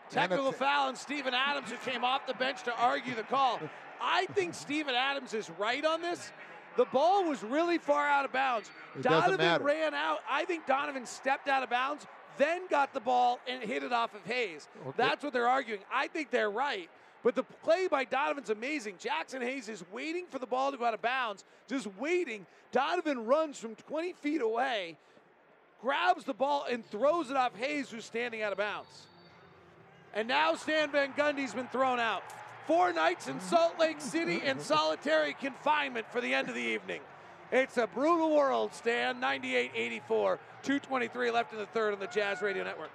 [0.09, 3.23] Technical And it's- foul on Steven Adams, who came off the bench to argue the
[3.23, 3.59] call.
[3.99, 6.31] I think Steven Adams is right on this.
[6.77, 8.69] The ball was really far out of bounds.
[8.95, 10.19] It Donovan ran out.
[10.29, 12.05] I think Donovan stepped out of bounds,
[12.37, 14.67] then got the ball and hit it off of Hayes.
[14.81, 14.95] Okay.
[14.97, 15.81] That's what they're arguing.
[15.91, 16.89] I think they're right.
[17.23, 18.95] But the play by Donovan's amazing.
[18.95, 22.45] Jaxson Hayes is waiting for the ball to go out of bounds, just waiting.
[22.71, 24.97] Donovan runs from 20 feet away,
[25.81, 29.07] grabs the ball, and throws it off Hayes, who's standing out of bounds.
[30.13, 32.23] And now Stan Van Gundy's been thrown out.
[32.65, 37.01] Four nights in Salt Lake City in solitary confinement for the end of the evening.
[37.51, 39.19] It's a brutal world, Stan.
[39.19, 40.39] 98 84.
[40.63, 42.89] 223 left in the third on the Jazz Radio Network.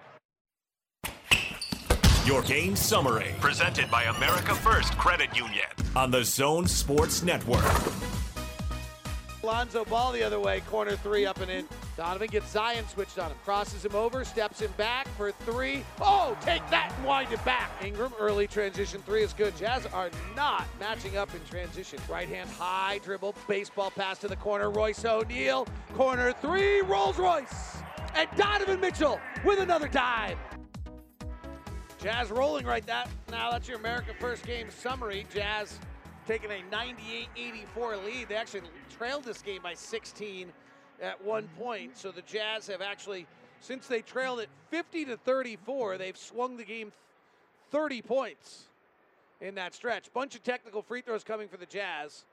[2.26, 5.66] Your game summary, presented by America First Credit Union
[5.96, 7.64] on the Zone Sports Network.
[9.42, 11.66] Lonzo ball the other way, corner three up and in.
[11.96, 15.84] Donovan gets Zion switched on him, crosses him over, steps him back for three.
[16.00, 17.70] Oh, take that and wind it back.
[17.84, 19.54] Ingram, early transition three is good.
[19.56, 21.98] Jazz are not matching up in transition.
[22.08, 24.70] Right hand high dribble, baseball pass to the corner.
[24.70, 27.78] Royce O'Neale, corner three, Rolls Royce.
[28.14, 30.38] And Donovan Mitchell with another dive.
[32.02, 33.50] Jazz rolling right that now.
[33.50, 35.26] That's your America First game summary.
[35.32, 35.78] Jazz
[36.26, 38.28] taking a 98-84 lead.
[38.28, 40.52] They actually trailed this game by 16
[41.02, 41.98] at one point.
[41.98, 43.26] So the Jazz have actually,
[43.60, 46.92] since they trailed it 50 to 34, they've swung the game
[47.70, 48.64] 30 points
[49.40, 50.12] in that stretch.
[50.14, 52.24] Bunch of technical free throws coming for the Jazz,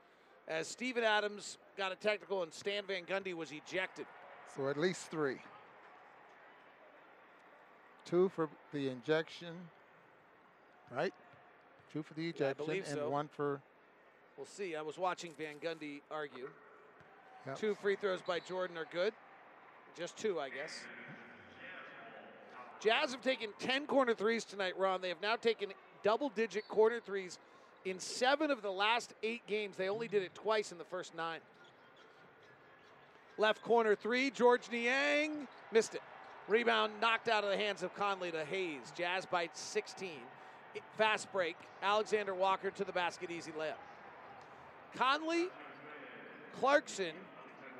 [0.48, 4.06] as Steven Adams got a technical and Stan Van Gundy was ejected.
[4.56, 5.38] So at least three.
[8.04, 9.54] Two for the injection,
[10.90, 11.12] right?
[11.92, 13.10] Two for the Yeah, I ejection believe and so.
[13.10, 13.60] one for
[14.36, 14.74] We'll see.
[14.74, 16.48] I was watching Van Gundy argue.
[17.46, 17.58] Yep.
[17.58, 19.12] Two free throws by Jordan are good.
[19.96, 20.80] Just two, I guess.
[22.80, 25.00] Jazz have taken 10 corner threes tonight, Ron.
[25.00, 25.70] They have now taken
[26.02, 27.38] double digit corner threes
[27.84, 31.14] In seven of the last eight games, they only did it twice in the first
[31.14, 31.40] nine.
[33.38, 36.02] Left corner three, Georges Niang missed it.
[36.46, 38.92] Rebound knocked out of the hands of Conley to Hayes.
[38.96, 40.10] Jazz by 16.
[40.98, 41.56] Fast break.
[41.82, 43.80] Alexander Walker to the basket, easy layup.
[44.96, 45.48] Conley,
[46.58, 47.14] Clarkson,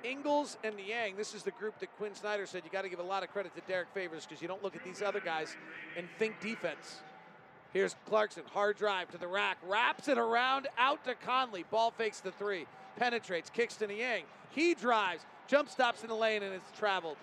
[0.04, 1.16] Ingles, and Niang.
[1.16, 3.30] This is the group that Quin Snyder said you got to give a lot of
[3.30, 5.56] credit to Derrick Favors because you don't look at these other guys
[5.96, 7.00] and think defense.
[7.72, 11.64] Here's Clarkson, hard drive to the rack, wraps it around out to Conley.
[11.70, 12.66] Ball fakes the three,
[12.96, 14.24] penetrates, kicks to Niang.
[14.50, 17.16] He drives, jump stops in the lane, and it's traveled.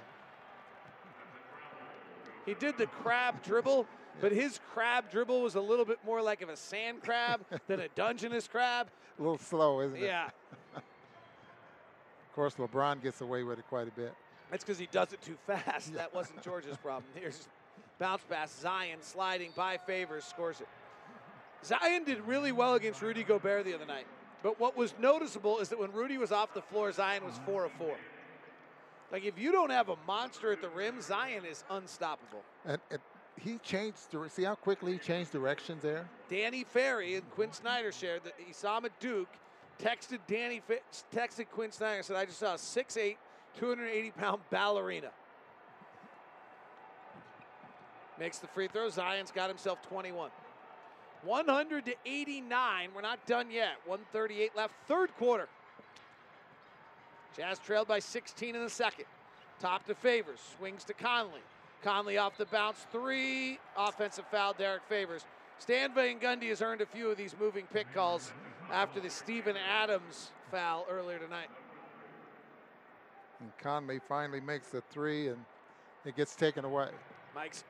[2.45, 3.85] He did the crab dribble,
[4.21, 7.81] but his crab dribble was a little bit more like of a sand crab than
[7.81, 8.87] a Dungeness crab.
[9.19, 10.05] A little slow, isn't it?
[10.05, 10.29] Yeah.
[12.37, 14.13] Of course, LeBron gets away with it quite a bit.
[14.51, 15.95] That's because he does it too fast.
[15.95, 17.05] That wasn't George's problem.
[17.15, 17.47] Here's
[17.97, 18.55] bounce pass.
[18.61, 20.67] Zion sliding by favors, scores it.
[21.65, 24.05] Zion did really well against Rudy Gobert the other night.
[24.43, 27.65] But what was noticeable is that when Rudy was off the floor, Zion was four
[27.65, 27.97] of four.
[29.11, 32.43] Like if you don't have a monster at the rim, Zion is unstoppable.
[32.65, 32.99] And, and
[33.35, 33.97] he changed.
[34.29, 36.07] See how quickly he changed directions there.
[36.29, 39.29] Danny Ferry and Quin Snyder shared that he saw him at Duke.
[39.81, 40.61] Texted Danny,
[41.13, 43.17] texted Quin Snyder said, "I just saw a 6'8",
[43.55, 45.11] 280 pound ballerina."
[48.19, 48.89] Makes the free throw.
[48.89, 50.31] Zion's got himself 21.
[51.21, 52.93] 100 to 89.
[52.95, 53.75] We're not done yet.
[53.85, 54.73] 138 left.
[54.87, 55.47] Third quarter.
[57.35, 59.05] Jazz trailed by 16 in the second.
[59.59, 60.39] Top to Favors.
[60.57, 61.41] Swings to Conley.
[61.83, 63.59] Conley off the bounce three.
[63.75, 65.25] Offensive foul, Derrick Favors.
[65.59, 68.31] Stan Van Gundy has earned a few of these moving pick calls
[68.71, 71.49] after the Steven Adams foul earlier tonight.
[73.39, 75.37] And Conley finally makes the three, and
[76.05, 76.89] it gets taken away.
[77.35, 77.63] Mike's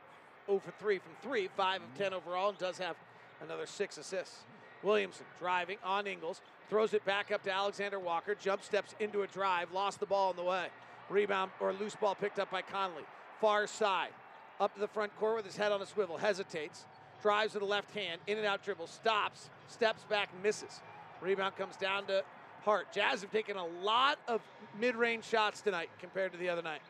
[0.46, 2.96] 0 for 3 from 3, 5 of 10 overall, and does have
[3.42, 4.40] another six assists.
[4.84, 9.28] Williamson driving on Ingles, throws it back up to Alexander Walker, jump steps into a
[9.28, 10.68] drive, lost the ball on the way.
[11.10, 13.04] Rebound or loose ball picked up by Conley.
[13.42, 14.12] Far side,
[14.60, 16.86] up to the front court with his head on a swivel, hesitates,
[17.22, 20.82] drives with the left hand, in and out dribble, stops, steps back, misses.
[21.22, 22.24] Rebound comes down to
[22.64, 22.92] Hart.
[22.92, 24.42] Jazz have taken a lot of
[24.80, 26.82] mid range shots tonight compared to the other night.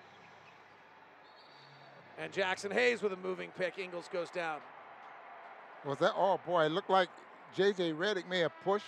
[2.19, 3.77] And Jaxson Hayes with a moving pick.
[3.77, 4.59] Ingles goes down.
[5.85, 6.13] Was that?
[6.15, 7.09] Oh boy, it looked like
[7.55, 7.93] J.J.
[7.93, 8.85] Redick may have pushed.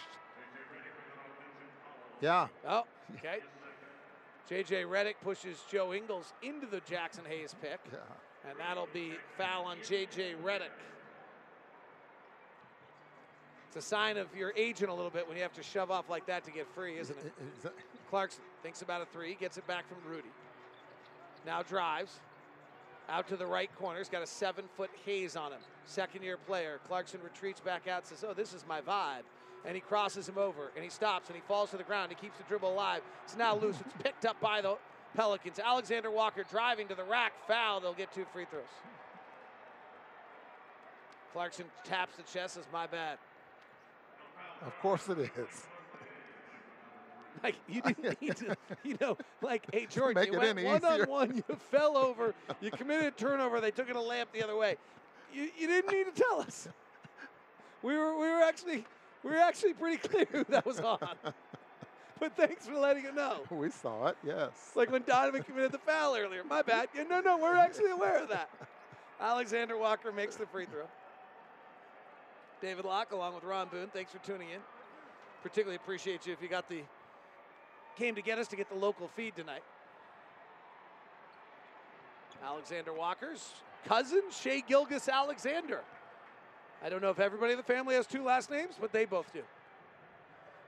[2.21, 2.47] Yeah.
[2.67, 2.83] Oh,
[3.17, 3.39] okay.
[4.49, 4.83] J.J.
[4.83, 7.79] Redick pushes Joe Ingles into the Jaxson Hayes pick.
[8.49, 10.35] And that'll be foul on J.J.
[10.43, 10.71] Redick.
[13.69, 16.09] It's a sign of your agent a little bit when you have to shove off
[16.09, 17.71] like that to get free, isn't it?
[18.09, 20.29] Clarkson thinks about a three, gets it back from Rudy.
[21.45, 22.19] Now drives.
[23.09, 23.99] Out to the right corner.
[23.99, 25.59] He's got a seven foot Hayes on him.
[25.85, 26.79] Second year player.
[26.87, 29.23] Clarkson retreats back out, says, Oh, this is my vibe.
[29.65, 32.09] And he crosses him over and he stops and he falls to the ground.
[32.09, 33.01] He keeps the dribble alive.
[33.25, 33.75] It's now loose.
[33.79, 34.77] It's picked up by the
[35.15, 35.59] Pelicans.
[35.59, 37.33] Alexander Walker driving to the rack.
[37.47, 37.81] Foul.
[37.81, 38.63] They'll get two free throws.
[41.33, 43.19] Clarkson taps the chest, says, My bad.
[44.65, 45.29] Of course it is.
[47.41, 51.01] Like you didn't need to, you know, like hey George, Make you went one on
[51.07, 54.57] one, you fell over, you committed a turnover, they took it a layup the other
[54.57, 54.75] way.
[55.33, 56.67] You, you didn't need to tell us.
[57.81, 58.83] We were we were actually
[59.23, 60.99] we were actually pretty clear who that was on.
[62.19, 63.37] But thanks for letting it know.
[63.49, 64.17] We saw it.
[64.25, 64.51] Yes.
[64.75, 66.43] Like when Donovan committed the foul earlier.
[66.43, 66.89] My bad.
[66.93, 68.49] Yeah, no, no, we're actually aware of that.
[69.21, 70.87] Alexander Walker makes the free throw.
[72.61, 73.89] David Locke along with Ron Boone.
[73.93, 74.59] Thanks for tuning in.
[75.43, 76.81] Particularly appreciate you if you got the
[77.97, 79.63] came to get us to get the local feed tonight.
[82.43, 83.51] Alexander Walker's
[83.85, 85.81] cousin, Shai Gilgeous-Alexander.
[86.81, 89.31] I don't know if everybody in the family has two last names, but they both
[89.33, 89.41] do.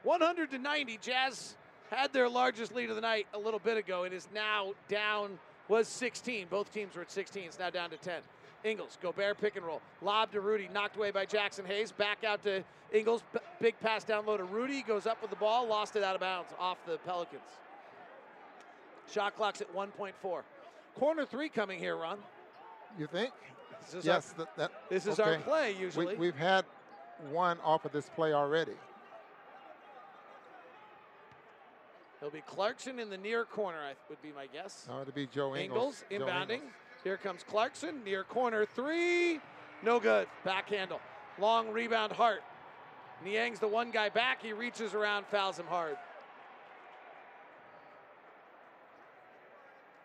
[0.03, 0.99] 100 to 90.
[1.01, 1.55] Jazz
[1.89, 4.03] had their largest lead of the night a little bit ago.
[4.03, 5.39] It is now down,
[5.69, 6.47] was 16.
[6.49, 7.43] Both teams were at 16.
[7.43, 8.21] It's now down to 10.
[8.63, 9.81] Ingles, Gobert pick and roll.
[10.01, 11.91] Lob to Rudy, knocked away by Jaxson Hayes.
[11.91, 12.63] Back out to
[12.93, 13.23] Ingles.
[13.33, 14.81] B- big pass down low to Rudy.
[14.81, 17.41] Goes up with the ball, lost it out of bounds off the Pelicans.
[19.11, 20.41] Shot clock's at 1.4.
[20.95, 22.19] Corner three coming here, Ron.
[22.99, 23.33] You think?
[23.85, 24.33] This is yes.
[24.37, 26.15] our- that, that, this is our play usually.
[26.15, 26.65] We, we've had
[27.31, 28.73] one off of this play already.
[32.21, 34.87] It'll be Clarkson in the near corner, I would be my guess.
[34.91, 36.03] Oh, it'll be Joe Ingles.
[36.11, 36.51] Ingles Joe inbounding.
[36.51, 36.71] Ingles.
[37.03, 39.39] Here comes Clarkson, near corner three.
[39.83, 40.27] No good.
[40.43, 40.99] Back handle.
[41.39, 42.43] Long rebound, Hart.
[43.25, 44.41] Niang's the one guy back.
[44.41, 45.97] He reaches around, fouls him hard.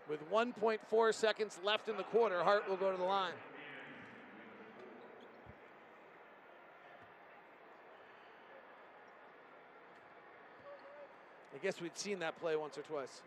[0.09, 3.33] With 1.4 seconds left in the quarter, Hart will go to the line.
[11.55, 13.23] I guess we'd seen that play once or twice.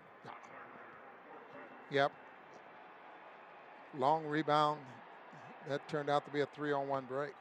[1.91, 2.11] Yep,
[3.97, 4.79] Long rebound.
[5.67, 7.33] That turned out to be a three on one break.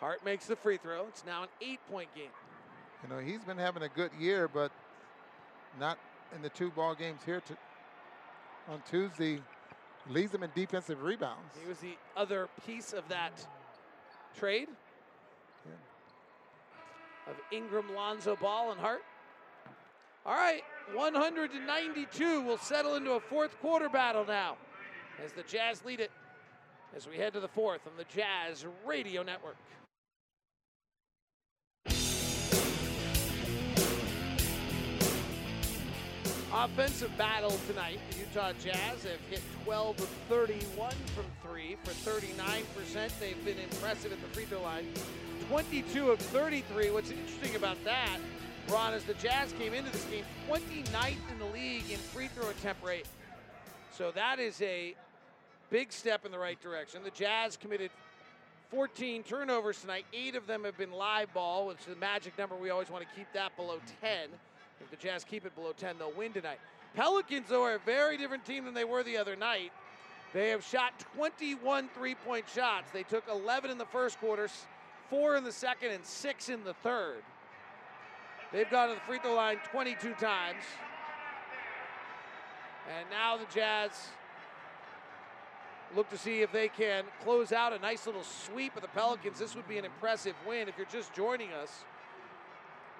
[0.00, 1.06] Hart makes the free throw.
[1.08, 2.30] It's now an eight point game.
[3.02, 4.70] You know, he's been having a good year, but
[5.78, 5.98] not
[6.34, 7.56] in the two ball games here to,
[8.68, 9.40] on Tuesday.
[10.10, 11.56] Leads them in defensive rebounds.
[11.60, 13.46] He was the other piece of that
[14.36, 14.68] trade
[17.28, 19.02] of Ingram, Lonzo Ball, and Hart.
[20.24, 20.62] All right,
[20.94, 24.56] 192 will settle into a fourth quarter battle now
[25.22, 26.12] as the Jazz lead it
[26.94, 29.56] as we head to the fourth on the Jazz Radio Network.
[36.54, 37.98] Offensive battle tonight.
[38.10, 43.10] The Utah Jazz have hit 12 of 31 from three for 39%.
[43.18, 44.86] They've been impressive at the free throw line.
[45.48, 46.90] 22 of 33.
[46.90, 48.18] What's interesting about that,
[48.68, 52.48] Ron, as the Jazz came into this game 29th in the league in free throw
[52.48, 53.06] attempt rate.
[53.92, 54.94] So that is a
[55.70, 57.02] big step in the right direction.
[57.02, 57.90] The Jazz committed
[58.70, 60.06] 14 turnovers tonight.
[60.14, 62.56] Eight of them have been live ball, which is the magic number.
[62.56, 64.28] We always want to keep that below 10.
[64.80, 66.58] If the Jazz keep it below 10, they'll win tonight.
[66.94, 69.72] Pelicans, though, are a very different team than they were the other night.
[70.32, 72.90] They have shot 21 three point shots.
[72.92, 74.48] They took 11 in the first quarter,
[75.10, 77.22] four in the second, and six in the third.
[78.52, 80.62] They've gone to the free throw line 22 times.
[82.98, 83.90] And now the Jazz
[85.96, 89.38] look to see if they can close out a nice little sweep of the Pelicans.
[89.38, 91.84] This would be an impressive win if you're just joining us.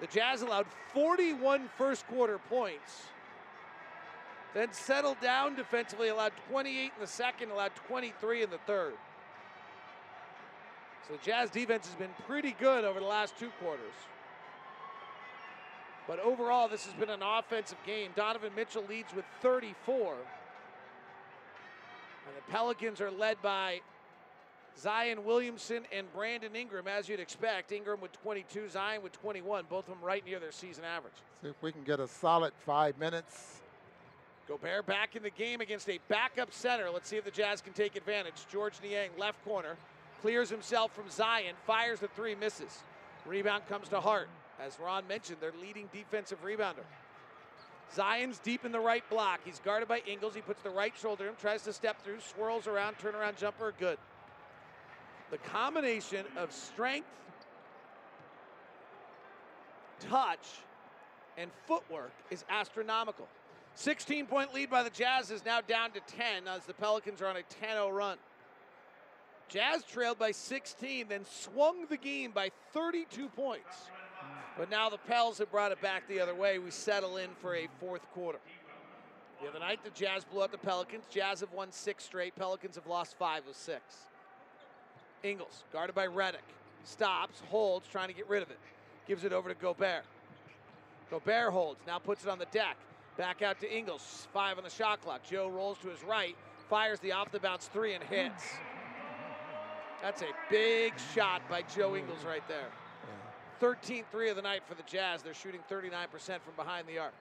[0.01, 3.03] The Jazz allowed 41 first quarter points,
[4.53, 8.93] then settled down defensively, allowed 28 in the second, allowed 23 in the third.
[11.07, 13.93] So the Jazz defense has been pretty good over the last two quarters.
[16.07, 18.11] But overall, this has been an offensive game.
[18.15, 20.13] Donovan Mitchell leads with 34.
[20.13, 20.17] And
[22.37, 23.81] the Pelicans are led by
[24.77, 27.71] Zion Williamson and Brandon Ingram, as you'd expect.
[27.71, 31.13] Ingram with 22, Zion with 21, both of them right near their season average.
[31.41, 33.61] See if we can get a solid five minutes.
[34.47, 36.89] Gobert back in the game against a backup center.
[36.89, 38.45] Let's see if the Jazz can take advantage.
[38.51, 39.77] Georges Niang, left corner,
[40.21, 42.79] clears himself from Zion, fires the three, misses.
[43.25, 44.27] Rebound comes to Hart.
[44.59, 46.85] As Ron mentioned, their leading defensive rebounder.
[47.93, 49.41] Zion's deep in the right block.
[49.45, 50.33] He's guarded by Ingles.
[50.33, 53.97] He puts the right shoulder in, tries to step through, swirls around, turnaround jumper, good.
[55.31, 57.07] The combination of strength,
[59.99, 60.47] touch,
[61.37, 63.27] and footwork is astronomical.
[63.75, 67.27] 16 point lead by the Jazz is now down to 10 as the Pelicans are
[67.27, 68.17] on a 10 0 run.
[69.49, 73.89] Jazz trailed by 16, then swung the game by 32 points.
[74.57, 76.59] But now the Pels have brought it back the other way.
[76.59, 78.39] We settle in for a fourth quarter.
[79.41, 81.05] The other night, the Jazz blew out the Pelicans.
[81.09, 82.35] Jazz have won six straight.
[82.35, 83.81] Pelicans have lost five of six.
[85.23, 86.45] Ingles, guarded by Redick,
[86.83, 88.59] stops, holds, trying to get rid of it.
[89.07, 90.03] Gives it over to Gobert.
[91.09, 92.77] Gobert holds, now puts it on the deck.
[93.17, 95.21] Back out to Ingles, five on the shot clock.
[95.23, 96.35] Joe rolls to his right,
[96.69, 98.43] fires the off the bounce three and hits.
[100.01, 102.69] That's a big shot by Joe Ingles right there.
[103.63, 105.21] 13 3 of the night for the Jazz.
[105.21, 107.13] They're shooting 39% from behind the arc.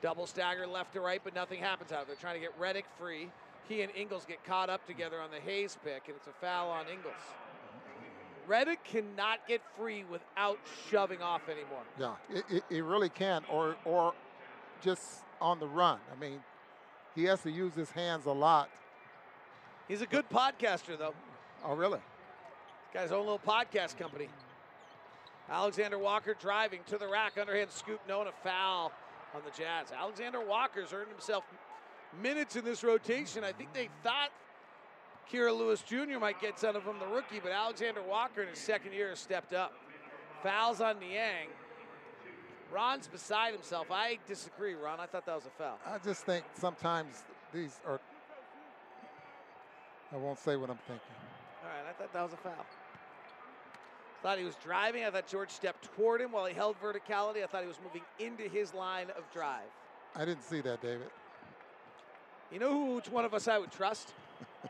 [0.00, 2.12] Double stagger left to right, but nothing happens out of it.
[2.12, 3.28] They're trying to get Redick free.
[3.68, 6.70] He and Ingles get caught up together on the Hayes pick, and it's a foul
[6.70, 7.12] on Ingles.
[8.48, 10.58] Redick cannot get free without
[10.90, 11.82] shoving off anymore.
[12.00, 12.14] Yeah,
[12.70, 14.14] it really can, or or
[14.80, 15.98] just on the run.
[16.10, 16.42] I mean,
[17.14, 18.70] he has to use his hands a lot.
[19.88, 21.12] He's a good podcaster, though.
[21.62, 22.00] Oh, really?
[22.00, 24.28] He's got his own little podcast company.
[25.50, 28.92] Alexander Walker driving to the rack, underhand scoop, no, and a foul
[29.34, 29.92] on the Jazz.
[29.96, 31.44] Alexander Walker's earned himself
[32.22, 33.44] minutes in this rotation.
[33.44, 34.30] I think they thought
[35.30, 36.18] Kira Lewis Jr.
[36.18, 39.18] might get some of him, the rookie, but Alexander Walker in his second year has
[39.18, 39.72] stepped up.
[40.42, 41.48] Fouls on Niang.
[42.72, 43.86] Ron's beside himself.
[43.90, 44.98] I disagree, Ron.
[44.98, 45.78] I thought that was a foul.
[45.86, 47.22] I just think sometimes
[47.52, 48.00] these are.
[50.12, 51.06] I won't say what I'm thinking.
[51.62, 52.66] All right, I thought that was a foul.
[54.24, 55.04] I thought he was driving.
[55.04, 57.44] I thought George stepped toward him while he held verticality.
[57.44, 59.68] I thought he was moving into his line of drive.
[60.16, 61.08] I didn't see that, David.
[62.50, 64.14] You know which one of us I would trust?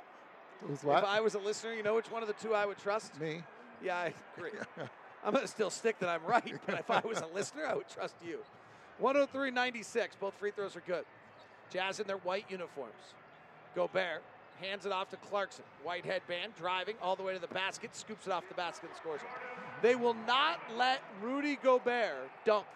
[0.66, 0.98] Who's what?
[0.98, 3.20] If I was a listener, you know which one of the two I would trust?
[3.20, 3.44] Me.
[3.80, 4.58] Yeah, I agree.
[5.24, 7.74] I'm going to still stick that I'm right, but if I was a listener, I
[7.74, 8.40] would trust you.
[8.98, 10.16] 103 96.
[10.16, 11.04] Both free throws are good.
[11.70, 13.14] Jazz in their white uniforms.
[13.76, 14.22] Gobert
[14.60, 15.64] hands it off to Clarkson.
[15.82, 18.96] White headband, driving all the way to the basket, scoops it off the basket and
[18.96, 19.28] scores it.
[19.82, 22.66] They will not let Rudy Gobert dunk.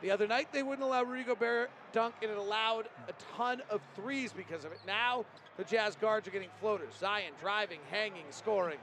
[0.00, 3.80] The other night, they wouldn't allow Rudy Gobert dunk, and it allowed a ton of
[3.96, 4.78] threes because of it.
[4.86, 5.24] Now,
[5.56, 6.94] the Jazz guards are getting floaters.
[7.00, 8.78] Zion driving, hanging, scoring.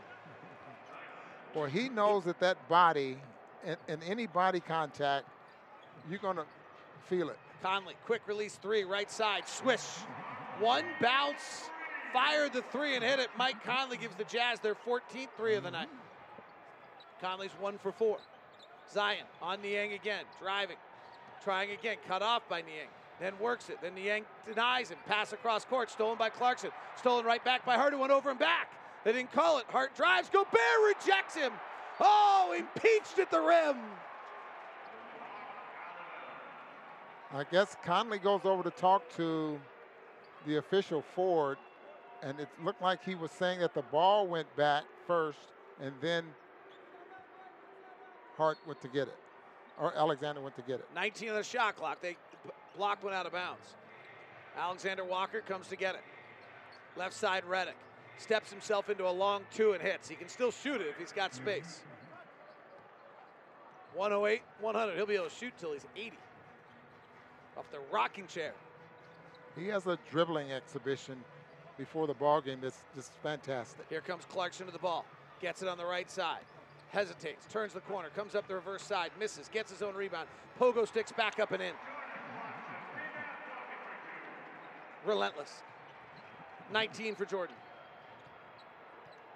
[1.53, 3.17] Well, he knows that that body,
[3.65, 5.25] in, in any body contact,
[6.09, 6.45] you're going to
[7.07, 7.37] feel it.
[7.61, 9.85] Conley, quick release three, right side, swish.
[10.59, 11.69] One bounce,
[12.15, 13.29] fired the three and hit it.
[13.37, 15.79] Mike Conley gives the Jazz their 14th three of the mm-hmm.
[15.79, 15.89] night.
[17.19, 18.17] Conley's one for four.
[18.93, 20.77] Zion on Niang again, driving,
[21.43, 22.87] trying again, cut off by Niang.
[23.19, 23.79] Then works it.
[23.81, 24.97] Then Niang denies him.
[25.07, 26.69] Pass across court, stolen by Clarkson.
[26.97, 28.69] Stolen right back by Hart, who went over and back.
[29.03, 29.65] They didn't call it.
[29.69, 30.29] Hart drives.
[30.29, 31.51] Gobert rejects him.
[31.99, 33.77] Oh, impeached at the rim.
[37.33, 39.59] I guess Conley goes over to talk to
[40.45, 41.57] the official Ford,
[42.25, 45.37] and it looked like he was saying that the ball went back first,
[45.79, 46.25] and then
[48.35, 49.17] Hart went to get it,
[49.79, 50.87] or Alexander went to get it.
[50.95, 52.01] 19 on the shot clock.
[52.01, 53.75] They b- blocked one out of bounds.
[54.57, 56.01] Alexander Walker comes to get it.
[56.97, 57.75] Left side, Redick.
[58.17, 60.09] Steps himself into a long two and hits.
[60.09, 61.43] He can still shoot it if he's got mm-hmm.
[61.43, 61.81] space.
[63.93, 64.95] 108, 100.
[64.95, 66.17] He'll be able to shoot till he's 80.
[67.57, 68.53] Off the rocking chair.
[69.57, 71.17] He has a dribbling exhibition
[71.77, 73.85] before the ball game that's just fantastic.
[73.89, 75.05] Here comes Clarkson to the ball.
[75.41, 76.41] Gets it on the right side.
[76.89, 77.45] Hesitates.
[77.51, 78.09] Turns the corner.
[78.15, 79.11] Comes up the reverse side.
[79.19, 79.49] Misses.
[79.49, 80.27] Gets his own rebound.
[80.59, 81.73] Pogo sticks back up and in.
[85.05, 85.61] Relentless.
[86.71, 87.55] 19 for Jordan.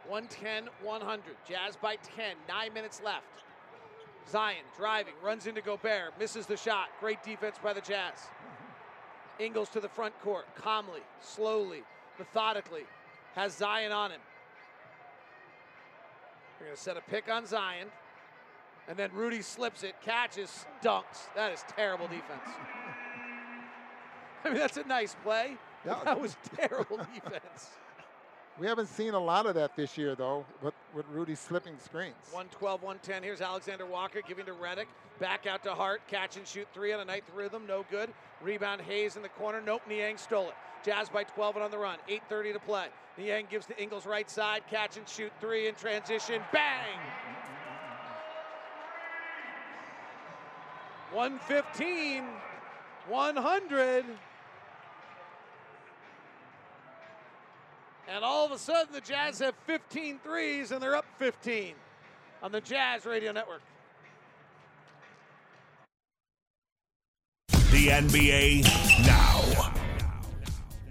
[0.08, 1.24] 110 100.
[1.48, 2.36] Jazz by 10.
[2.48, 3.44] Nine minutes left.
[4.30, 6.90] Zion driving, runs into Gobert, misses the shot.
[7.00, 8.28] Great defense by the Jazz.
[9.40, 11.84] Ingles to the front court, calmly, slowly,
[12.20, 12.84] methodically,
[13.36, 14.20] has Zion on him.
[16.60, 17.88] They're going to set a pick on Zion,
[18.88, 21.34] and then Rudy slips it, catches, dunks.
[21.36, 22.44] That is terrible defense.
[24.44, 25.58] I mean, that's a nice play.
[25.86, 27.70] That was terrible defense.
[28.60, 32.16] We haven't seen a lot of that this year, though, but with Rudy slipping screens.
[32.32, 33.24] 112, 110.
[33.24, 34.88] Here's Alexander Walker giving to Redick.
[35.20, 36.02] Back out to Hart.
[36.08, 37.64] Catch and shoot three on a ninth rhythm.
[37.68, 38.10] No good.
[38.42, 39.62] Rebound Hayes in the corner.
[39.66, 39.82] Nope.
[39.88, 40.56] Niang stole it.
[40.84, 41.98] Jazz by 12 and on the run.
[42.10, 42.88] 8.30 to play.
[43.18, 44.64] Niang gives to Ingles right side.
[44.70, 46.42] Catch and shoot three in transition.
[46.54, 47.00] Bang!
[51.12, 52.24] 115.
[53.08, 54.06] 100.
[58.12, 61.76] And all of a sudden, the Jazz have 15 threes and they're up 15
[62.42, 63.62] on the Jazz Radio Network.
[67.50, 68.64] The NBA
[69.06, 69.72] now.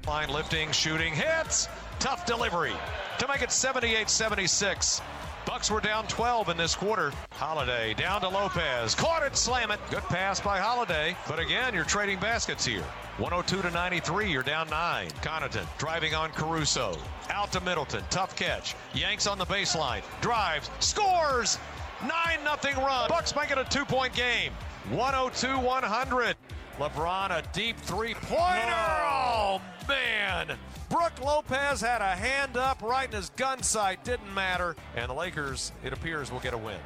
[0.07, 1.69] Line lifting, shooting, hits.
[1.99, 2.73] Tough delivery
[3.19, 5.03] to make it 78 76.
[5.49, 7.11] Bucks were down 12 in this quarter.
[7.31, 8.95] Holiday down to Lopez.
[8.95, 9.81] Caught it, slam it.
[9.91, 11.17] Good pass by Holiday.
[11.27, 12.85] But again, you're trading baskets here.
[13.17, 15.09] 102 to 93, you're down nine.
[15.23, 16.99] Connaughton driving on Caruso.
[17.31, 18.05] Out to Middleton.
[18.11, 18.75] Tough catch.
[18.93, 20.03] Yanks on the baseline.
[20.21, 20.69] Drives.
[20.81, 21.59] Scores!
[22.03, 22.11] 9
[22.45, 23.09] nothing run.
[23.09, 24.53] Bucks make it a oh two point game.
[24.91, 26.37] 102 100.
[26.79, 28.75] LeBron a deep three pointer.
[29.11, 30.59] Oh, man.
[30.89, 34.05] Brook Lopez had a hand up right in his gun sight.
[34.05, 34.77] Didn't matter.
[34.97, 36.81] And the Lakers, it appears, will get a win.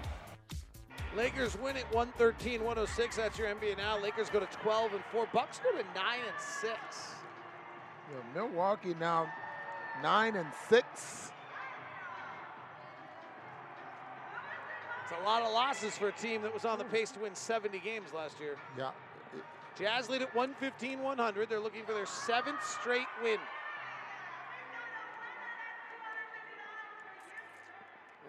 [1.17, 3.17] Lakers win it 113 106.
[3.17, 4.01] That's your NBA now.
[4.01, 5.29] Lakers go to 12 and 4.
[5.33, 6.73] Bucks go to 9 and 6.
[8.11, 9.31] Yeah, Milwaukee now
[10.01, 11.31] nine and six.
[15.03, 17.35] It's a lot of losses for a team that was on the pace to win
[17.35, 18.57] 70 games last year.
[18.79, 18.91] Yeah.
[19.79, 21.49] Jazz lead at 115 100.
[21.49, 23.39] They're looking for their seventh straight win.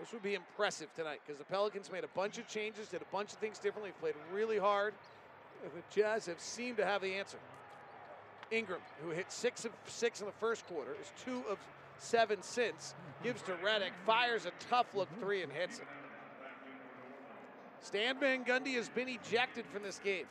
[0.04, 3.06] This would be impressive tonight because the Pelicans made a bunch of changes, did a
[3.10, 4.94] bunch of things differently, played really hard.
[5.64, 7.38] The Jazz have seemed to have the answer.
[8.52, 11.58] Ingram, who hit six of six in the first quarter, is two of
[12.00, 15.88] seven since, gives to Redick, fires a tough look three and hits it.
[17.80, 20.26] Stan Van Gundy has been ejected from this game.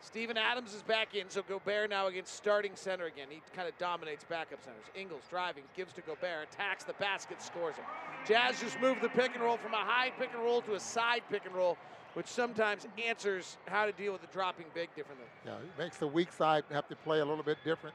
[0.00, 3.26] Steven Adams is back in, so Gobert now against starting center again.
[3.28, 4.84] He kind of dominates backup centers.
[4.94, 7.84] Ingles driving, gives to Gobert, attacks the basket, scores it.
[8.26, 10.80] Jazz just moved the pick and roll from a high pick and roll to a
[10.80, 11.76] side pick and roll,
[12.14, 15.26] which sometimes answers how to deal with the dropping big differently.
[15.44, 17.94] Yeah, it makes the weak side have to play a little bit different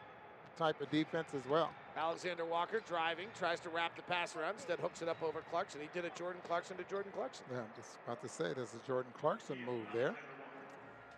[0.58, 1.72] type of defense as well.
[1.98, 5.82] Alexander Walker driving, tries to wrap the pass around, instead hooks it up over Clarkson.
[5.82, 7.46] He did a Jordan Clarkson to Jordan Clarkson.
[7.52, 10.16] Yeah, I'm just about to say there's a Jordan Clarkson move there.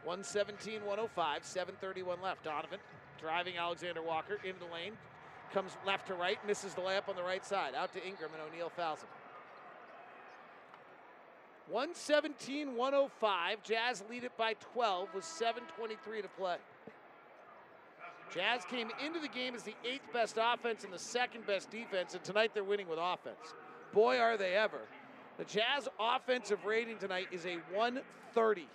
[0.06, 2.44] 117 105, 731 left.
[2.44, 2.80] Donovan
[3.20, 4.94] driving Alexander Walker into the lane.
[5.54, 7.76] Comes left to right, misses the layup on the right side.
[7.76, 9.08] Out to Ingram, and O'Neale fouls him.
[11.70, 13.64] 117 105.
[13.64, 16.58] Jazz lead it by 12 with 7.23 to play.
[18.34, 22.16] Jazz came into the game as the eighth best offense and the second best defense,
[22.16, 23.54] and tonight they're winning with offense.
[23.94, 24.80] Boy, are they ever.
[25.38, 28.68] The Jazz offensive rating tonight is a 130.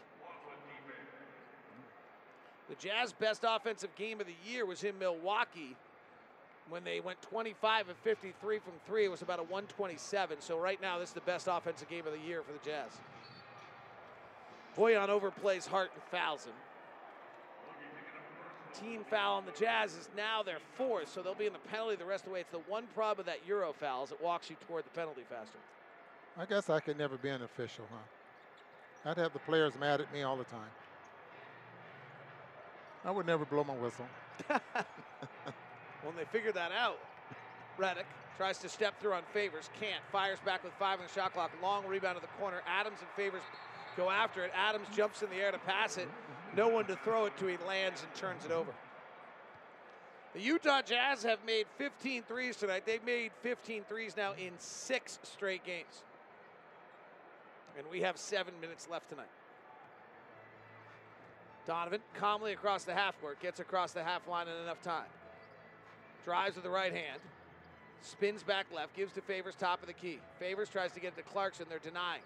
[2.68, 5.74] The Jazz best offensive game of the year was in Milwaukee
[6.68, 9.06] when they went 25 of 53 from three.
[9.06, 10.40] It was about a 127.
[10.40, 12.90] So right now, this is the best offensive game of the year for the Jazz.
[14.76, 16.52] Bojan overplays Hart and fouls him.
[18.78, 21.96] Team foul on the Jazz is now their fourth, so they'll be in the penalty
[21.96, 22.40] the rest of the way.
[22.40, 25.22] It's the one problem of that Euro foul is it walks you toward the penalty
[25.28, 25.58] faster.
[26.36, 29.10] I guess I could never be an official, huh?
[29.10, 30.68] I'd have the players mad at me all the time.
[33.08, 34.04] I would never blow my whistle.
[34.48, 36.98] when they figure that out,
[37.78, 38.04] Redick
[38.36, 40.02] tries to step through on Favors, can't.
[40.12, 41.50] Fires back with five on the shot clock.
[41.62, 42.60] Long rebound to the corner.
[42.68, 43.40] Adams and Favors
[43.96, 44.52] go after it.
[44.54, 46.06] Adams jumps in the air to pass it.
[46.54, 47.46] No one to throw it to.
[47.46, 48.74] He lands and turns it over.
[50.34, 52.84] The Utah Jazz have made 15 threes tonight.
[52.84, 56.04] They've made 15 threes now in six straight games.
[57.78, 59.30] And we have seven minutes left tonight.
[61.68, 65.04] Donovan calmly across the half court, gets across the half line in enough time.
[66.24, 67.20] Drives with the right hand,
[68.00, 70.18] spins back left, gives to Favors top of the key.
[70.38, 72.22] Favors tries to get it to Clarkson, they're denying.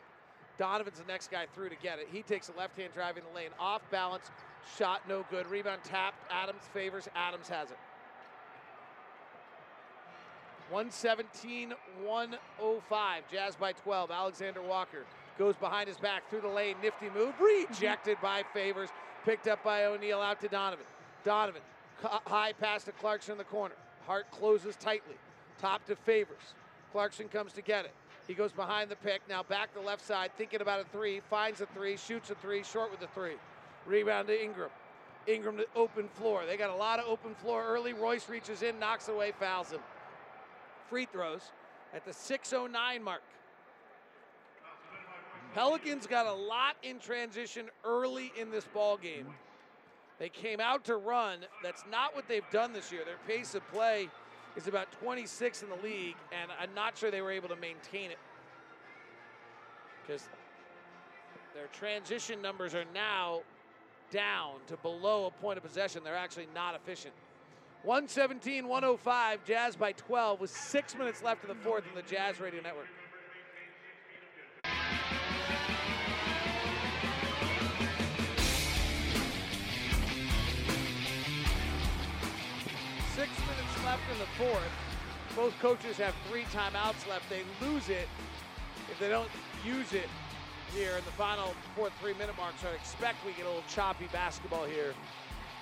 [0.59, 2.07] Donovan's the next guy through to get it.
[2.13, 4.31] He takes a left hand drive in the lane, off balance,
[4.79, 5.49] shot no good.
[5.49, 7.79] Rebound tapped, Adams favors, Adams has it.
[10.71, 11.75] 117
[12.05, 14.11] 105, Jazz by 12.
[14.13, 15.05] Alexander Walker
[15.39, 18.91] goes behind his back through the lane, nifty move, rejected by Favors,
[19.25, 20.87] picked up by O'Neale out to Donovan.
[21.25, 21.63] Donovan,
[22.03, 23.75] high pass to Clarkson in the corner.
[24.07, 25.17] Hart closes tightly,
[25.61, 26.55] top to Favors.
[26.93, 27.95] Clarkson comes to get it.
[28.27, 31.61] He goes behind the pick, now back to left side, thinking about a three, finds
[31.61, 33.35] a three, shoots a three, short with a three.
[33.87, 34.71] Rebound to Ingram.
[35.27, 36.43] Ingram to open floor.
[36.47, 37.93] They got a lot of open floor early.
[37.93, 39.81] Royce reaches in, knocks away, fouls him.
[40.89, 41.51] Free throws
[41.95, 43.23] at the 609 mark.
[45.55, 49.27] Pelicans got a lot in transition early in this ball game.
[50.19, 51.41] They came out to run.
[51.63, 53.03] That's not what they've done this year.
[53.05, 54.09] Their pace of play
[54.57, 58.11] is about 26 in the league, and I'm not sure they were able to maintain
[58.11, 58.19] it
[60.03, 60.29] because
[61.55, 63.41] their transition numbers are now
[64.11, 66.03] down to below a point of possession.
[66.05, 67.15] They're actually not efficient.
[67.85, 72.39] 117 105, Jazz by 12 with six minutes left in the fourth on the Jazz
[72.41, 72.87] Radio Network.
[83.23, 84.73] Six minutes left in the fourth.
[85.37, 87.31] Both coaches have three timeouts left.
[87.31, 88.09] They lose it
[88.91, 89.31] if they don't
[89.65, 90.09] use it
[90.75, 92.55] here in the final fourth three minute mark.
[92.61, 94.93] So I expect we get a little choppy basketball here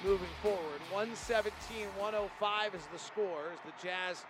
[0.03, 0.81] moving forward.
[0.91, 1.53] 117
[1.99, 4.24] 105 is the score as the Jazz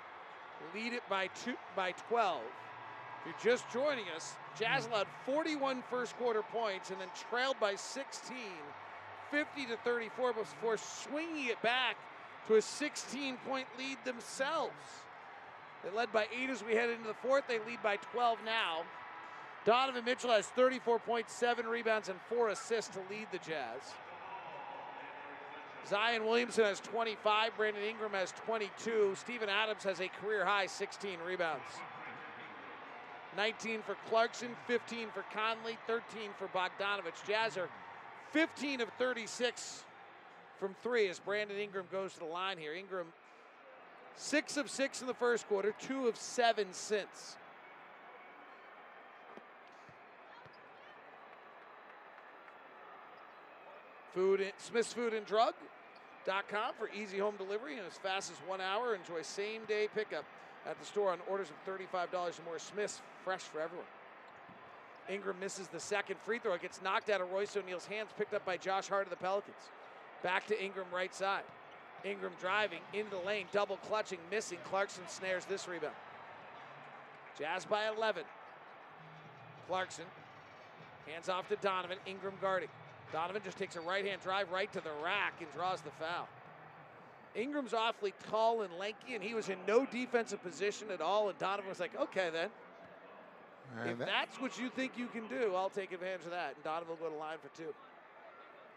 [0.75, 2.41] lead it by two by 12.
[2.41, 7.77] If you're just joining us, Jazz allowed 41 first quarter points and then trailed by
[7.77, 8.37] 16,
[9.31, 11.97] 50 to 34 before swinging it back
[12.49, 14.75] to a 16 point lead themselves.
[15.85, 17.45] They led by eight as we head into the fourth.
[17.49, 18.83] They lead by 12 now.
[19.65, 23.81] Donovan Mitchell has 34.7 rebounds and four assists to lead the Jazz.
[25.87, 27.57] Zion Williamson has 25.
[27.57, 29.15] Brandon Ingram has 22.
[29.17, 31.63] Steven Adams has a career high 16 rebounds.
[33.37, 37.27] 19 for Clarkson, 15 for Conley, 13 for Bogdanovic.
[37.27, 37.69] Jazz are
[38.33, 39.85] 15 of 36
[40.61, 42.75] from three as Brandon Ingram goes to the line here.
[42.75, 43.07] Ingram,
[44.15, 47.37] six of six in the first quarter, two of seven since.
[54.15, 58.95] Food, Smith's Food and Drug.com for easy home delivery in as fast as one hour.
[58.95, 60.25] Enjoy same day pickup
[60.67, 62.59] at the store on orders of $35 or more.
[62.59, 63.87] Smith's, fresh for everyone.
[65.09, 66.53] Ingram misses the second free throw.
[66.55, 69.17] It gets knocked out of Royce O'Neale's hands, picked up by Josh Hart of the
[69.17, 69.71] Pelicans.
[70.23, 71.43] Back to Ingram, right side.
[72.05, 74.59] Ingram driving into the lane, double clutching, missing.
[74.65, 75.95] Clarkson snares this rebound.
[77.39, 78.25] Jazz by 11.
[79.67, 80.05] Clarkson
[81.07, 81.99] hands off to Donovan.
[82.07, 82.69] Ingram guarding.
[83.13, 86.29] Donovan just takes a right hand drive right to the rack and draws the foul.
[87.35, 91.29] Ingram's awfully tall and lanky, and he was in no defensive position at all.
[91.29, 92.51] And Donovan was like, okay, then.
[93.81, 96.55] And if that- that's what you think you can do, I'll take advantage of that.
[96.57, 97.73] And Donovan will go to line for two.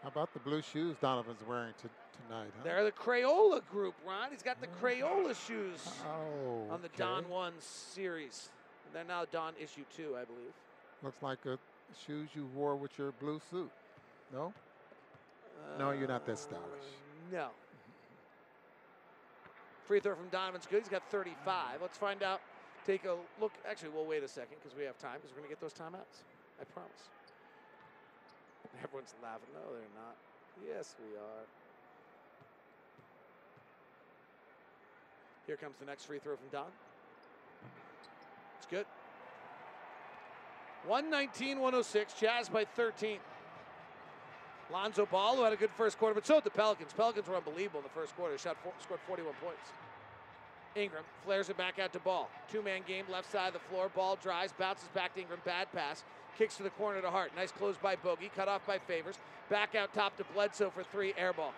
[0.04, 1.88] How about the blue shoes Donovan's wearing to,
[2.28, 2.50] tonight?
[2.58, 2.62] Huh?
[2.62, 4.30] They're the Crayola group, Ron.
[4.30, 4.84] He's got the oh.
[4.84, 6.98] Crayola shoes Oh, on the okay.
[6.98, 8.50] Don 1 series.
[8.92, 10.52] They're now Don issue 2, I believe.
[11.02, 11.58] Looks like the
[12.06, 13.70] shoes you wore with your blue suit.
[14.30, 14.52] No?
[15.78, 16.60] no, you're not that stylish.
[16.60, 17.48] Uh, no.
[19.86, 20.80] Free throw from Donovan's good.
[20.80, 21.80] He's got 35.
[21.80, 22.42] Let's find out.
[22.84, 23.52] Take a look.
[23.66, 25.72] Actually, we'll wait a second because we have time because we're going to get those
[25.72, 26.24] timeouts.
[26.60, 27.08] I promise.
[28.82, 29.48] Everyone's laughing.
[29.54, 30.16] No, they're not.
[30.66, 31.44] Yes, we are.
[35.46, 36.70] Here comes the next free throw from Don.
[38.58, 38.86] It's good.
[40.86, 42.14] 119 106.
[42.20, 43.18] Jazz by 13.
[44.72, 46.92] Lonzo Ball, who had a good first quarter, but so did the Pelicans.
[46.92, 48.36] Pelicans were unbelievable in the first quarter.
[48.38, 49.70] Shot four, scored 41 points.
[50.74, 52.28] Ingram flares it back out to Ball.
[52.50, 53.90] Two-man game, left side of the floor.
[53.94, 55.40] Ball drives, bounces back to Ingram.
[55.44, 56.02] Bad pass.
[56.36, 57.32] Kicks to the corner to Hart.
[57.36, 58.30] Nice close by Bogey.
[58.34, 59.16] Cut off by Favors.
[59.48, 61.14] Back out top to Bledsoe for three.
[61.16, 61.52] Air ball.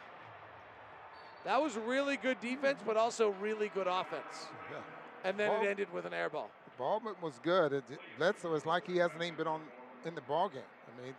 [1.44, 4.48] That was really good defense, but also really good offense.
[4.70, 4.78] Yeah.
[5.24, 6.51] And then Ball- it ended with an air ball.
[6.77, 7.73] Ballman was good.
[7.73, 7.85] It,
[8.19, 9.62] Bledsoe is like he hasn't even been on
[10.05, 10.62] in the ball game.
[10.86, 11.15] I mean,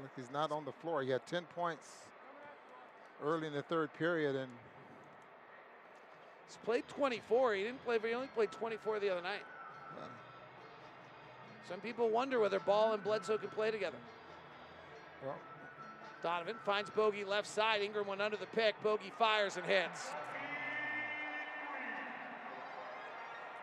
[0.00, 1.02] like he's not on the floor.
[1.02, 1.86] He had 10 points
[3.22, 4.50] early in the third period, and
[6.50, 7.54] He's played 24.
[7.54, 9.42] He didn't play, but he only played 24 the other night.
[11.70, 13.96] Some people wonder whether Ball and Bledsoe can play together.
[15.24, 15.36] well,
[16.20, 17.80] Donovan finds Bogey left side.
[17.80, 18.74] Ingram went under the pick.
[18.82, 20.08] Bogey fires and hits.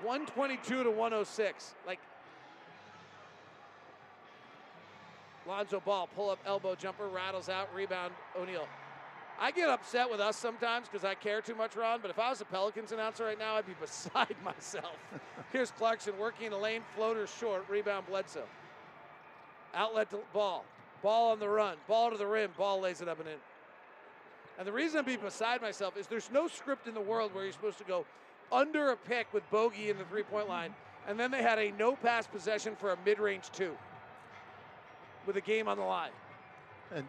[0.02, 1.76] 122 to 106.
[1.86, 2.00] Like
[5.46, 8.68] Lonzo Ball, pull up elbow jumper, rattles out, rebound, O'Neale.
[9.40, 12.30] I get upset with us sometimes because I care too much, Ron, but if I
[12.30, 14.96] was a Pelicans announcer right now, I'd be beside myself.
[15.52, 18.46] Here's Clarkson working the lane, floater short, rebound Bledsoe.
[19.74, 20.66] Outlet to ball.
[21.04, 21.78] Ball on the run.
[21.88, 22.52] Ball to the rim.
[22.58, 23.36] Ball lays it up and in.
[24.58, 27.44] And the reason I'd be beside myself is there's no script in the world where
[27.44, 28.06] you're supposed to go
[28.52, 30.74] under a pick with Bogey in the three point line,
[31.08, 33.78] and then they had a no pass possession for a mid range two
[35.28, 36.12] with a game on the line.
[36.96, 37.06] and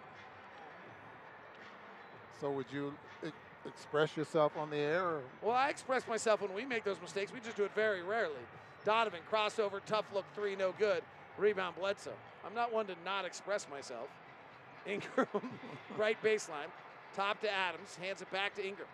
[2.40, 2.94] so would you
[3.26, 3.30] e-
[3.66, 5.04] express yourself on the air?
[5.04, 5.20] Or?
[5.42, 7.32] Well, I express myself when we make those mistakes.
[7.32, 8.34] We just do it very rarely.
[8.84, 11.02] Donovan, crossover, tough look three, no good.
[11.36, 12.12] Rebound, Bledsoe.
[12.46, 14.08] I'm not one to not express myself.
[14.86, 15.26] Ingram,
[15.98, 16.70] right baseline,
[17.14, 18.88] top to Adams, hands it back to Ingram.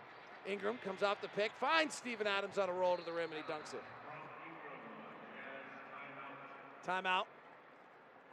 [0.47, 3.43] Ingram comes off the pick, finds Steven Adams on a roll to the rim, and
[3.43, 3.81] he dunks it.
[6.85, 7.23] Timeout.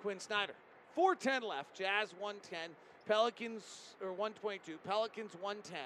[0.02, 0.52] Quin Snyder.
[0.94, 1.74] 410 left.
[1.74, 2.70] Jazz 110.
[3.06, 4.78] Pelicans, or 122.
[4.86, 5.78] Pelicans 110.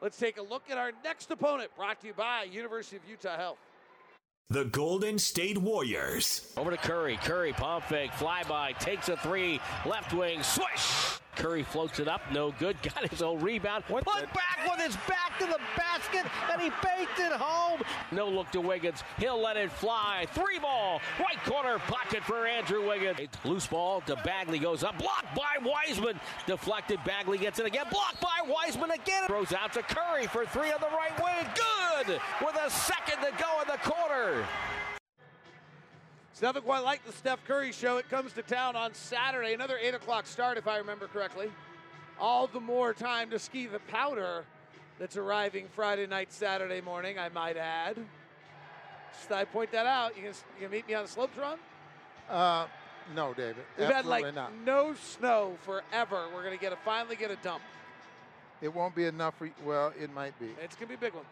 [0.00, 3.36] Let's take a look at our next opponent, brought to you by University of Utah
[3.36, 3.58] Health.
[4.50, 6.52] The Golden State Warriors.
[6.56, 7.16] Over to Curry.
[7.22, 11.21] Curry pump fake, flyby, takes a three, left wing, swish.
[11.36, 12.76] Curry floats it up, no good.
[12.94, 13.84] Got his own rebound.
[13.88, 17.80] Put back with his back to the basket, and he baked it home.
[18.10, 19.02] No look to Wiggins.
[19.18, 20.26] He'll let it fly.
[20.32, 23.28] Three ball, right corner pocket for Andrew Wiggins.
[23.44, 26.20] Loose ball to Bagley goes up, blocked by Wiseman.
[26.46, 27.00] Deflected.
[27.04, 29.26] Bagley gets it again, blocked by Wiseman again.
[29.26, 31.50] Throws out to Curry for three on the right wing.
[31.54, 34.44] Good with a second to go in the quarter.
[36.42, 37.98] Nothing quite like the Steph Curry show.
[37.98, 39.54] It comes to town on Saturday.
[39.54, 41.52] Another 8 o'clock start, if I remember correctly.
[42.18, 44.44] All the more time to ski the powder
[44.98, 47.96] that's arriving Friday night, Saturday morning, I might add.
[49.16, 50.16] Just I'd point that out.
[50.16, 51.58] You can, you can meet me on the slopes, Ron?
[52.28, 52.66] Uh,
[53.14, 53.62] no, David.
[53.78, 54.50] We've had like not.
[54.66, 56.26] no snow forever.
[56.34, 57.62] We're going to get a finally get a dump.
[58.60, 59.48] It won't be enough for.
[59.64, 60.46] Well, it might be.
[60.60, 61.24] It's going to be a big one.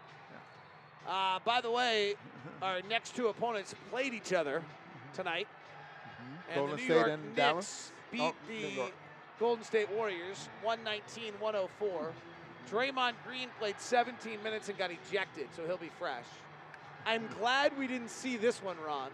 [1.08, 2.14] Uh, by the way,
[2.62, 4.62] our next two opponents played each other
[5.14, 5.46] tonight.
[5.46, 6.50] Mm-hmm.
[6.50, 7.92] And Golden the New State York and Knicks Dallas?
[8.10, 8.92] beat Oh, the
[9.38, 12.12] Golden State Warriors 119 104.
[12.70, 16.26] Draymond Green played 17 minutes and got ejected, so he'll be fresh.
[17.06, 19.10] I'm glad we didn't see this one, Ron.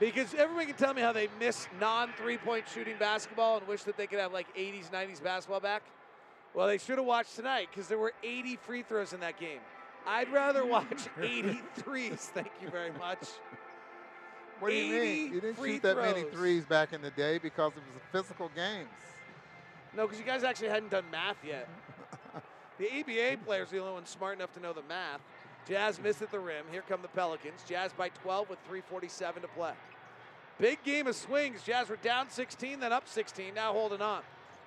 [0.00, 3.82] Because everyone can tell me how they miss non three point shooting basketball and wish
[3.84, 5.82] that they could have like 80s, 90s basketball back.
[6.54, 9.60] Well, they should have watched tonight because there were 80 free throws in that game.
[10.06, 12.18] I'd rather watch 83s.
[12.18, 13.20] Thank you very much.
[14.58, 15.34] What do you mean?
[15.34, 18.88] You didn't shoot that many threes back in the day because it was physical games.
[19.94, 21.68] No, because you guys actually hadn't done math yet.
[22.78, 25.20] the EBA players are the only ones smart enough to know the math.
[25.68, 26.64] Jazz missed at the rim.
[26.70, 27.62] Here come the Pelicans.
[27.68, 29.72] Jazz by 12 with 3.47 to play.
[30.58, 31.62] Big game of swings.
[31.62, 34.22] Jazz were down 16, then up 16, now holding on.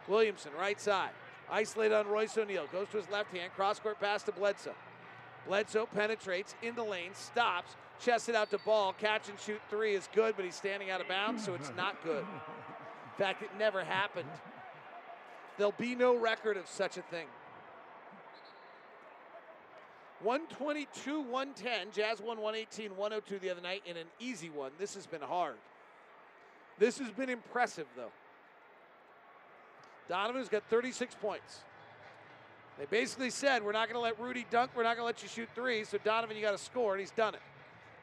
[0.07, 1.11] Williamson, right side.
[1.51, 2.67] Isolated on Royce O'Neale.
[2.71, 3.51] Goes to his left hand.
[3.55, 4.75] Cross court pass to Bledsoe.
[5.47, 8.93] Bledsoe penetrates in the lane, stops, chests it out to ball.
[8.93, 12.03] Catch and shoot three is good, but he's standing out of bounds, so it's not
[12.03, 12.23] good.
[12.23, 14.29] In fact, it never happened.
[15.57, 17.27] There'll be no record of such a thing.
[20.21, 21.91] 122 110.
[21.93, 24.71] Jazz won 118 102 the other night in an easy one.
[24.77, 25.55] This has been hard.
[26.77, 28.11] This has been impressive, though.
[30.07, 31.59] Donovan's got 36 points.
[32.77, 34.71] They basically said, We're not going to let Rudy dunk.
[34.75, 35.83] We're not going to let you shoot three.
[35.83, 36.93] So, Donovan, you got to score.
[36.93, 37.41] And he's done it.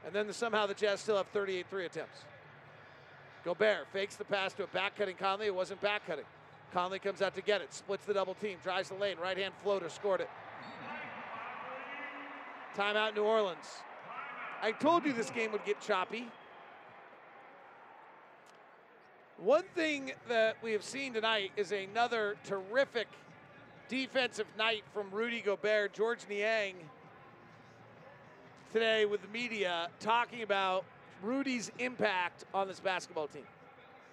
[0.05, 2.25] And then somehow the Jazz still have 38 three attempts.
[3.45, 5.47] Gobert fakes the pass to a back cutting Conley.
[5.47, 6.25] It wasn't back cutting.
[6.73, 9.55] Conley comes out to get it, splits the double team, drives the lane, right hand
[9.63, 10.29] floater, scored it.
[12.77, 13.67] Timeout, New Orleans.
[14.63, 16.29] I told you this game would get choppy.
[19.39, 23.07] One thing that we have seen tonight is another terrific
[23.89, 25.93] defensive night from Rudy Gobert.
[25.93, 26.75] Georges Niang
[28.77, 30.85] today with the media talking about
[31.23, 33.47] Rudy's impact on this basketball team.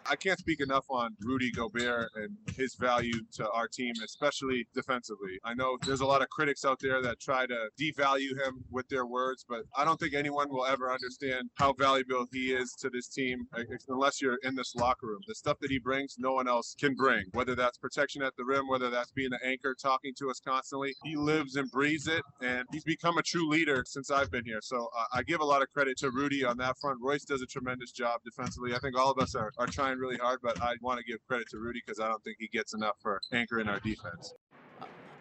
[0.10, 5.40] I can't speak enough on Rudy Gobert and his value to our team, especially defensively.
[5.44, 8.88] I know there's a lot of critics out there that try to devalue him with
[8.90, 12.90] their words, but I don't think anyone will ever understand how valuable he is to
[12.90, 15.22] this team uh, unless you're in this locker room.
[15.28, 18.46] The stuff that he brings, no one else can bring, whether that's protection at the
[18.46, 20.94] rim, whether that's being the anchor, talking to us constantly.
[21.04, 24.60] He lives and breathes it, and he's become a true leader since I've been here.
[24.62, 27.00] So I give a lot of credit to Rudy on that front.
[27.02, 28.74] Royce does a tremendous job defensively.
[28.74, 31.20] I think all of us are, are trying really hard, but I want to give
[31.28, 34.34] credit to Rudy because I don't think he gets enough for anchoring our defense.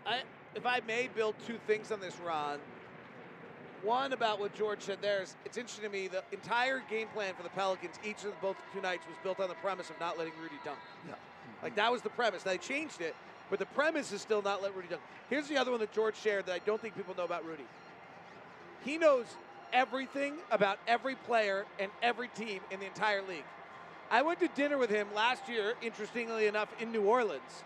[0.06, 0.22] I,
[0.54, 2.58] if I may build two things on this, Ron.
[3.82, 7.34] One about what George said there is it's interesting to me the entire game plan
[7.34, 9.98] for the Pelicans each of the, both two nights was built on the premise of
[9.98, 10.78] not letting Rudy dunk.
[11.08, 11.14] Yeah.
[11.64, 12.44] Like that was the premise.
[12.44, 13.16] Now, they changed it,
[13.50, 15.02] but the premise is still not let Rudy dunk.
[15.30, 17.64] Here's the other one that George shared that I don't think people know about Rudy.
[18.84, 19.26] He knows
[19.72, 23.44] everything about every player and every team in the entire league.
[24.12, 27.64] I went to dinner with him last year, interestingly enough, in New Orleans.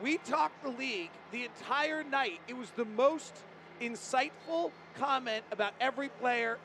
[0.00, 2.38] We talked the league the entire night.
[2.46, 3.34] It was the most
[3.80, 6.58] insightful comment about every player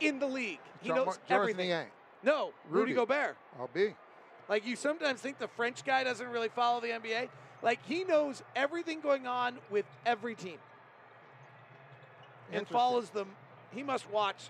[0.00, 0.60] in the league.
[0.80, 1.86] He George- knows George everything.
[2.22, 2.94] No, Rudy, Rudy.
[2.94, 3.36] Gobert.
[3.60, 3.94] I'll be.
[4.48, 7.28] Like you sometimes think the French guy doesn't really follow the NBA.
[7.62, 10.58] Like he knows everything going on with every team.
[12.50, 13.28] And follows them.
[13.74, 14.48] He must watch.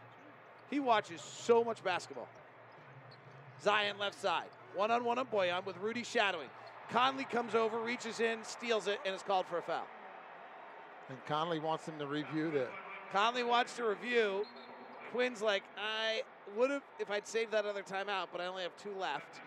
[0.70, 2.28] He watches so much basketball.
[3.62, 4.48] Zion left side.
[4.74, 6.48] One on one on Bojan with Rudy shadowing.
[6.90, 9.86] Conley comes over, reaches in, steals it, and is called for a foul.
[11.09, 12.70] And Conley wants him to review that.
[13.12, 14.47] Conley wants to review.
[15.12, 16.22] Quin's like, I
[16.56, 19.40] would have if I'd saved that other timeout, but I only have two left.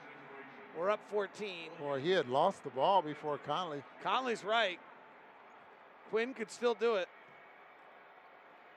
[0.77, 1.69] We're up 14.
[1.79, 3.83] Boy, he had lost the ball before Conley.
[4.03, 4.79] Conley's right.
[6.09, 7.07] Quin could still do it.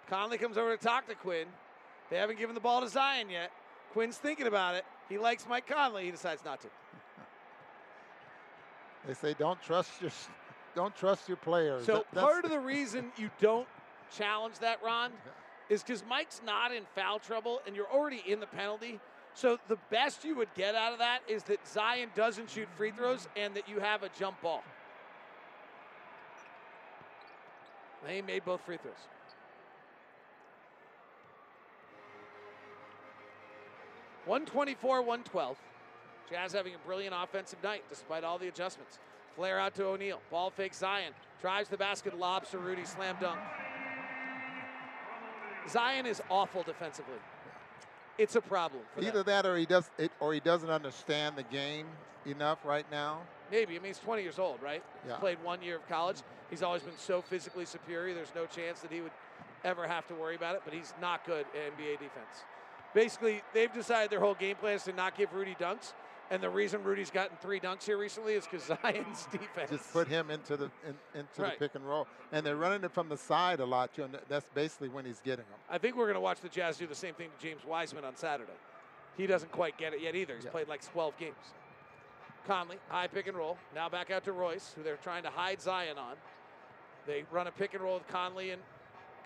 [0.08, 1.46] Conley comes over to talk to Quin.
[2.10, 3.50] They haven't given the ball to Zion yet.
[3.92, 4.84] Quin's thinking about it.
[5.08, 6.04] He likes Mike Conley.
[6.04, 6.68] He decides not to.
[9.06, 10.10] They say don't trust your
[10.74, 11.84] don't trust your players.
[11.84, 13.68] So That- part of the reason you don't
[14.10, 15.12] challenge that, Ron,
[15.68, 18.98] is because Mike's not in foul trouble and you're already in the penalty.
[19.34, 22.92] So the best you would get out of that is that Zion doesn't shoot free
[22.92, 24.62] throws and that you have a jump ball.
[28.06, 28.94] They made both free throws.
[34.26, 35.58] One twenty-four, one twelve.
[36.30, 38.98] Jazz having a brilliant offensive night despite all the adjustments.
[39.36, 40.20] Flare out to O'Neale.
[40.30, 41.12] Ball fake Zion.
[41.40, 42.84] Drives the basket, lobs to Rudy.
[42.84, 43.38] Slam dunk.
[45.68, 47.18] Zion is awful defensively.
[48.16, 48.82] It's a problem.
[48.94, 49.10] For them.
[49.10, 51.86] Either that or he does it, or he doesn't understand the game
[52.26, 53.20] enough right now.
[53.50, 53.76] Maybe.
[53.76, 54.82] I mean, he's 20 years old, right?
[55.04, 55.12] Yeah.
[55.12, 56.18] He's played one year of college.
[56.48, 58.14] He's always been so physically superior.
[58.14, 59.12] There's no chance that he would
[59.64, 62.44] ever have to worry about it, but he's not good at NBA defense.
[62.94, 65.92] Basically, they've decided their whole game plan is to not give Rudy dunks.
[66.30, 69.70] And the reason Rudy's gotten three dunks here recently is because Zion's defense.
[69.70, 71.58] Just put him into the in, into Right.
[71.58, 73.90] the pick and roll, and they're running it from the side a lot.
[73.98, 75.58] You know, that's basically when he's getting them.
[75.68, 78.04] I think we're going to watch the Jazz do the same thing to James Wiseman
[78.06, 78.52] on Saturday.
[79.18, 80.34] He doesn't quite get it yet either.
[80.36, 80.50] He's Yeah.
[80.50, 81.36] played like 12 games.
[82.46, 83.58] Conley, high pick and roll.
[83.74, 86.14] Now back out to Royce, who they're trying to hide Zion on.
[87.06, 88.62] They run a pick and roll with Conley, and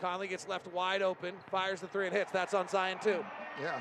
[0.01, 2.31] Conley gets left wide open, fires the three and hits.
[2.31, 3.25] That's on Zion, too.
[3.61, 3.81] Yeah.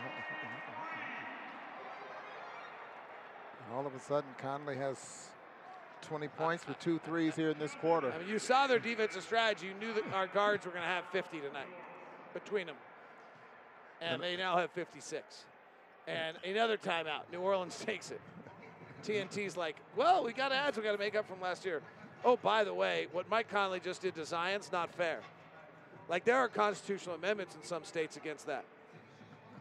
[3.66, 5.30] And all of a sudden, Conley has
[6.02, 8.12] 20 points with two threes here in this quarter.
[8.12, 9.68] I mean, you saw their defensive strategy.
[9.68, 11.68] You knew that our guards were going to have 50 tonight
[12.34, 12.76] between them.
[14.02, 15.46] And they now have 56.
[16.08, 17.32] And another timeout.
[17.32, 18.22] New Orleans takes it.
[19.04, 21.82] TNT's like, well, we got ads we got to make up from last year.
[22.26, 25.20] Oh, by the way, what Mike Conley just did to Zion's not fair.
[26.10, 28.64] Like, there are constitutional amendments in some states against that.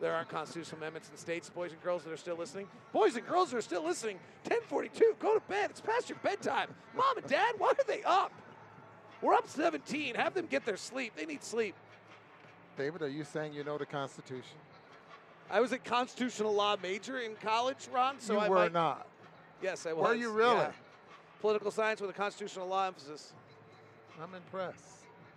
[0.00, 2.68] There are constitutional amendments in states, boys and girls that are still listening.
[2.92, 5.70] Boys and girls that are still listening, 1042, go to bed.
[5.70, 6.68] It's past your bedtime.
[6.94, 8.30] Mom and dad, why are they up?
[9.22, 10.14] We're up 17.
[10.14, 11.14] Have them get their sleep.
[11.16, 11.74] They need sleep.
[12.76, 14.58] David, are you saying you know the Constitution?
[15.50, 18.20] I was a constitutional law major in college, Ron.
[18.20, 19.06] So you I were might, not.
[19.62, 20.08] Yes, I was.
[20.08, 20.56] Were you really?
[20.56, 20.72] yeah.
[21.40, 23.32] Political science with a constitutional law emphasis.
[24.22, 24.84] I'm impressed.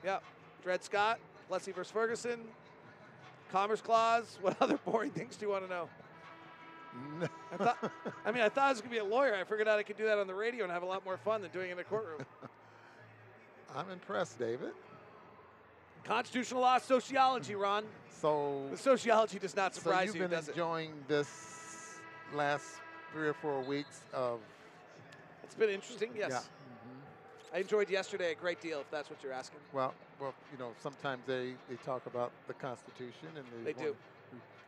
[0.04, 0.20] Yeah.
[0.64, 2.40] Dred Scott, Plessy versus Ferguson,
[3.52, 4.38] Commerce Clause.
[4.42, 5.90] What other boring things do you want to know?
[7.52, 7.92] I thought.
[8.26, 9.36] I mean, I thought I was gonna be a lawyer.
[9.36, 11.18] I figured out I could do that on the radio and have a lot more
[11.18, 12.26] fun than doing it in a courtroom.
[13.76, 14.72] I'm impressed, David.
[16.04, 17.84] Constitutional law, sociology, Ron.
[18.20, 20.52] So The sociology does not So surprise you've you, been does it?
[20.52, 22.00] enjoying this
[22.34, 22.66] last
[23.14, 24.40] three or four weeks of
[25.44, 26.30] It's been interesting, yes.
[26.32, 26.40] Yeah.
[27.54, 29.60] I enjoyed yesterday a great deal, if that's what you're asking.
[29.74, 33.96] well, well, you know, sometimes they, they talk about the Constitution and they, They do.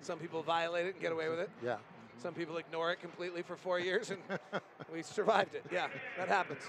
[0.01, 1.49] Some people violate it and get away with it.
[1.63, 1.77] Yeah.
[2.17, 4.19] Some people ignore it completely for four years, and
[4.93, 5.65] we survived it.
[5.71, 5.87] Yeah,
[6.19, 6.61] that happens.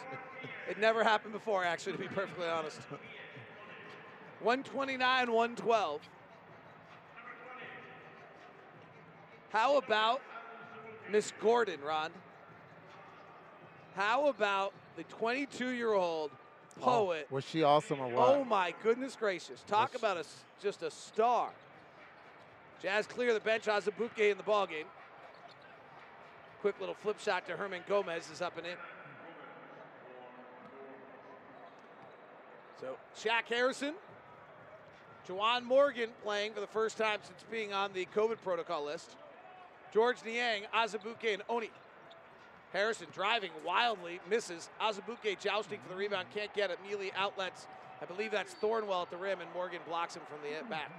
[0.67, 2.79] It never happened before, actually, to be perfectly honest.
[4.41, 6.01] 129, 112.
[9.51, 10.23] How about
[11.11, 12.13] Miss Gorman, Ron?
[13.95, 16.31] How about the 22 year old
[16.81, 17.27] poet?
[17.31, 18.29] Was she awesome or what?
[18.29, 19.63] Oh my goodness gracious!
[19.67, 20.25] Talk about a
[20.63, 21.51] just a star.
[22.83, 23.65] Jazz clear the bench.
[23.67, 24.87] Azubuike in the ball game.
[26.61, 28.77] Quick little flip shot to Hernangomez is up and in.
[32.81, 33.95] So Shaq Harrison,
[35.29, 39.11] Juwan Morgan playing for the first time since being on the COVID protocol list.
[39.93, 41.69] Georges Niang, Azubuike, and Oni.
[42.73, 44.71] Harrison driving wildly, misses.
[44.81, 46.79] Azubuike jousting for the rebound, can't get it.
[46.89, 47.67] Melli outlets.
[48.01, 50.91] I believe that's Thornwell at the rim, and Morgan blocks him from the back.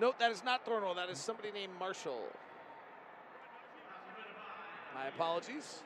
[0.00, 2.22] Note that is not Thornwell, that is somebody named Marshall.
[4.94, 5.82] My apologies.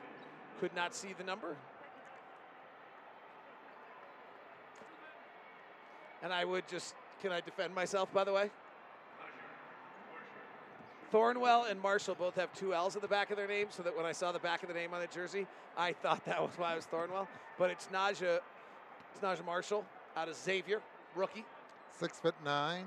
[0.59, 1.55] Could not see the number.
[6.21, 8.49] And I would just, can I defend myself, by the way?
[11.13, 13.95] Thornwell and Marshall both have two L's at the back of their name, so that
[13.95, 15.45] when I saw the back of the name on the jersey,
[15.77, 17.27] I thought that was why it was Thornwell.
[17.59, 18.39] But it's Naji,
[19.13, 19.85] it's Naji Marshall
[20.17, 20.81] out of Xavier,
[21.15, 21.45] rookie.
[21.99, 22.85] Six foot nine.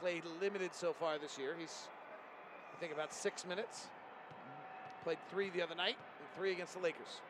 [0.00, 1.56] Played limited so far this year.
[1.58, 1.88] He's,
[2.72, 3.88] I think, about six minutes.
[5.02, 7.20] Played three the other night and three against the Lakers.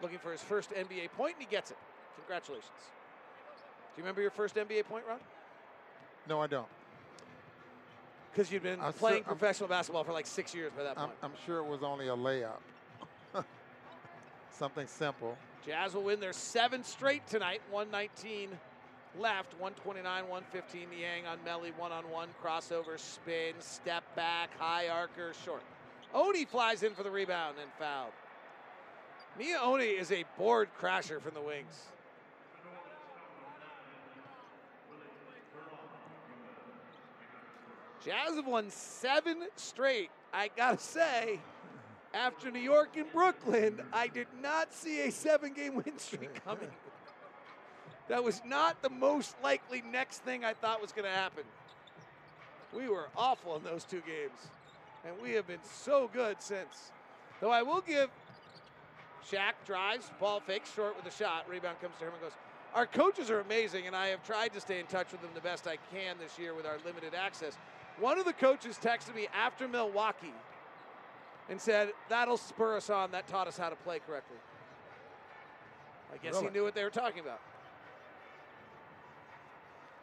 [0.00, 1.76] Looking for his first NBA point, and he gets it.
[2.16, 2.70] Congratulations.
[2.74, 5.18] Do you remember your first NBA point, Ron?
[6.26, 6.68] No, I don't.
[8.32, 10.98] Because you've been I'm playing sure- I'm- professional basketball for like six years by that
[10.98, 11.18] I'm, point.
[11.22, 12.58] I'm sure it was only a layup.
[14.50, 15.36] Something simple.
[15.66, 17.60] Jazz will win their seventh straight tonight.
[17.70, 18.50] 119
[19.18, 20.88] left, 129, 115.
[20.90, 25.62] Niang on Melli, one on one, crossover, spin, step back, high archer, short.
[26.14, 28.12] Oni flies in for the rebound and fouled.
[29.38, 31.86] Miye Oni is a board crasher from the wings.
[38.04, 40.10] Jazz have won seven straight.
[40.32, 41.40] I gotta say,
[42.14, 46.70] after New York and Brooklyn, I did not see a seven game win streak coming.
[48.08, 51.44] That was not the most likely next thing I thought was going to happen.
[52.72, 54.50] We were awful in those two games,
[55.06, 56.90] and we have been so good since.
[57.40, 58.10] Though I will give
[59.30, 62.32] Shaq drives, ball fakes, short with a shot, rebound comes to Hernangomez.
[62.74, 65.40] Our coaches are amazing, and I have tried to stay in touch with them the
[65.40, 67.56] best I can this year with our limited access.
[67.98, 70.34] One of the coaches texted me after Milwaukee
[71.48, 73.10] and said, That'll spur us on.
[73.10, 74.38] That taught us how to play correctly.
[76.12, 77.40] I guess he knew what they were talking about.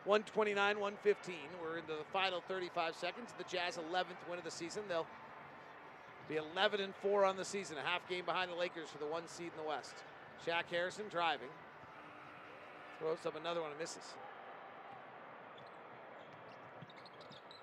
[0.05, 1.35] 129, 115.
[1.61, 3.33] We're into the final 35 seconds.
[3.37, 4.83] The Jazz 11th win of the season.
[4.87, 5.05] They'll
[6.29, 9.05] be 11 and 4 on the season, a half game behind the Lakers for the
[9.05, 9.95] one seed in the West.
[10.45, 11.49] Shaq Harrison driving.
[12.99, 14.13] Throws up another one and misses.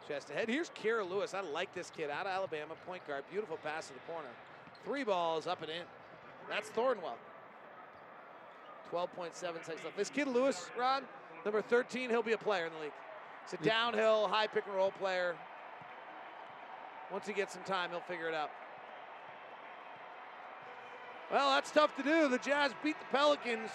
[0.07, 0.49] Chest ahead.
[0.49, 1.35] Here's Kira Lewis.
[1.35, 3.25] I like this kid out of Alabama, point guard.
[3.31, 4.29] Beautiful pass to the corner.
[4.85, 5.83] Three balls up and in.
[6.49, 7.17] That's Thornwell.
[8.93, 9.97] 12.7 seconds left.
[9.97, 11.05] This kid Lewis, Ron,
[11.45, 12.93] number 13, he'll be a player in the league.
[13.45, 15.35] He's a downhill, high pick and roll player.
[17.11, 18.51] Once he gets some time, he'll figure it out.
[21.33, 22.29] Well, that's tough to do.
[22.29, 23.71] The Jazz beat the Pelicans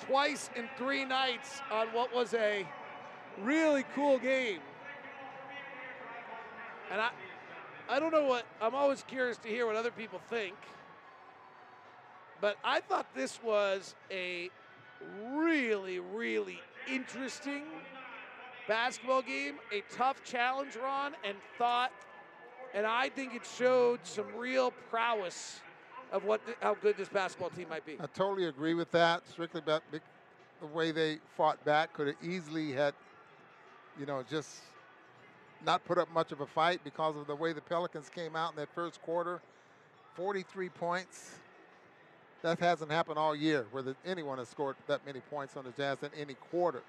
[0.00, 2.66] twice in three nights on what was a
[3.42, 4.60] really cool game.
[6.90, 7.10] And I,
[7.88, 10.54] I don't know what, I'm always curious to hear what other people think.
[12.40, 14.50] But I thought this was a
[15.32, 17.64] really, really interesting
[18.66, 21.92] basketball game, a tough challenge, Ron, and thought,
[22.74, 25.60] and I think it showed some real prowess
[26.12, 27.96] of what how good this basketball team might be.
[28.00, 29.26] I totally agree with that.
[29.28, 30.00] Strictly about the
[30.60, 32.94] the way they fought back could have easily had,
[33.98, 34.60] you know, just
[35.64, 38.52] not put up much of a fight because of the way the Pelicans came out
[38.52, 39.40] in that first quarter.
[40.14, 41.34] 43 points.
[42.42, 45.70] That hasn't happened all year where the, anyone has scored that many points on the
[45.70, 46.82] Jazz in any quarter.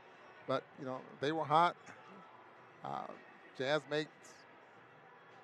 [0.48, 1.76] But, you know, they were hot.
[2.86, 3.02] Uh,
[3.58, 4.08] Jazz made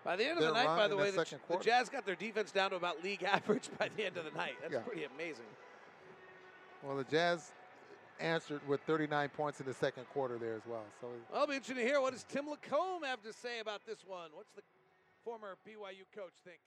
[0.04, 1.58] By the end of the night, by the way, the, the.
[1.58, 4.54] Jazz got their defense down to about league average by the end of the night.
[4.62, 4.80] That's Yeah.
[4.82, 5.46] pretty amazing.
[6.84, 7.52] Well, the Jazz
[8.20, 10.86] answered with 39 points in the second quarter there as well.
[11.02, 14.00] So it'll be interesting to hear what does Tim Lacombe have to say about this
[14.06, 14.30] one.
[14.34, 14.62] What's the
[15.24, 16.60] former BYU coach think?